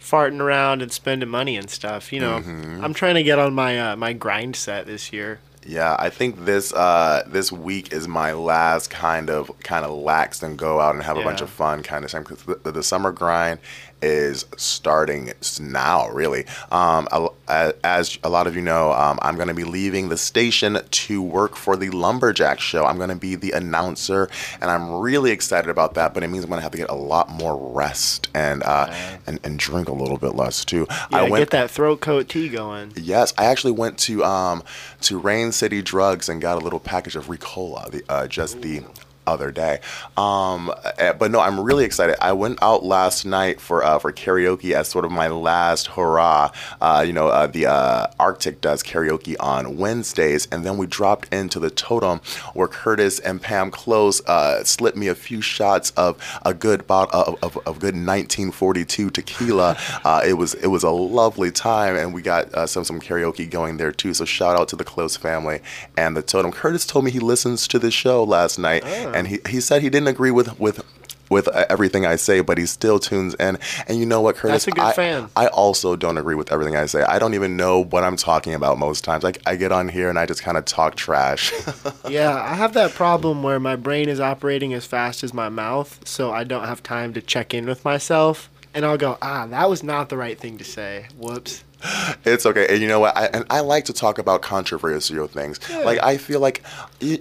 farting 0.00 0.40
around 0.40 0.82
and 0.82 0.92
spending 0.92 1.28
money 1.28 1.56
and 1.56 1.68
stuff. 1.68 2.12
You 2.12 2.20
know, 2.20 2.40
mm-hmm. 2.40 2.84
I'm 2.84 2.94
trying 2.94 3.16
to 3.16 3.22
get 3.22 3.38
on 3.38 3.54
my 3.54 3.78
uh, 3.78 3.96
my 3.96 4.12
grind 4.12 4.56
set 4.56 4.86
this 4.86 5.12
year. 5.12 5.40
Yeah, 5.66 5.96
I 5.98 6.10
think 6.10 6.44
this 6.44 6.72
uh, 6.72 7.24
this 7.26 7.50
week 7.50 7.92
is 7.92 8.06
my 8.06 8.32
last 8.32 8.88
kind 8.88 9.28
of 9.28 9.50
kind 9.60 9.84
of 9.84 9.90
lax 9.98 10.42
and 10.42 10.56
go 10.56 10.80
out 10.80 10.94
and 10.94 11.02
have 11.02 11.16
yeah. 11.16 11.22
a 11.22 11.24
bunch 11.24 11.40
of 11.40 11.50
fun 11.50 11.82
kind 11.82 12.04
of 12.04 12.10
time 12.10 12.22
because 12.22 12.42
the, 12.44 12.70
the, 12.70 12.82
summer 12.84 13.10
grind 13.10 13.58
is 14.02 14.44
starting 14.56 15.32
now, 15.60 16.08
really. 16.10 16.44
Um, 16.70 17.08
as 17.48 18.18
a 18.22 18.28
lot 18.28 18.46
of 18.46 18.54
you 18.54 18.62
know, 18.62 18.92
um, 18.92 19.18
I'm 19.22 19.36
going 19.36 19.48
to 19.48 19.54
be 19.54 19.64
leaving 19.64 20.08
the 20.08 20.16
station 20.16 20.78
to 20.88 21.22
work 21.22 21.56
for 21.56 21.76
the 21.76 21.90
Lumberjack 21.90 22.60
Show. 22.60 22.84
I'm 22.84 22.96
going 22.96 23.10
to 23.10 23.16
be 23.16 23.34
the 23.34 23.52
announcer, 23.52 24.28
and 24.60 24.70
I'm 24.70 24.92
really 24.94 25.30
excited 25.30 25.70
about 25.70 25.94
that. 25.94 26.14
But 26.14 26.22
it 26.22 26.28
means 26.28 26.44
I'm 26.44 26.50
going 26.50 26.58
to 26.58 26.62
have 26.62 26.72
to 26.72 26.78
get 26.78 26.90
a 26.90 26.94
lot 26.94 27.30
more 27.30 27.56
rest 27.74 28.28
and 28.34 28.62
uh, 28.62 28.92
and, 29.26 29.40
and 29.44 29.58
drink 29.58 29.88
a 29.88 29.92
little 29.92 30.18
bit 30.18 30.34
less 30.34 30.64
too. 30.64 30.86
Yeah, 30.90 31.18
I 31.18 31.28
went, 31.28 31.40
get 31.40 31.50
that 31.50 31.70
throat 31.70 32.00
coat 32.00 32.28
tea 32.28 32.48
going. 32.48 32.92
Yes, 32.96 33.32
I 33.38 33.46
actually 33.46 33.72
went 33.72 33.98
to 34.00 34.24
um, 34.24 34.62
to 35.02 35.18
Rain 35.18 35.52
City 35.52 35.82
Drugs 35.82 36.28
and 36.28 36.40
got 36.40 36.60
a 36.60 36.60
little 36.60 36.80
package 36.80 37.16
of 37.16 37.26
Ricola, 37.26 37.90
the, 37.90 38.02
uh, 38.08 38.26
just 38.26 38.62
the 38.62 38.82
other 39.26 39.50
day. 39.50 39.80
Um, 40.16 40.72
eh, 40.98 41.12
but 41.12 41.30
no, 41.30 41.40
I'm 41.40 41.60
really 41.60 41.84
excited. 41.84 42.16
I 42.20 42.32
went 42.32 42.62
out 42.62 42.84
last 42.84 43.24
night 43.24 43.60
for 43.60 43.84
uh, 43.84 43.98
for 43.98 44.12
karaoke 44.12 44.72
as 44.72 44.88
sort 44.88 45.04
of 45.04 45.10
my 45.10 45.28
last 45.28 45.88
hurrah. 45.88 46.50
Uh, 46.80 47.04
you 47.06 47.12
know, 47.12 47.28
uh, 47.28 47.46
the 47.46 47.66
uh, 47.66 48.06
Arctic 48.18 48.60
does 48.60 48.82
karaoke 48.82 49.36
on 49.40 49.76
Wednesdays, 49.76 50.46
and 50.50 50.64
then 50.64 50.78
we 50.78 50.86
dropped 50.86 51.32
into 51.32 51.58
the 51.58 51.70
Totem 51.70 52.20
where 52.54 52.68
Curtis 52.68 53.18
and 53.20 53.40
Pam 53.40 53.70
Close 53.70 54.24
uh, 54.26 54.64
slipped 54.64 54.96
me 54.96 55.08
a 55.08 55.14
few 55.14 55.40
shots 55.40 55.90
of 55.92 56.16
a 56.44 56.54
good 56.54 56.86
bottle 56.86 57.20
of, 57.20 57.34
of, 57.42 57.56
of 57.66 57.78
good 57.78 57.94
1942 57.94 59.10
tequila. 59.10 59.76
Uh, 60.04 60.22
it 60.24 60.34
was 60.34 60.54
it 60.54 60.68
was 60.68 60.82
a 60.82 60.90
lovely 60.90 61.50
time, 61.50 61.96
and 61.96 62.14
we 62.14 62.22
got 62.22 62.68
some 62.68 62.84
some 62.84 63.00
karaoke 63.00 63.48
going 63.48 63.76
there 63.76 63.90
too. 63.90 64.14
So 64.14 64.24
shout 64.24 64.56
out 64.58 64.68
to 64.68 64.76
the 64.76 64.84
Close 64.84 65.16
family 65.16 65.60
and 65.96 66.16
the 66.16 66.22
Totem. 66.22 66.52
Curtis 66.52 66.86
told 66.86 67.04
me 67.04 67.10
he 67.10 67.18
listens 67.18 67.66
to 67.68 67.78
the 67.78 67.90
show 67.90 68.22
last 68.22 68.58
night, 68.58 68.82
oh. 68.84 69.12
And 69.16 69.28
he, 69.28 69.40
he 69.48 69.60
said 69.60 69.82
he 69.82 69.90
didn't 69.90 70.08
agree 70.08 70.30
with 70.30 70.58
with 70.58 70.84
with 71.28 71.48
everything 71.48 72.06
I 72.06 72.16
say, 72.16 72.40
but 72.40 72.56
he 72.56 72.66
still 72.66 72.98
tunes 72.98 73.34
in. 73.34 73.58
And 73.88 73.98
you 73.98 74.06
know 74.06 74.20
what, 74.20 74.36
Curtis? 74.36 74.64
That's 74.64 74.68
a 74.68 74.70
good 74.70 74.84
I, 74.84 74.92
fan. 74.92 75.28
I 75.34 75.48
also 75.48 75.96
don't 75.96 76.18
agree 76.18 76.36
with 76.36 76.52
everything 76.52 76.76
I 76.76 76.86
say. 76.86 77.02
I 77.02 77.18
don't 77.18 77.34
even 77.34 77.56
know 77.56 77.82
what 77.82 78.04
I'm 78.04 78.16
talking 78.16 78.54
about 78.54 78.78
most 78.78 79.04
times. 79.04 79.24
Like 79.24 79.40
I 79.44 79.56
get 79.56 79.72
on 79.72 79.88
here 79.88 80.08
and 80.08 80.18
I 80.18 80.26
just 80.26 80.42
kind 80.42 80.56
of 80.56 80.64
talk 80.64 80.94
trash. 80.94 81.52
yeah, 82.08 82.32
I 82.32 82.54
have 82.54 82.74
that 82.74 82.92
problem 82.92 83.42
where 83.42 83.58
my 83.58 83.76
brain 83.76 84.08
is 84.08 84.20
operating 84.20 84.72
as 84.72 84.86
fast 84.86 85.24
as 85.24 85.34
my 85.34 85.48
mouth, 85.48 86.06
so 86.06 86.30
I 86.30 86.44
don't 86.44 86.64
have 86.64 86.82
time 86.82 87.12
to 87.14 87.20
check 87.20 87.54
in 87.54 87.66
with 87.66 87.84
myself. 87.84 88.50
And 88.72 88.84
I'll 88.84 88.98
go, 88.98 89.16
ah, 89.22 89.46
that 89.46 89.70
was 89.70 89.82
not 89.82 90.10
the 90.10 90.18
right 90.18 90.38
thing 90.38 90.58
to 90.58 90.64
say. 90.64 91.06
Whoops 91.16 91.64
it's 92.24 92.46
okay. 92.46 92.66
And 92.68 92.80
you 92.80 92.88
know 92.88 93.00
what? 93.00 93.16
I, 93.16 93.26
and 93.26 93.44
I 93.50 93.60
like 93.60 93.84
to 93.86 93.92
talk 93.92 94.18
about 94.18 94.42
controversial 94.42 95.26
things. 95.26 95.60
Yeah. 95.68 95.78
Like, 95.78 96.02
I 96.02 96.16
feel 96.16 96.40
like, 96.40 96.62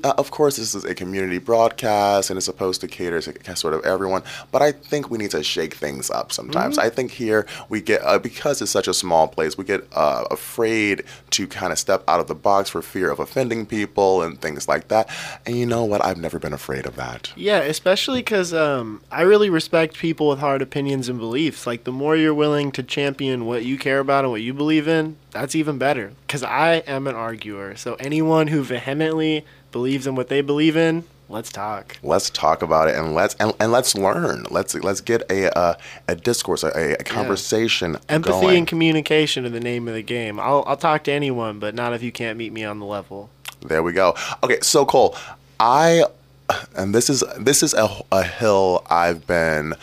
uh, 0.04 0.14
of 0.18 0.32
course, 0.32 0.58
this 0.58 0.74
is 0.74 0.86
a 0.86 0.96
community 0.96 1.38
broadcast 1.38 2.30
and 2.30 2.38
it's 2.38 2.46
supposed 2.46 2.82
to 2.82 2.88
cater 2.88 3.22
to 3.22 3.56
sort 3.56 3.74
of 3.74 3.84
everyone, 3.86 4.24
but 4.52 4.62
I 4.62 4.72
think 4.72 5.10
we 5.10 5.18
need 5.18 5.32
to 5.32 5.44
shake 5.44 5.76
things 5.76 6.10
up 6.10 6.32
sometimes. 6.32 6.78
Mm-hmm. 6.78 6.88
I 6.88 6.90
think 6.90 7.12
here 7.12 7.46
we 7.70 7.82
get, 7.82 8.02
uh, 8.04 8.20
because 8.20 8.62
it's 8.62 8.72
such 8.72 8.88
a 8.88 8.94
small 8.94 9.28
place, 9.28 9.58
we 9.58 9.66
get 9.66 9.86
uh, 9.94 10.26
afraid 10.32 11.04
to 11.32 11.48
kind 11.48 11.72
of 11.72 11.80
step 11.80 12.04
out 12.08 12.20
of 12.20 12.28
the 12.28 12.36
box 12.36 12.70
for 12.70 12.82
fear 12.82 13.12
of 13.12 13.20
offending 13.20 13.66
people 13.66 14.22
and 14.22 14.42
things 14.42 14.68
like 14.68 14.88
that. 14.88 15.10
And 15.46 15.58
you 15.58 15.66
know 15.66 15.84
what? 15.84 16.04
I've 16.04 16.18
never 16.18 16.40
been 16.40 16.54
afraid 16.54 16.86
of 16.86 16.96
that. 16.96 17.32
Yeah, 17.36 17.60
especially 17.60 18.20
because 18.20 18.54
um, 18.54 19.02
I 19.12 19.22
really 19.22 19.50
respect 19.50 19.98
people 19.98 20.30
with 20.30 20.40
hard 20.40 20.62
opinions 20.62 21.10
and 21.10 21.20
beliefs. 21.20 21.68
Like, 21.68 21.84
the 21.84 21.92
more 21.92 22.16
you're 22.16 22.34
willing 22.34 22.72
to 22.74 22.84
champion 22.84 23.46
what 23.46 23.66
you 23.66 23.78
care 23.78 24.00
about 24.00 24.24
and 24.24 24.32
what 24.32 24.42
you 24.46 24.54
believe 24.54 24.88
in, 24.88 25.18
that's 25.32 25.56
even 25.56 25.78
better. 25.78 26.14
Because 26.26 26.44
I 26.44 26.76
am 26.88 27.08
an 27.08 27.16
arguer. 27.16 27.76
So 27.76 27.96
anyone 27.96 28.48
who 28.48 28.64
vehemently 28.64 29.46
believes 29.72 30.08
in 30.08 30.16
what 30.16 30.30
they 30.30 30.42
believe 30.42 30.78
in, 30.78 31.04
let's 31.28 31.52
talk. 31.52 31.98
Let's 32.04 32.30
talk 32.30 32.62
about 32.62 32.88
it 32.88 32.96
and 32.96 33.14
let's 33.14 33.36
and, 33.36 33.54
and 33.60 33.72
let's 33.72 33.96
learn. 33.96 34.46
Let's 34.52 34.76
let's 34.76 35.02
get 35.02 35.24
a 35.30 35.58
a, 35.58 35.78
a 36.08 36.16
discourse, 36.16 36.64
a, 36.64 36.94
a 36.94 37.04
conversation. 37.04 37.94
Yeah. 37.94 38.00
Empathy 38.10 38.42
going. 38.42 38.58
and 38.60 38.68
communication 38.68 39.46
are 39.46 39.50
the 39.50 39.60
name 39.60 39.88
of 39.88 39.94
the 39.94 40.04
game. 40.04 40.40
I'll 40.40 40.64
I'll 40.68 40.78
talk 40.78 41.04
to 41.06 41.12
anyone, 41.12 41.60
but 41.60 41.76
not 41.76 41.94
if 41.94 42.04
you 42.04 42.12
can't 42.12 42.38
meet 42.38 42.54
me 42.54 42.64
on 42.64 42.80
the 42.80 42.86
level. 42.86 43.30
There 43.62 43.82
we 43.82 43.94
go. 43.94 44.16
Okay, 44.44 44.60
so 44.62 44.86
Cole, 44.86 45.16
I 45.60 46.04
and 46.76 46.94
this 46.94 47.10
is 47.10 47.24
this 47.40 47.64
is 47.64 47.74
a, 47.74 47.90
a 48.12 48.24
hill 48.24 48.86
I've 48.90 49.26
been 49.26 49.74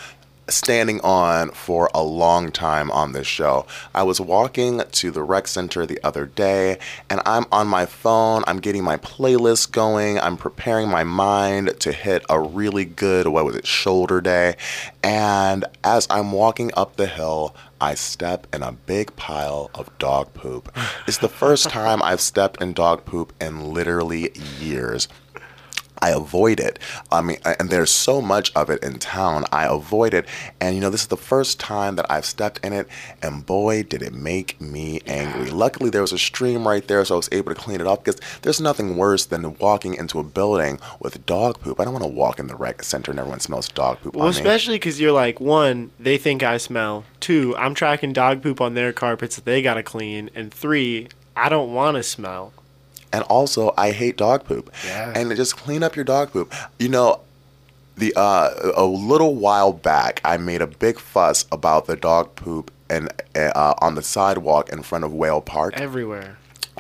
standing 0.48 1.00
on 1.02 1.50
for 1.50 1.90
a 1.94 2.02
long 2.02 2.50
time 2.50 2.90
on 2.90 3.12
this 3.12 3.26
show. 3.26 3.66
I 3.94 4.02
was 4.02 4.20
walking 4.20 4.82
to 4.90 5.10
the 5.10 5.22
rec 5.22 5.46
center 5.46 5.86
the 5.86 6.00
other 6.02 6.26
day 6.26 6.78
and 7.08 7.20
I'm 7.24 7.46
on 7.52 7.66
my 7.68 7.86
phone, 7.86 8.42
I'm 8.46 8.58
getting 8.58 8.84
my 8.84 8.96
playlist 8.96 9.72
going, 9.72 10.18
I'm 10.18 10.36
preparing 10.36 10.88
my 10.88 11.04
mind 11.04 11.78
to 11.80 11.92
hit 11.92 12.24
a 12.28 12.40
really 12.40 12.84
good, 12.84 13.28
what 13.28 13.44
was 13.44 13.56
it, 13.56 13.66
shoulder 13.66 14.20
day. 14.20 14.56
And 15.02 15.64
as 15.84 16.06
I'm 16.10 16.32
walking 16.32 16.70
up 16.74 16.96
the 16.96 17.06
hill, 17.06 17.54
I 17.80 17.94
step 17.94 18.46
in 18.54 18.62
a 18.62 18.70
big 18.70 19.16
pile 19.16 19.68
of 19.74 19.96
dog 19.98 20.32
poop. 20.34 20.72
It's 21.08 21.18
the 21.18 21.28
first 21.28 21.68
time 21.70 22.02
I've 22.02 22.20
stepped 22.20 22.62
in 22.62 22.74
dog 22.74 23.04
poop 23.04 23.32
in 23.40 23.72
literally 23.72 24.32
years. 24.60 25.08
I 26.02 26.10
avoid 26.10 26.58
it. 26.58 26.80
I 27.12 27.22
mean, 27.22 27.38
and 27.44 27.70
there's 27.70 27.90
so 27.90 28.20
much 28.20 28.52
of 28.56 28.68
it 28.70 28.82
in 28.82 28.98
town. 28.98 29.44
I 29.52 29.66
avoid 29.66 30.14
it. 30.14 30.26
And, 30.60 30.74
you 30.74 30.80
know, 30.80 30.90
this 30.90 31.02
is 31.02 31.06
the 31.06 31.16
first 31.16 31.60
time 31.60 31.94
that 31.94 32.10
I've 32.10 32.26
stepped 32.26 32.58
in 32.64 32.72
it. 32.72 32.88
And 33.22 33.46
boy, 33.46 33.84
did 33.84 34.02
it 34.02 34.12
make 34.12 34.60
me 34.60 35.00
angry. 35.06 35.50
Luckily, 35.50 35.90
there 35.90 36.02
was 36.02 36.12
a 36.12 36.18
stream 36.18 36.66
right 36.66 36.86
there, 36.88 37.04
so 37.04 37.14
I 37.14 37.16
was 37.16 37.28
able 37.30 37.54
to 37.54 37.60
clean 37.60 37.80
it 37.80 37.86
up 37.86 38.04
because 38.04 38.20
there's 38.42 38.60
nothing 38.60 38.96
worse 38.96 39.26
than 39.26 39.56
walking 39.58 39.94
into 39.94 40.18
a 40.18 40.24
building 40.24 40.80
with 40.98 41.24
dog 41.24 41.60
poop. 41.60 41.78
I 41.78 41.84
don't 41.84 41.92
want 41.94 42.04
to 42.04 42.10
walk 42.10 42.40
in 42.40 42.48
the 42.48 42.56
rec 42.56 42.82
center 42.82 43.12
and 43.12 43.20
everyone 43.20 43.40
smells 43.40 43.68
dog 43.68 44.00
poop. 44.00 44.16
Well, 44.16 44.26
especially 44.26 44.74
because 44.74 45.00
you're 45.00 45.12
like, 45.12 45.38
one, 45.38 45.92
they 46.00 46.18
think 46.18 46.42
I 46.42 46.56
smell. 46.56 47.04
Two, 47.20 47.56
I'm 47.56 47.74
tracking 47.74 48.12
dog 48.12 48.42
poop 48.42 48.60
on 48.60 48.74
their 48.74 48.92
carpets 48.92 49.36
that 49.36 49.44
they 49.44 49.62
got 49.62 49.74
to 49.74 49.84
clean. 49.84 50.30
And 50.34 50.52
three, 50.52 51.06
I 51.36 51.48
don't 51.48 51.72
want 51.72 51.96
to 51.96 52.02
smell 52.02 52.52
and 53.12 53.22
also 53.24 53.72
I 53.76 53.92
hate 53.92 54.16
dog 54.16 54.44
poop. 54.44 54.72
Yeah. 54.86 55.12
And 55.14 55.34
just 55.36 55.56
clean 55.56 55.82
up 55.82 55.96
your 55.96 56.04
dog 56.04 56.32
poop. 56.32 56.52
You 56.78 56.88
know, 56.88 57.20
the 57.96 58.12
uh, 58.16 58.72
a 58.76 58.84
little 58.84 59.34
while 59.34 59.72
back, 59.72 60.20
I 60.24 60.36
made 60.36 60.62
a 60.62 60.66
big 60.66 60.98
fuss 60.98 61.44
about 61.52 61.86
the 61.86 61.96
dog 61.96 62.34
poop 62.36 62.70
and 62.88 63.12
uh, 63.34 63.74
on 63.80 63.94
the 63.94 64.02
sidewalk 64.02 64.70
in 64.70 64.82
front 64.82 65.04
of 65.04 65.12
Whale 65.12 65.40
Park. 65.40 65.74
Everywhere 65.80 66.38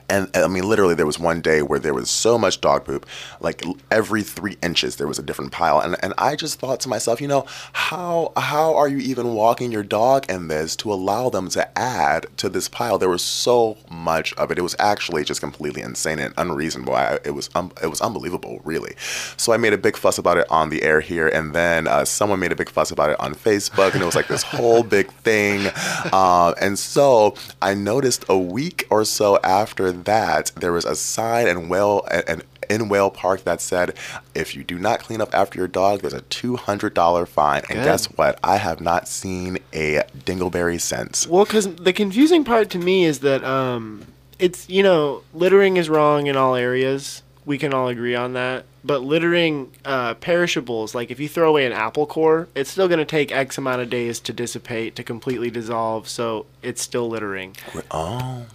and 0.08 0.28
I 0.34 0.48
mean, 0.48 0.68
literally, 0.68 0.94
there 0.94 1.06
was 1.06 1.18
one 1.18 1.40
day 1.40 1.62
where 1.62 1.78
there 1.78 1.94
was 1.94 2.10
so 2.10 2.38
much 2.38 2.60
dog 2.60 2.84
poop, 2.84 3.06
like 3.40 3.62
every 3.90 4.22
three 4.22 4.56
inches 4.62 4.96
there 4.96 5.08
was 5.08 5.18
a 5.18 5.22
different 5.22 5.52
pile, 5.52 5.80
and 5.80 5.96
and 6.02 6.12
I 6.18 6.36
just 6.36 6.58
thought 6.58 6.80
to 6.80 6.88
myself, 6.88 7.20
you 7.20 7.28
know, 7.28 7.46
how 7.72 8.32
how 8.36 8.74
are 8.74 8.88
you 8.88 8.98
even 8.98 9.34
walking 9.34 9.72
your 9.72 9.82
dog 9.82 10.30
in 10.30 10.48
this 10.48 10.76
to 10.76 10.92
allow 10.92 11.30
them 11.30 11.48
to 11.50 11.78
add 11.78 12.26
to 12.38 12.48
this 12.48 12.68
pile? 12.68 12.98
There 12.98 13.08
was 13.08 13.22
so 13.22 13.76
much 13.90 14.32
of 14.34 14.50
it. 14.50 14.58
It 14.58 14.62
was 14.62 14.76
actually 14.78 15.24
just 15.24 15.40
completely 15.40 15.82
insane 15.82 16.18
and 16.18 16.34
unreasonable. 16.36 16.94
I, 16.94 17.18
it 17.24 17.30
was 17.30 17.50
um, 17.54 17.72
it 17.82 17.88
was 17.88 18.00
unbelievable, 18.00 18.60
really. 18.64 18.94
So 19.36 19.52
I 19.52 19.56
made 19.56 19.72
a 19.72 19.78
big 19.78 19.96
fuss 19.96 20.18
about 20.18 20.36
it 20.38 20.46
on 20.50 20.70
the 20.70 20.82
air 20.82 21.00
here, 21.00 21.28
and 21.28 21.54
then 21.54 21.86
uh, 21.86 22.04
someone 22.04 22.40
made 22.40 22.52
a 22.52 22.56
big 22.56 22.70
fuss 22.70 22.90
about 22.90 23.10
it 23.10 23.20
on 23.20 23.34
Facebook, 23.34 23.92
and 23.92 24.02
it 24.02 24.06
was 24.06 24.16
like 24.16 24.28
this 24.28 24.42
whole 24.42 24.82
big 24.82 25.10
thing. 25.12 25.70
Uh, 26.12 26.54
and 26.60 26.78
so 26.78 27.34
I 27.60 27.74
noticed 27.74 28.24
a 28.28 28.38
week 28.38 28.86
or 28.90 29.04
so 29.04 29.38
after 29.44 29.91
that, 30.04 30.52
there 30.56 30.72
was 30.72 30.84
a 30.84 30.96
sign 30.96 31.46
in 31.46 31.68
Whale 31.68 32.06
and 32.10 32.42
in 32.68 32.88
Whale 32.88 33.10
Park 33.10 33.44
that 33.44 33.60
said, 33.60 33.96
if 34.34 34.56
you 34.56 34.64
do 34.64 34.78
not 34.78 35.00
clean 35.00 35.20
up 35.20 35.34
after 35.34 35.58
your 35.58 35.68
dog, 35.68 36.00
there's 36.00 36.12
a 36.12 36.22
two 36.22 36.56
hundred 36.56 36.94
dollar 36.94 37.26
fine. 37.26 37.62
And 37.68 37.84
guess 37.84 38.06
what? 38.06 38.38
I 38.42 38.56
have 38.56 38.80
not 38.80 39.08
seen 39.08 39.58
a 39.72 40.02
dingleberry 40.24 40.80
since. 40.80 41.26
Well, 41.26 41.44
because 41.44 41.74
the 41.76 41.92
confusing 41.92 42.44
part 42.44 42.70
to 42.70 42.78
me 42.78 43.04
is 43.04 43.20
that 43.20 43.44
um, 43.44 44.06
it's 44.38 44.68
you 44.68 44.82
know 44.82 45.22
littering 45.34 45.76
is 45.76 45.88
wrong 45.88 46.26
in 46.26 46.36
all 46.36 46.54
areas. 46.54 47.22
We 47.44 47.58
can 47.58 47.74
all 47.74 47.88
agree 47.88 48.14
on 48.14 48.34
that. 48.34 48.64
But 48.84 49.02
littering 49.02 49.72
uh, 49.84 50.14
perishables, 50.14 50.94
like 50.94 51.10
if 51.10 51.20
you 51.20 51.28
throw 51.28 51.48
away 51.48 51.66
an 51.66 51.72
apple 51.72 52.06
core, 52.06 52.48
it's 52.54 52.70
still 52.70 52.88
going 52.88 52.98
to 52.98 53.04
take 53.04 53.30
X 53.30 53.56
amount 53.58 53.80
of 53.80 53.90
days 53.90 54.18
to 54.20 54.32
dissipate, 54.32 54.96
to 54.96 55.04
completely 55.04 55.50
dissolve. 55.50 56.08
So 56.08 56.46
it's 56.62 56.82
still 56.82 57.08
littering. 57.08 57.56
Oh 57.90 58.46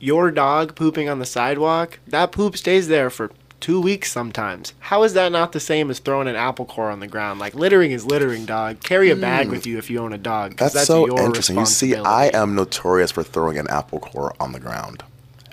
your 0.00 0.30
dog 0.30 0.74
pooping 0.74 1.08
on 1.08 1.18
the 1.18 1.26
sidewalk, 1.26 1.98
that 2.06 2.32
poop 2.32 2.56
stays 2.56 2.88
there 2.88 3.10
for 3.10 3.30
two 3.60 3.80
weeks 3.80 4.10
sometimes. 4.10 4.72
How 4.80 5.02
is 5.02 5.12
that 5.14 5.30
not 5.30 5.52
the 5.52 5.60
same 5.60 5.90
as 5.90 5.98
throwing 5.98 6.26
an 6.26 6.36
apple 6.36 6.64
core 6.64 6.90
on 6.90 7.00
the 7.00 7.06
ground? 7.06 7.38
Like 7.38 7.54
littering 7.54 7.92
is 7.92 8.06
littering, 8.06 8.46
dog. 8.46 8.80
Carry 8.82 9.10
a 9.10 9.16
bag 9.16 9.48
mm. 9.48 9.50
with 9.50 9.66
you 9.66 9.78
if 9.78 9.90
you 9.90 10.00
own 10.00 10.12
a 10.12 10.18
dog. 10.18 10.56
That's, 10.56 10.74
that's 10.74 10.86
so 10.86 11.06
interesting. 11.18 11.58
You 11.58 11.66
see, 11.66 11.94
I 11.94 12.26
am 12.28 12.54
notorious 12.54 13.10
for 13.10 13.22
throwing 13.22 13.58
an 13.58 13.68
apple 13.68 14.00
core 14.00 14.34
on 14.40 14.52
the 14.52 14.60
ground. 14.60 15.04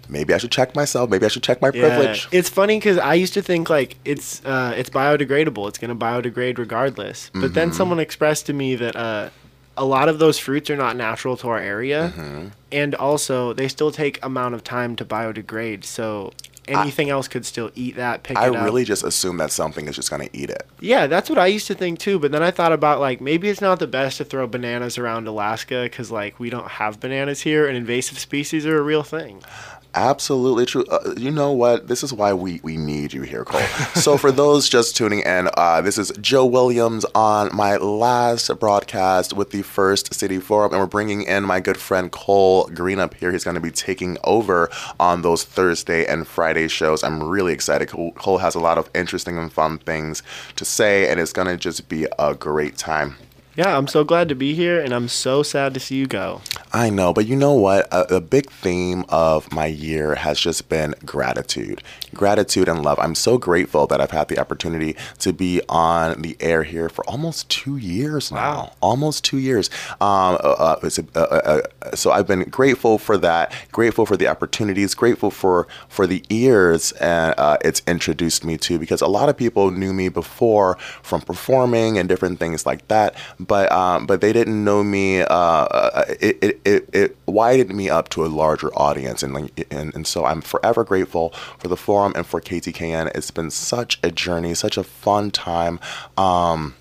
Maybe 0.10 0.34
I 0.34 0.38
should 0.38 0.52
check 0.52 0.74
myself. 0.74 1.10
Maybe 1.10 1.26
I 1.26 1.30
should 1.30 1.44
check 1.44 1.62
my 1.62 1.70
yeah. 1.74 1.82
privilege. 1.82 2.30
It's 2.32 2.48
funny 2.48 2.78
because 2.78 2.98
I 2.98 3.16
used 3.16 3.34
to 3.34 3.42
think 3.42 3.70
like 3.70 3.98
it's 4.06 4.44
uh, 4.46 4.74
it's 4.78 4.90
biodegradable. 4.90 5.68
It's 5.68 5.78
gonna 5.78 5.98
biodegrade 5.98 6.58
regardless. 6.58 7.30
But 7.34 7.40
mm-hmm. 7.40 7.54
then 7.54 7.74
someone 7.74 8.00
expressed 8.00 8.46
to 8.46 8.54
me 8.54 8.76
that 8.76 8.96
uh, 8.96 9.30
a 9.78 9.86
lot 9.86 10.10
of 10.10 10.20
those 10.20 10.40
fruits 10.40 10.70
are 10.70 10.76
not 10.76 10.96
natural 10.96 11.38
to 11.38 11.48
our 11.48 11.60
area, 11.60 12.14
mm-hmm. 12.16 12.48
and 12.72 12.96
also 12.96 13.54
they 13.54 13.68
still 13.68 13.92
take 13.92 14.24
amount 14.24 14.56
of 14.56 14.64
time 14.64 14.96
to 14.98 15.06
biodegrade. 15.06 15.84
So 15.84 16.34
anything 16.68 17.10
I, 17.10 17.14
else 17.14 17.28
could 17.28 17.46
still 17.46 17.72
eat 17.76 17.96
that. 17.96 18.24
Pick 18.24 18.38
I 18.38 18.48
really 18.48 18.84
just 18.84 19.04
assume 19.04 19.38
that 19.38 19.52
something 19.52 19.88
is 19.88 19.96
just 19.96 20.10
gonna 20.10 20.30
eat 20.34 20.50
it. 20.50 20.64
Yeah, 20.80 21.08
that's 21.08 21.30
what 21.30 21.40
I 21.40 21.48
used 21.48 21.68
to 21.68 21.76
think 21.76 22.00
too. 22.00 22.20
But 22.20 22.32
then 22.32 22.44
I 22.44 22.52
thought 22.52 22.74
about 22.74 23.00
like 23.00 23.22
maybe 23.22 23.50
it's 23.50 23.62
not 23.62 23.80
the 23.80 23.88
best 23.88 24.18
to 24.18 24.26
throw 24.26 24.48
bananas 24.48 24.98
around 24.98 25.28
Alaska 25.28 25.84
because 25.84 26.12
like 26.12 26.40
we 26.40 26.50
don't 26.50 26.68
have 26.68 27.00
bananas 27.00 27.42
here, 27.42 27.68
and 27.68 27.78
invasive 27.78 28.20
species 28.20 28.66
are 28.66 28.78
a 28.78 28.82
real 28.82 29.04
thing. 29.04 29.42
Absolutely 29.98 30.68
true. 30.68 30.86
Uh, 30.86 31.16
you 31.18 31.32
know 31.32 31.52
what? 31.52 31.88
This 31.88 32.04
is 32.04 32.14
why 32.14 32.32
we, 32.32 32.60
we 32.62 32.78
need 32.78 33.14
you 33.14 33.24
here, 33.24 33.44
Cole. 33.44 33.62
so, 33.96 34.16
for 34.16 34.32
those 34.44 34.70
just 34.70 34.96
tuning 34.96 35.22
in, 35.22 35.50
uh, 35.56 35.82
this 35.82 35.98
is 35.98 36.12
Joe 36.22 36.46
Williams 36.46 37.04
on 37.16 37.50
my 37.52 37.78
last 37.78 38.48
broadcast 38.60 39.34
with 39.34 39.50
the 39.50 39.64
First 39.64 40.14
City 40.14 40.38
Forum, 40.38 40.72
and 40.72 40.80
we're 40.80 40.86
bringing 40.86 41.24
in 41.24 41.46
my 41.46 41.60
good 41.60 41.78
friend 41.78 42.12
Cole 42.12 42.68
Green 42.68 43.00
up 43.00 43.16
here. 43.16 43.32
He's 43.32 43.44
going 43.44 43.56
to 43.56 43.60
be 43.60 43.72
taking 43.72 44.20
over 44.24 44.70
on 45.00 45.24
those 45.24 45.44
Thursday 45.44 46.06
and 46.06 46.28
Friday 46.28 46.68
shows. 46.68 47.04
I'm 47.04 47.24
really 47.24 47.54
excited. 47.54 47.88
Cole, 47.88 48.12
Cole 48.12 48.38
has 48.38 48.54
a 48.54 48.60
lot 48.60 48.78
of 48.78 48.92
interesting 48.94 49.40
and 49.40 49.52
fun 49.52 49.80
things 49.80 50.22
to 50.58 50.64
say, 50.64 51.10
and 51.10 51.20
it's 51.20 51.34
going 51.34 51.48
to 51.48 51.58
just 51.58 51.90
be 51.90 52.06
a 52.20 52.36
great 52.36 52.78
time. 52.78 53.16
Yeah, 53.58 53.76
I'm 53.76 53.88
so 53.88 54.04
glad 54.04 54.30
to 54.30 54.36
be 54.36 54.54
here, 54.54 54.80
and 54.80 54.94
I'm 54.94 55.08
so 55.08 55.42
sad 55.42 55.74
to 55.74 55.80
see 55.80 55.96
you 55.96 56.06
go. 56.06 56.42
I 56.74 56.92
know, 56.92 57.12
but 57.12 57.26
you 57.26 57.36
know 57.36 57.54
what? 57.54 57.88
A, 57.92 58.18
a, 58.18 58.22
big 58.22 58.52
theme 58.52 59.04
of 59.10 59.52
my 59.52 59.66
year 59.66 60.14
has 60.14 60.40
just 60.40 60.70
been 60.70 60.94
gratitude. 61.06 61.82
Gratitude 62.14 62.68
and 62.68 62.84
love. 62.84 63.00
I'm 63.00 63.16
so 63.16 63.40
grateful 63.40 63.88
that 63.88 64.00
I've 64.00 64.12
had 64.12 64.28
the 64.28 64.38
opportunity 64.38 64.96
to 65.20 65.34
be 65.34 65.62
on 65.70 66.22
the 66.22 66.38
air 66.40 66.62
here 66.62 66.88
for 66.88 67.04
almost 67.10 67.50
two 67.50 67.78
years 67.78 68.32
now. 68.32 68.38
Wow. 68.38 68.74
Almost 68.80 69.24
two 69.24 69.40
years. 69.40 69.72
Um, 70.02 70.38
uh, 70.44 70.78
uh, 70.84 70.90
uh, 71.16 71.20
uh, 71.20 71.96
so 71.96 72.12
I've 72.12 72.28
been 72.28 72.44
grateful 72.44 73.00
for 73.00 73.18
that, 73.18 73.52
grateful 73.72 74.06
for 74.06 74.18
the 74.18 74.28
opportunities, 74.28 74.94
grateful 74.94 75.32
for, 75.32 75.68
for 75.88 76.06
the 76.06 76.24
ears 76.30 76.92
and, 76.94 77.34
uh, 77.40 77.58
it's 77.62 77.82
introduced 77.88 78.46
me 78.46 78.58
to 78.58 78.78
because 78.78 79.02
a 79.02 79.08
lot 79.08 79.30
of 79.30 79.38
people 79.38 79.72
knew 79.72 79.94
me 79.94 80.10
before 80.10 80.78
from 81.02 81.22
performing 81.22 81.98
and 81.98 82.08
different 82.08 82.40
things 82.40 82.66
like 82.68 82.88
that 82.90 83.16
but 83.48 83.72
um, 83.72 84.06
but 84.06 84.22
they 84.22 84.34
didn't 84.34 84.64
know 84.64 84.84
me. 84.84 85.22
Uh, 85.22 85.28
uh, 85.28 86.06
it, 86.20 86.38
it, 86.42 86.62
it, 86.66 86.90
it, 86.94 87.18
widened 87.26 87.76
me 87.76 87.90
up 87.90 88.10
to 88.10 88.26
a 88.26 88.28
larger 88.28 88.74
audience, 88.78 89.24
and, 89.24 89.52
and 89.72 89.96
and 89.96 90.08
so 90.08 90.26
I'm 90.26 90.42
forever 90.42 90.84
grateful 90.84 91.30
for 91.58 91.68
the 91.68 91.78
forum 91.78 92.14
and 92.16 92.26
for 92.26 92.42
KTKN. 92.42 93.12
It's 93.16 93.32
been 93.32 93.52
such 93.52 94.00
a 94.04 94.12
journey, 94.12 94.54
such 94.54 94.78
a 94.78 94.84
fun 94.84 95.32
time. 95.32 95.80
Um, 96.18 96.76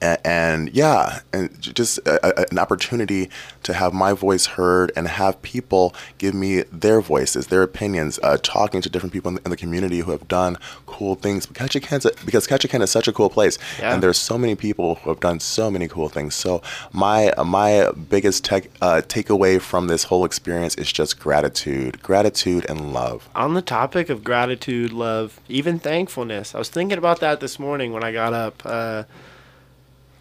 and, 0.00 0.18
and 0.24 0.70
yeah, 0.74 1.20
and 1.32 1.60
just 1.60 1.98
a, 1.98 2.40
a, 2.40 2.46
an 2.50 2.58
opportunity 2.58 3.30
to 3.64 3.72
have 3.72 3.92
my 3.92 4.12
voice 4.12 4.46
heard 4.46 4.92
and 4.96 5.08
have 5.08 5.40
people 5.42 5.94
give 6.18 6.34
me 6.34 6.62
their 6.72 7.00
voices, 7.00 7.48
their 7.48 7.62
opinions, 7.62 8.18
uh, 8.22 8.38
talking 8.42 8.80
to 8.80 8.88
different 8.88 9.12
people 9.12 9.30
in 9.30 9.34
the, 9.36 9.42
in 9.44 9.50
the, 9.50 9.56
community 9.56 9.98
who 9.98 10.12
have 10.12 10.28
done 10.28 10.56
cool 10.86 11.16
things. 11.16 11.46
Ketchikan's 11.46 12.06
a, 12.06 12.12
because 12.24 12.46
Ketchikan 12.46 12.80
is 12.80 12.90
such 12.90 13.08
a 13.08 13.12
cool 13.12 13.28
place, 13.28 13.58
yeah. 13.78 13.92
and 13.92 14.02
there's 14.02 14.18
so 14.18 14.38
many 14.38 14.54
people 14.54 14.96
who 14.96 15.10
have 15.10 15.20
done 15.20 15.40
so 15.40 15.70
many 15.70 15.88
cool 15.88 16.08
things. 16.08 16.34
So 16.34 16.62
my 16.92 17.32
my 17.44 17.90
biggest 18.08 18.44
tech, 18.44 18.70
uh, 18.80 19.02
takeaway 19.06 19.60
from 19.60 19.88
this 19.88 20.04
whole 20.04 20.24
experience 20.24 20.76
is 20.76 20.90
just 20.92 21.18
gratitude, 21.18 22.02
gratitude 22.02 22.66
and 22.68 22.92
love. 22.92 23.28
On 23.34 23.54
the 23.54 23.62
topic 23.62 24.08
of 24.10 24.22
gratitude, 24.22 24.92
love, 24.92 25.40
even 25.48 25.80
thankfulness, 25.80 26.54
I 26.54 26.58
was 26.58 26.68
thinking 26.68 26.98
about 26.98 27.18
that 27.20 27.40
this 27.40 27.58
morning 27.58 27.92
when 27.92 28.04
I 28.04 28.12
got 28.12 28.32
up. 28.32 28.62
Uh, 28.64 29.02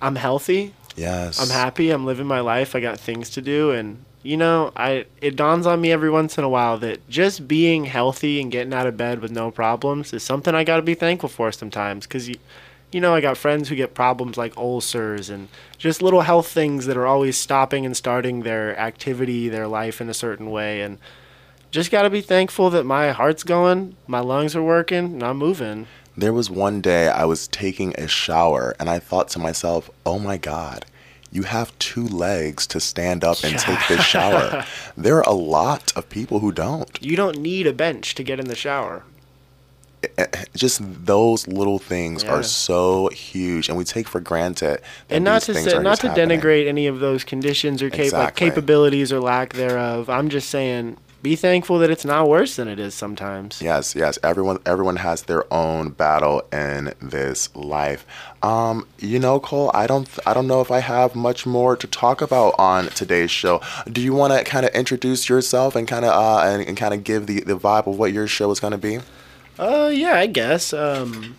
I'm 0.02 0.16
healthy. 0.16 0.74
Yes. 0.96 1.40
I'm 1.40 1.50
happy. 1.50 1.92
I'm 1.92 2.06
living 2.06 2.28
my 2.28 2.40
life. 2.40 2.76
I 2.76 2.80
got 2.80 3.00
things 3.00 3.30
to 3.32 3.42
do 3.42 3.72
and 3.72 4.04
you 4.24 4.36
know, 4.36 4.74
I 4.76 5.06
it 5.22 5.36
dawns 5.36 5.66
on 5.66 5.80
me 5.80 5.92
every 5.92 6.10
once 6.10 6.38
in 6.38 6.44
a 6.44 6.50
while 6.50 6.78
that 6.80 7.08
just 7.08 7.48
being 7.48 7.86
healthy 7.86 8.42
and 8.42 8.52
getting 8.52 8.74
out 8.74 8.88
of 8.88 8.98
bed 8.98 9.22
with 9.22 9.32
no 9.32 9.52
problems 9.52 10.12
is 10.12 10.24
something 10.24 10.54
I 10.54 10.64
got 10.64 10.78
to 10.78 10.82
be 10.82 10.96
thankful 10.96 11.30
for 11.30 11.52
sometimes 11.52 12.06
cuz 12.06 12.28
you 12.28 12.36
you 12.92 13.02
know, 13.02 13.14
I 13.14 13.20
got 13.20 13.38
friends 13.38 13.68
who 13.68 13.76
get 13.76 13.94
problems 13.94 14.38
like 14.38 14.56
ulcers 14.56 15.30
and 15.30 15.50
just 15.78 16.02
little 16.02 16.22
health 16.22 16.48
things 16.48 16.86
that 16.86 16.96
are 16.96 17.06
always 17.06 17.38
stopping 17.38 17.86
and 17.86 17.96
starting 17.96 18.44
their 18.44 18.80
activity, 18.80 19.50
their 19.50 19.68
life 19.68 20.00
in 20.00 20.10
a 20.10 20.14
certain 20.14 20.52
way 20.52 20.82
and 20.82 20.98
just 21.72 21.92
got 21.92 22.04
to 22.04 22.10
be 22.10 22.22
thankful 22.22 22.70
that 22.70 22.86
my 22.86 23.12
heart's 23.12 23.44
going, 23.44 23.96
my 24.08 24.20
lungs 24.20 24.56
are 24.56 24.64
working, 24.64 25.06
and 25.06 25.24
I'm 25.24 25.38
moving. 25.38 25.88
There 26.18 26.34
was 26.34 26.50
one 26.50 26.82
day 26.82 27.10
I 27.10 27.26
was 27.26 27.48
taking 27.48 27.94
a 27.96 28.08
shower 28.08 28.76
and 28.80 28.90
I 28.90 28.98
thought 28.98 29.30
to 29.30 29.40
myself, 29.40 29.92
oh 30.04 30.18
my 30.18 30.38
God, 30.38 30.84
you 31.32 31.44
have 31.44 31.78
two 31.78 32.08
legs 32.08 32.66
to 32.68 32.80
stand 32.80 33.24
up 33.24 33.44
and 33.44 33.60
take 33.60 33.88
this 33.88 34.02
shower. 34.02 34.66
there 34.98 35.18
are 35.18 35.30
a 35.30 35.34
lot 35.34 35.96
of 35.96 36.10
people 36.10 36.40
who 36.40 36.52
don't. 36.52 36.90
You 37.00 37.16
don't 37.16 37.38
need 37.38 37.68
a 37.68 37.74
bench 37.74 38.16
to 38.16 38.24
get 38.24 38.40
in 38.40 38.48
the 38.48 38.56
shower. 38.56 39.04
Eh, 40.04 40.08
eh, 40.18 40.46
just 40.56 40.82
those 41.06 41.48
little 41.48 41.78
things 41.78 42.24
yeah. 42.24 42.32
are 42.32 42.44
so 42.44 43.10
huge, 43.10 43.68
and 43.70 43.78
we 43.78 43.84
take 43.84 44.08
for 44.08 44.20
granted. 44.20 44.82
and 45.10 45.24
not 45.24 45.44
to 45.44 45.54
say, 45.54 45.78
not 45.80 46.00
to 46.00 46.10
happening. 46.10 46.40
denigrate 46.40 46.68
any 46.68 46.88
of 46.88 47.00
those 47.00 47.24
conditions 47.24 47.84
or 47.84 47.90
cap- 47.90 48.00
exactly. 48.00 48.26
like 48.26 48.36
capabilities 48.36 49.12
or 49.12 49.20
lack 49.20 49.54
thereof. 49.54 50.10
I'm 50.10 50.30
just 50.30 50.50
saying 50.50 50.98
be 51.22 51.36
thankful 51.36 51.80
that 51.80 51.90
it's 51.90 52.06
not 52.06 52.30
worse 52.30 52.56
than 52.56 52.68
it 52.68 52.80
is 52.80 52.94
sometimes. 52.94 53.62
Yes, 53.62 53.96
yes. 53.96 54.20
Everyone 54.24 54.60
everyone 54.66 54.98
has 54.98 55.24
their 55.24 55.52
own 55.52 55.90
battle 55.90 56.44
in 56.52 56.94
this 57.02 57.54
life. 57.56 58.06
Um, 58.44 58.88
you 59.00 59.20
know, 59.20 59.40
Cole, 59.40 59.72
I 59.74 59.88
don't 59.88 60.08
I 60.26 60.34
don't 60.34 60.48
know 60.48 60.62
if 60.62 60.72
I 60.72 60.80
have 60.80 61.16
much 61.16 61.46
more 61.46 61.76
to 61.76 61.88
talk 61.88 62.22
about 62.22 62.56
on 62.60 62.88
today's 62.90 63.32
show. 63.32 63.62
Do 63.92 64.02
you 64.02 64.14
want 64.14 64.34
to 64.34 64.44
kind 64.44 64.66
of 64.66 64.74
introduce 64.74 65.28
yourself 65.28 65.76
and 65.76 65.88
kind 65.88 66.06
of 66.06 66.12
uh 66.12 66.48
and, 66.48 66.68
and 66.68 66.78
kind 66.78 66.94
of 66.94 67.04
give 67.04 67.28
the 67.28 67.42
the 67.42 67.58
vibe 67.58 67.88
of 67.88 67.98
what 67.98 68.14
your 68.14 68.28
show 68.28 68.52
is 68.52 68.60
going 68.60 68.72
to 68.72 68.78
be? 68.78 69.00
Uh 69.58 69.92
yeah, 69.94 70.16
I 70.16 70.28
guess. 70.28 70.74
Um 70.74 71.36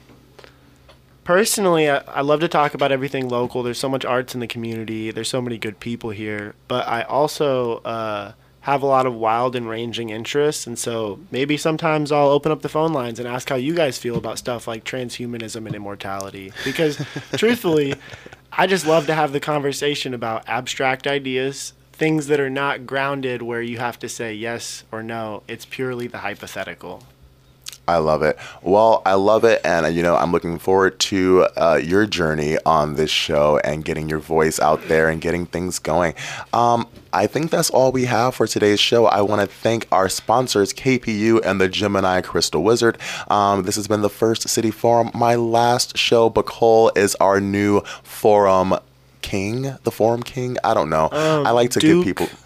personally, 1.29 1.91
I, 1.91 1.99
I, 2.07 2.23
love 2.23 2.41
to 2.41 2.49
talk 2.49 2.73
about 2.73 2.91
everything 2.91 3.29
local. 3.29 3.63
There's 3.63 3.79
so 3.79 3.91
much 3.91 4.07
arts 4.07 4.33
in 4.33 4.41
the 4.41 4.47
community. 4.47 5.11
There's 5.11 5.29
so 5.29 5.43
many 5.43 5.59
good 5.59 5.79
people 5.79 6.09
here. 6.09 6.55
But 6.69 6.89
I 6.89 7.03
also 7.03 7.83
uh, 7.85 8.33
have 8.69 8.83
a 8.83 8.87
lot 8.87 9.07
of 9.07 9.15
wild 9.15 9.57
and 9.57 9.67
ranging 9.67 10.11
interests. 10.11 10.67
And 10.67 10.79
so 10.79 11.19
maybe 11.31 11.57
sometimes 11.57 12.13
I'll 12.13 12.29
open 12.29 12.53
up 12.53 12.61
the 12.61 12.69
phone 12.69 12.93
lines 12.93 13.19
and 13.19 13.27
ask 13.27 13.49
how 13.49 13.57
you 13.57 13.75
guys 13.75 13.97
feel 13.97 14.17
about 14.17 14.39
stuff 14.39 14.69
like 14.69 14.85
transhumanism 14.85 15.65
and 15.65 15.75
immortality. 15.75 16.53
Because 16.67 17.03
truthfully, 17.37 17.95
I 18.53 18.67
just 18.67 18.87
love 18.87 19.07
to 19.07 19.15
have 19.15 19.33
the 19.33 19.41
conversation 19.41 20.13
about 20.13 20.47
abstract 20.47 21.07
ideas, 21.07 21.73
things 21.93 22.27
that 22.27 22.41
are 22.41 22.51
not 22.51 22.85
grounded 22.85 23.41
where 23.41 23.63
you 23.63 23.79
have 23.79 23.99
to 24.01 24.09
say 24.09 24.35
yes 24.35 24.85
or 24.93 25.03
no. 25.03 25.45
It's 25.49 25.65
purely 25.65 26.07
the 26.07 26.19
hypothetical. 26.19 27.05
I 27.89 27.97
love 27.97 28.23
it. 28.23 28.39
Well, 28.63 29.01
I 29.07 29.15
love 29.15 29.45
it, 29.45 29.63
and 29.65 29.95
you 29.97 30.03
know, 30.03 30.15
I'm 30.15 30.31
looking 30.31 30.59
forward 30.59 30.99
to 31.01 31.49
uh, 31.57 31.81
your 31.83 32.07
journey 32.07 32.59
on 32.67 32.97
this 32.97 33.11
show 33.11 33.59
and 33.65 33.85
getting 33.85 34.09
your 34.11 34.19
voice 34.19 34.61
out 34.61 34.87
there 34.89 35.09
and 35.09 35.21
getting 35.21 35.47
things 35.47 35.79
going. 35.79 36.15
Um, 36.53 36.87
I 37.15 37.27
think 37.27 37.51
that's 37.51 37.71
all 37.71 37.91
we 37.91 38.05
have 38.05 38.35
for 38.35 38.47
today's 38.47 38.79
show. 38.79 39.07
I 39.07 39.23
want 39.23 39.41
to 39.41 39.47
thank 39.47 39.89
our 39.91 40.11
sponsors, 40.11 40.75
KPU 40.75 41.41
and 41.45 41.59
the 41.61 41.69
Gemini 41.69 42.21
Crystal 42.21 42.63
Wizard. 42.63 42.99
Um, 43.29 43.63
this 43.63 43.77
has 43.77 43.89
been 43.89 44.03
the 44.03 44.11
first 44.11 44.47
City 44.49 44.71
Forum. 44.71 45.11
My 45.15 45.35
last 45.35 45.97
show, 45.97 46.29
Bacol, 46.29 46.97
is 46.97 47.15
our 47.17 47.41
new 47.41 47.81
forum 48.03 48.75
king, 49.23 49.75
the 49.85 49.91
forum 49.91 50.23
king. 50.23 50.59
I 50.63 50.75
don't 50.75 50.91
know. 50.91 51.09
Um, 51.11 51.47
I 51.47 51.51
like 51.51 51.71
to 51.71 51.81
Duke. 51.81 52.05
give 52.05 52.17
people 52.17 52.39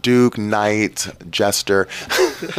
Duke, 0.00 0.38
Knight, 0.38 1.08
Jester. 1.30 1.88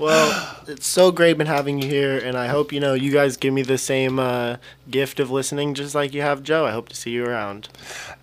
well, 0.00 0.56
it's 0.66 0.86
so 0.86 1.10
great 1.10 1.36
been 1.36 1.46
having 1.46 1.80
you 1.80 1.88
here, 1.88 2.18
and 2.18 2.36
I 2.36 2.46
hope 2.46 2.72
you 2.72 2.80
know 2.80 2.94
you 2.94 3.12
guys 3.12 3.36
give 3.36 3.52
me 3.52 3.62
the 3.62 3.78
same 3.78 4.18
uh, 4.18 4.56
gift 4.90 5.20
of 5.20 5.30
listening, 5.30 5.74
just 5.74 5.94
like 5.94 6.14
you 6.14 6.22
have 6.22 6.42
Joe. 6.42 6.64
I 6.64 6.70
hope 6.70 6.88
to 6.88 6.96
see 6.96 7.10
you 7.10 7.24
around. 7.26 7.68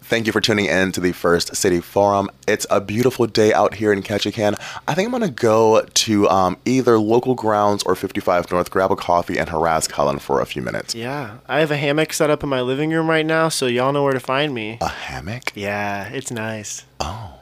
Thank 0.02 0.26
you 0.26 0.34
for 0.34 0.42
tuning 0.42 0.66
in 0.66 0.92
to 0.94 1.00
the 1.00 1.12
First 1.12 1.56
City 1.56 1.80
Forum. 1.80 2.30
It's 2.48 2.66
a 2.70 2.82
beautiful 2.82 3.26
day 3.28 3.54
out 3.54 3.76
here 3.76 3.94
in 3.94 4.02
Ketchikan. 4.02 4.60
I 4.88 4.94
think 4.94 5.08
I'm 5.08 5.12
gonna 5.12 5.30
go 5.30 5.86
to 5.86 6.30
um, 6.30 6.58
either 6.66 7.00
local 7.00 7.36
grounds 7.36 7.84
or 7.84 7.96
55 7.96 8.52
North, 8.52 8.72
grab 8.72 8.92
a 8.92 8.96
coffee, 8.96 9.38
and 9.38 9.50
harass 9.50 9.88
Colin 9.88 10.20
for 10.20 10.42
a 10.42 10.46
few 10.46 10.62
minutes. 10.62 10.96
Yeah, 10.96 11.38
I 11.48 11.60
have 11.60 11.72
a 11.72 11.78
hammock 11.78 12.14
set 12.14 12.30
up 12.30 12.44
in 12.44 12.50
my 12.50 12.62
living 12.62 12.90
room 12.92 13.10
right 13.10 13.26
now, 13.26 13.50
so 13.50 13.68
y'all 13.68 13.94
know 13.94 14.04
where 14.04 14.14
to 14.14 14.20
find 14.20 14.54
me. 14.54 14.78
A 14.82 14.90
hammock? 14.90 15.52
Yeah, 15.56 16.10
it's 16.10 16.32
nice. 16.32 16.86
Oh. 17.00 17.40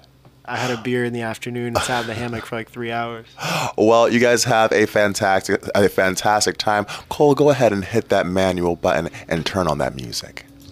I 0.51 0.57
had 0.57 0.69
a 0.69 0.81
beer 0.81 1.05
in 1.05 1.13
the 1.13 1.21
afternoon 1.21 1.67
and 1.67 1.77
sat 1.77 2.01
in 2.01 2.07
the 2.07 2.13
hammock 2.13 2.45
for 2.45 2.57
like 2.57 2.69
three 2.69 2.91
hours. 2.91 3.25
Well, 3.77 4.09
you 4.09 4.19
guys 4.19 4.43
have 4.43 4.71
a 4.73 4.85
fantastic, 4.85 5.63
a 5.73 5.87
fantastic 5.87 6.57
time. 6.57 6.85
Cole, 7.09 7.33
go 7.35 7.49
ahead 7.49 7.71
and 7.71 7.85
hit 7.85 8.09
that 8.09 8.25
manual 8.25 8.75
button 8.75 9.09
and 9.29 9.45
turn 9.45 9.67
on 9.67 9.77
that 9.77 9.95
music. 9.95 10.45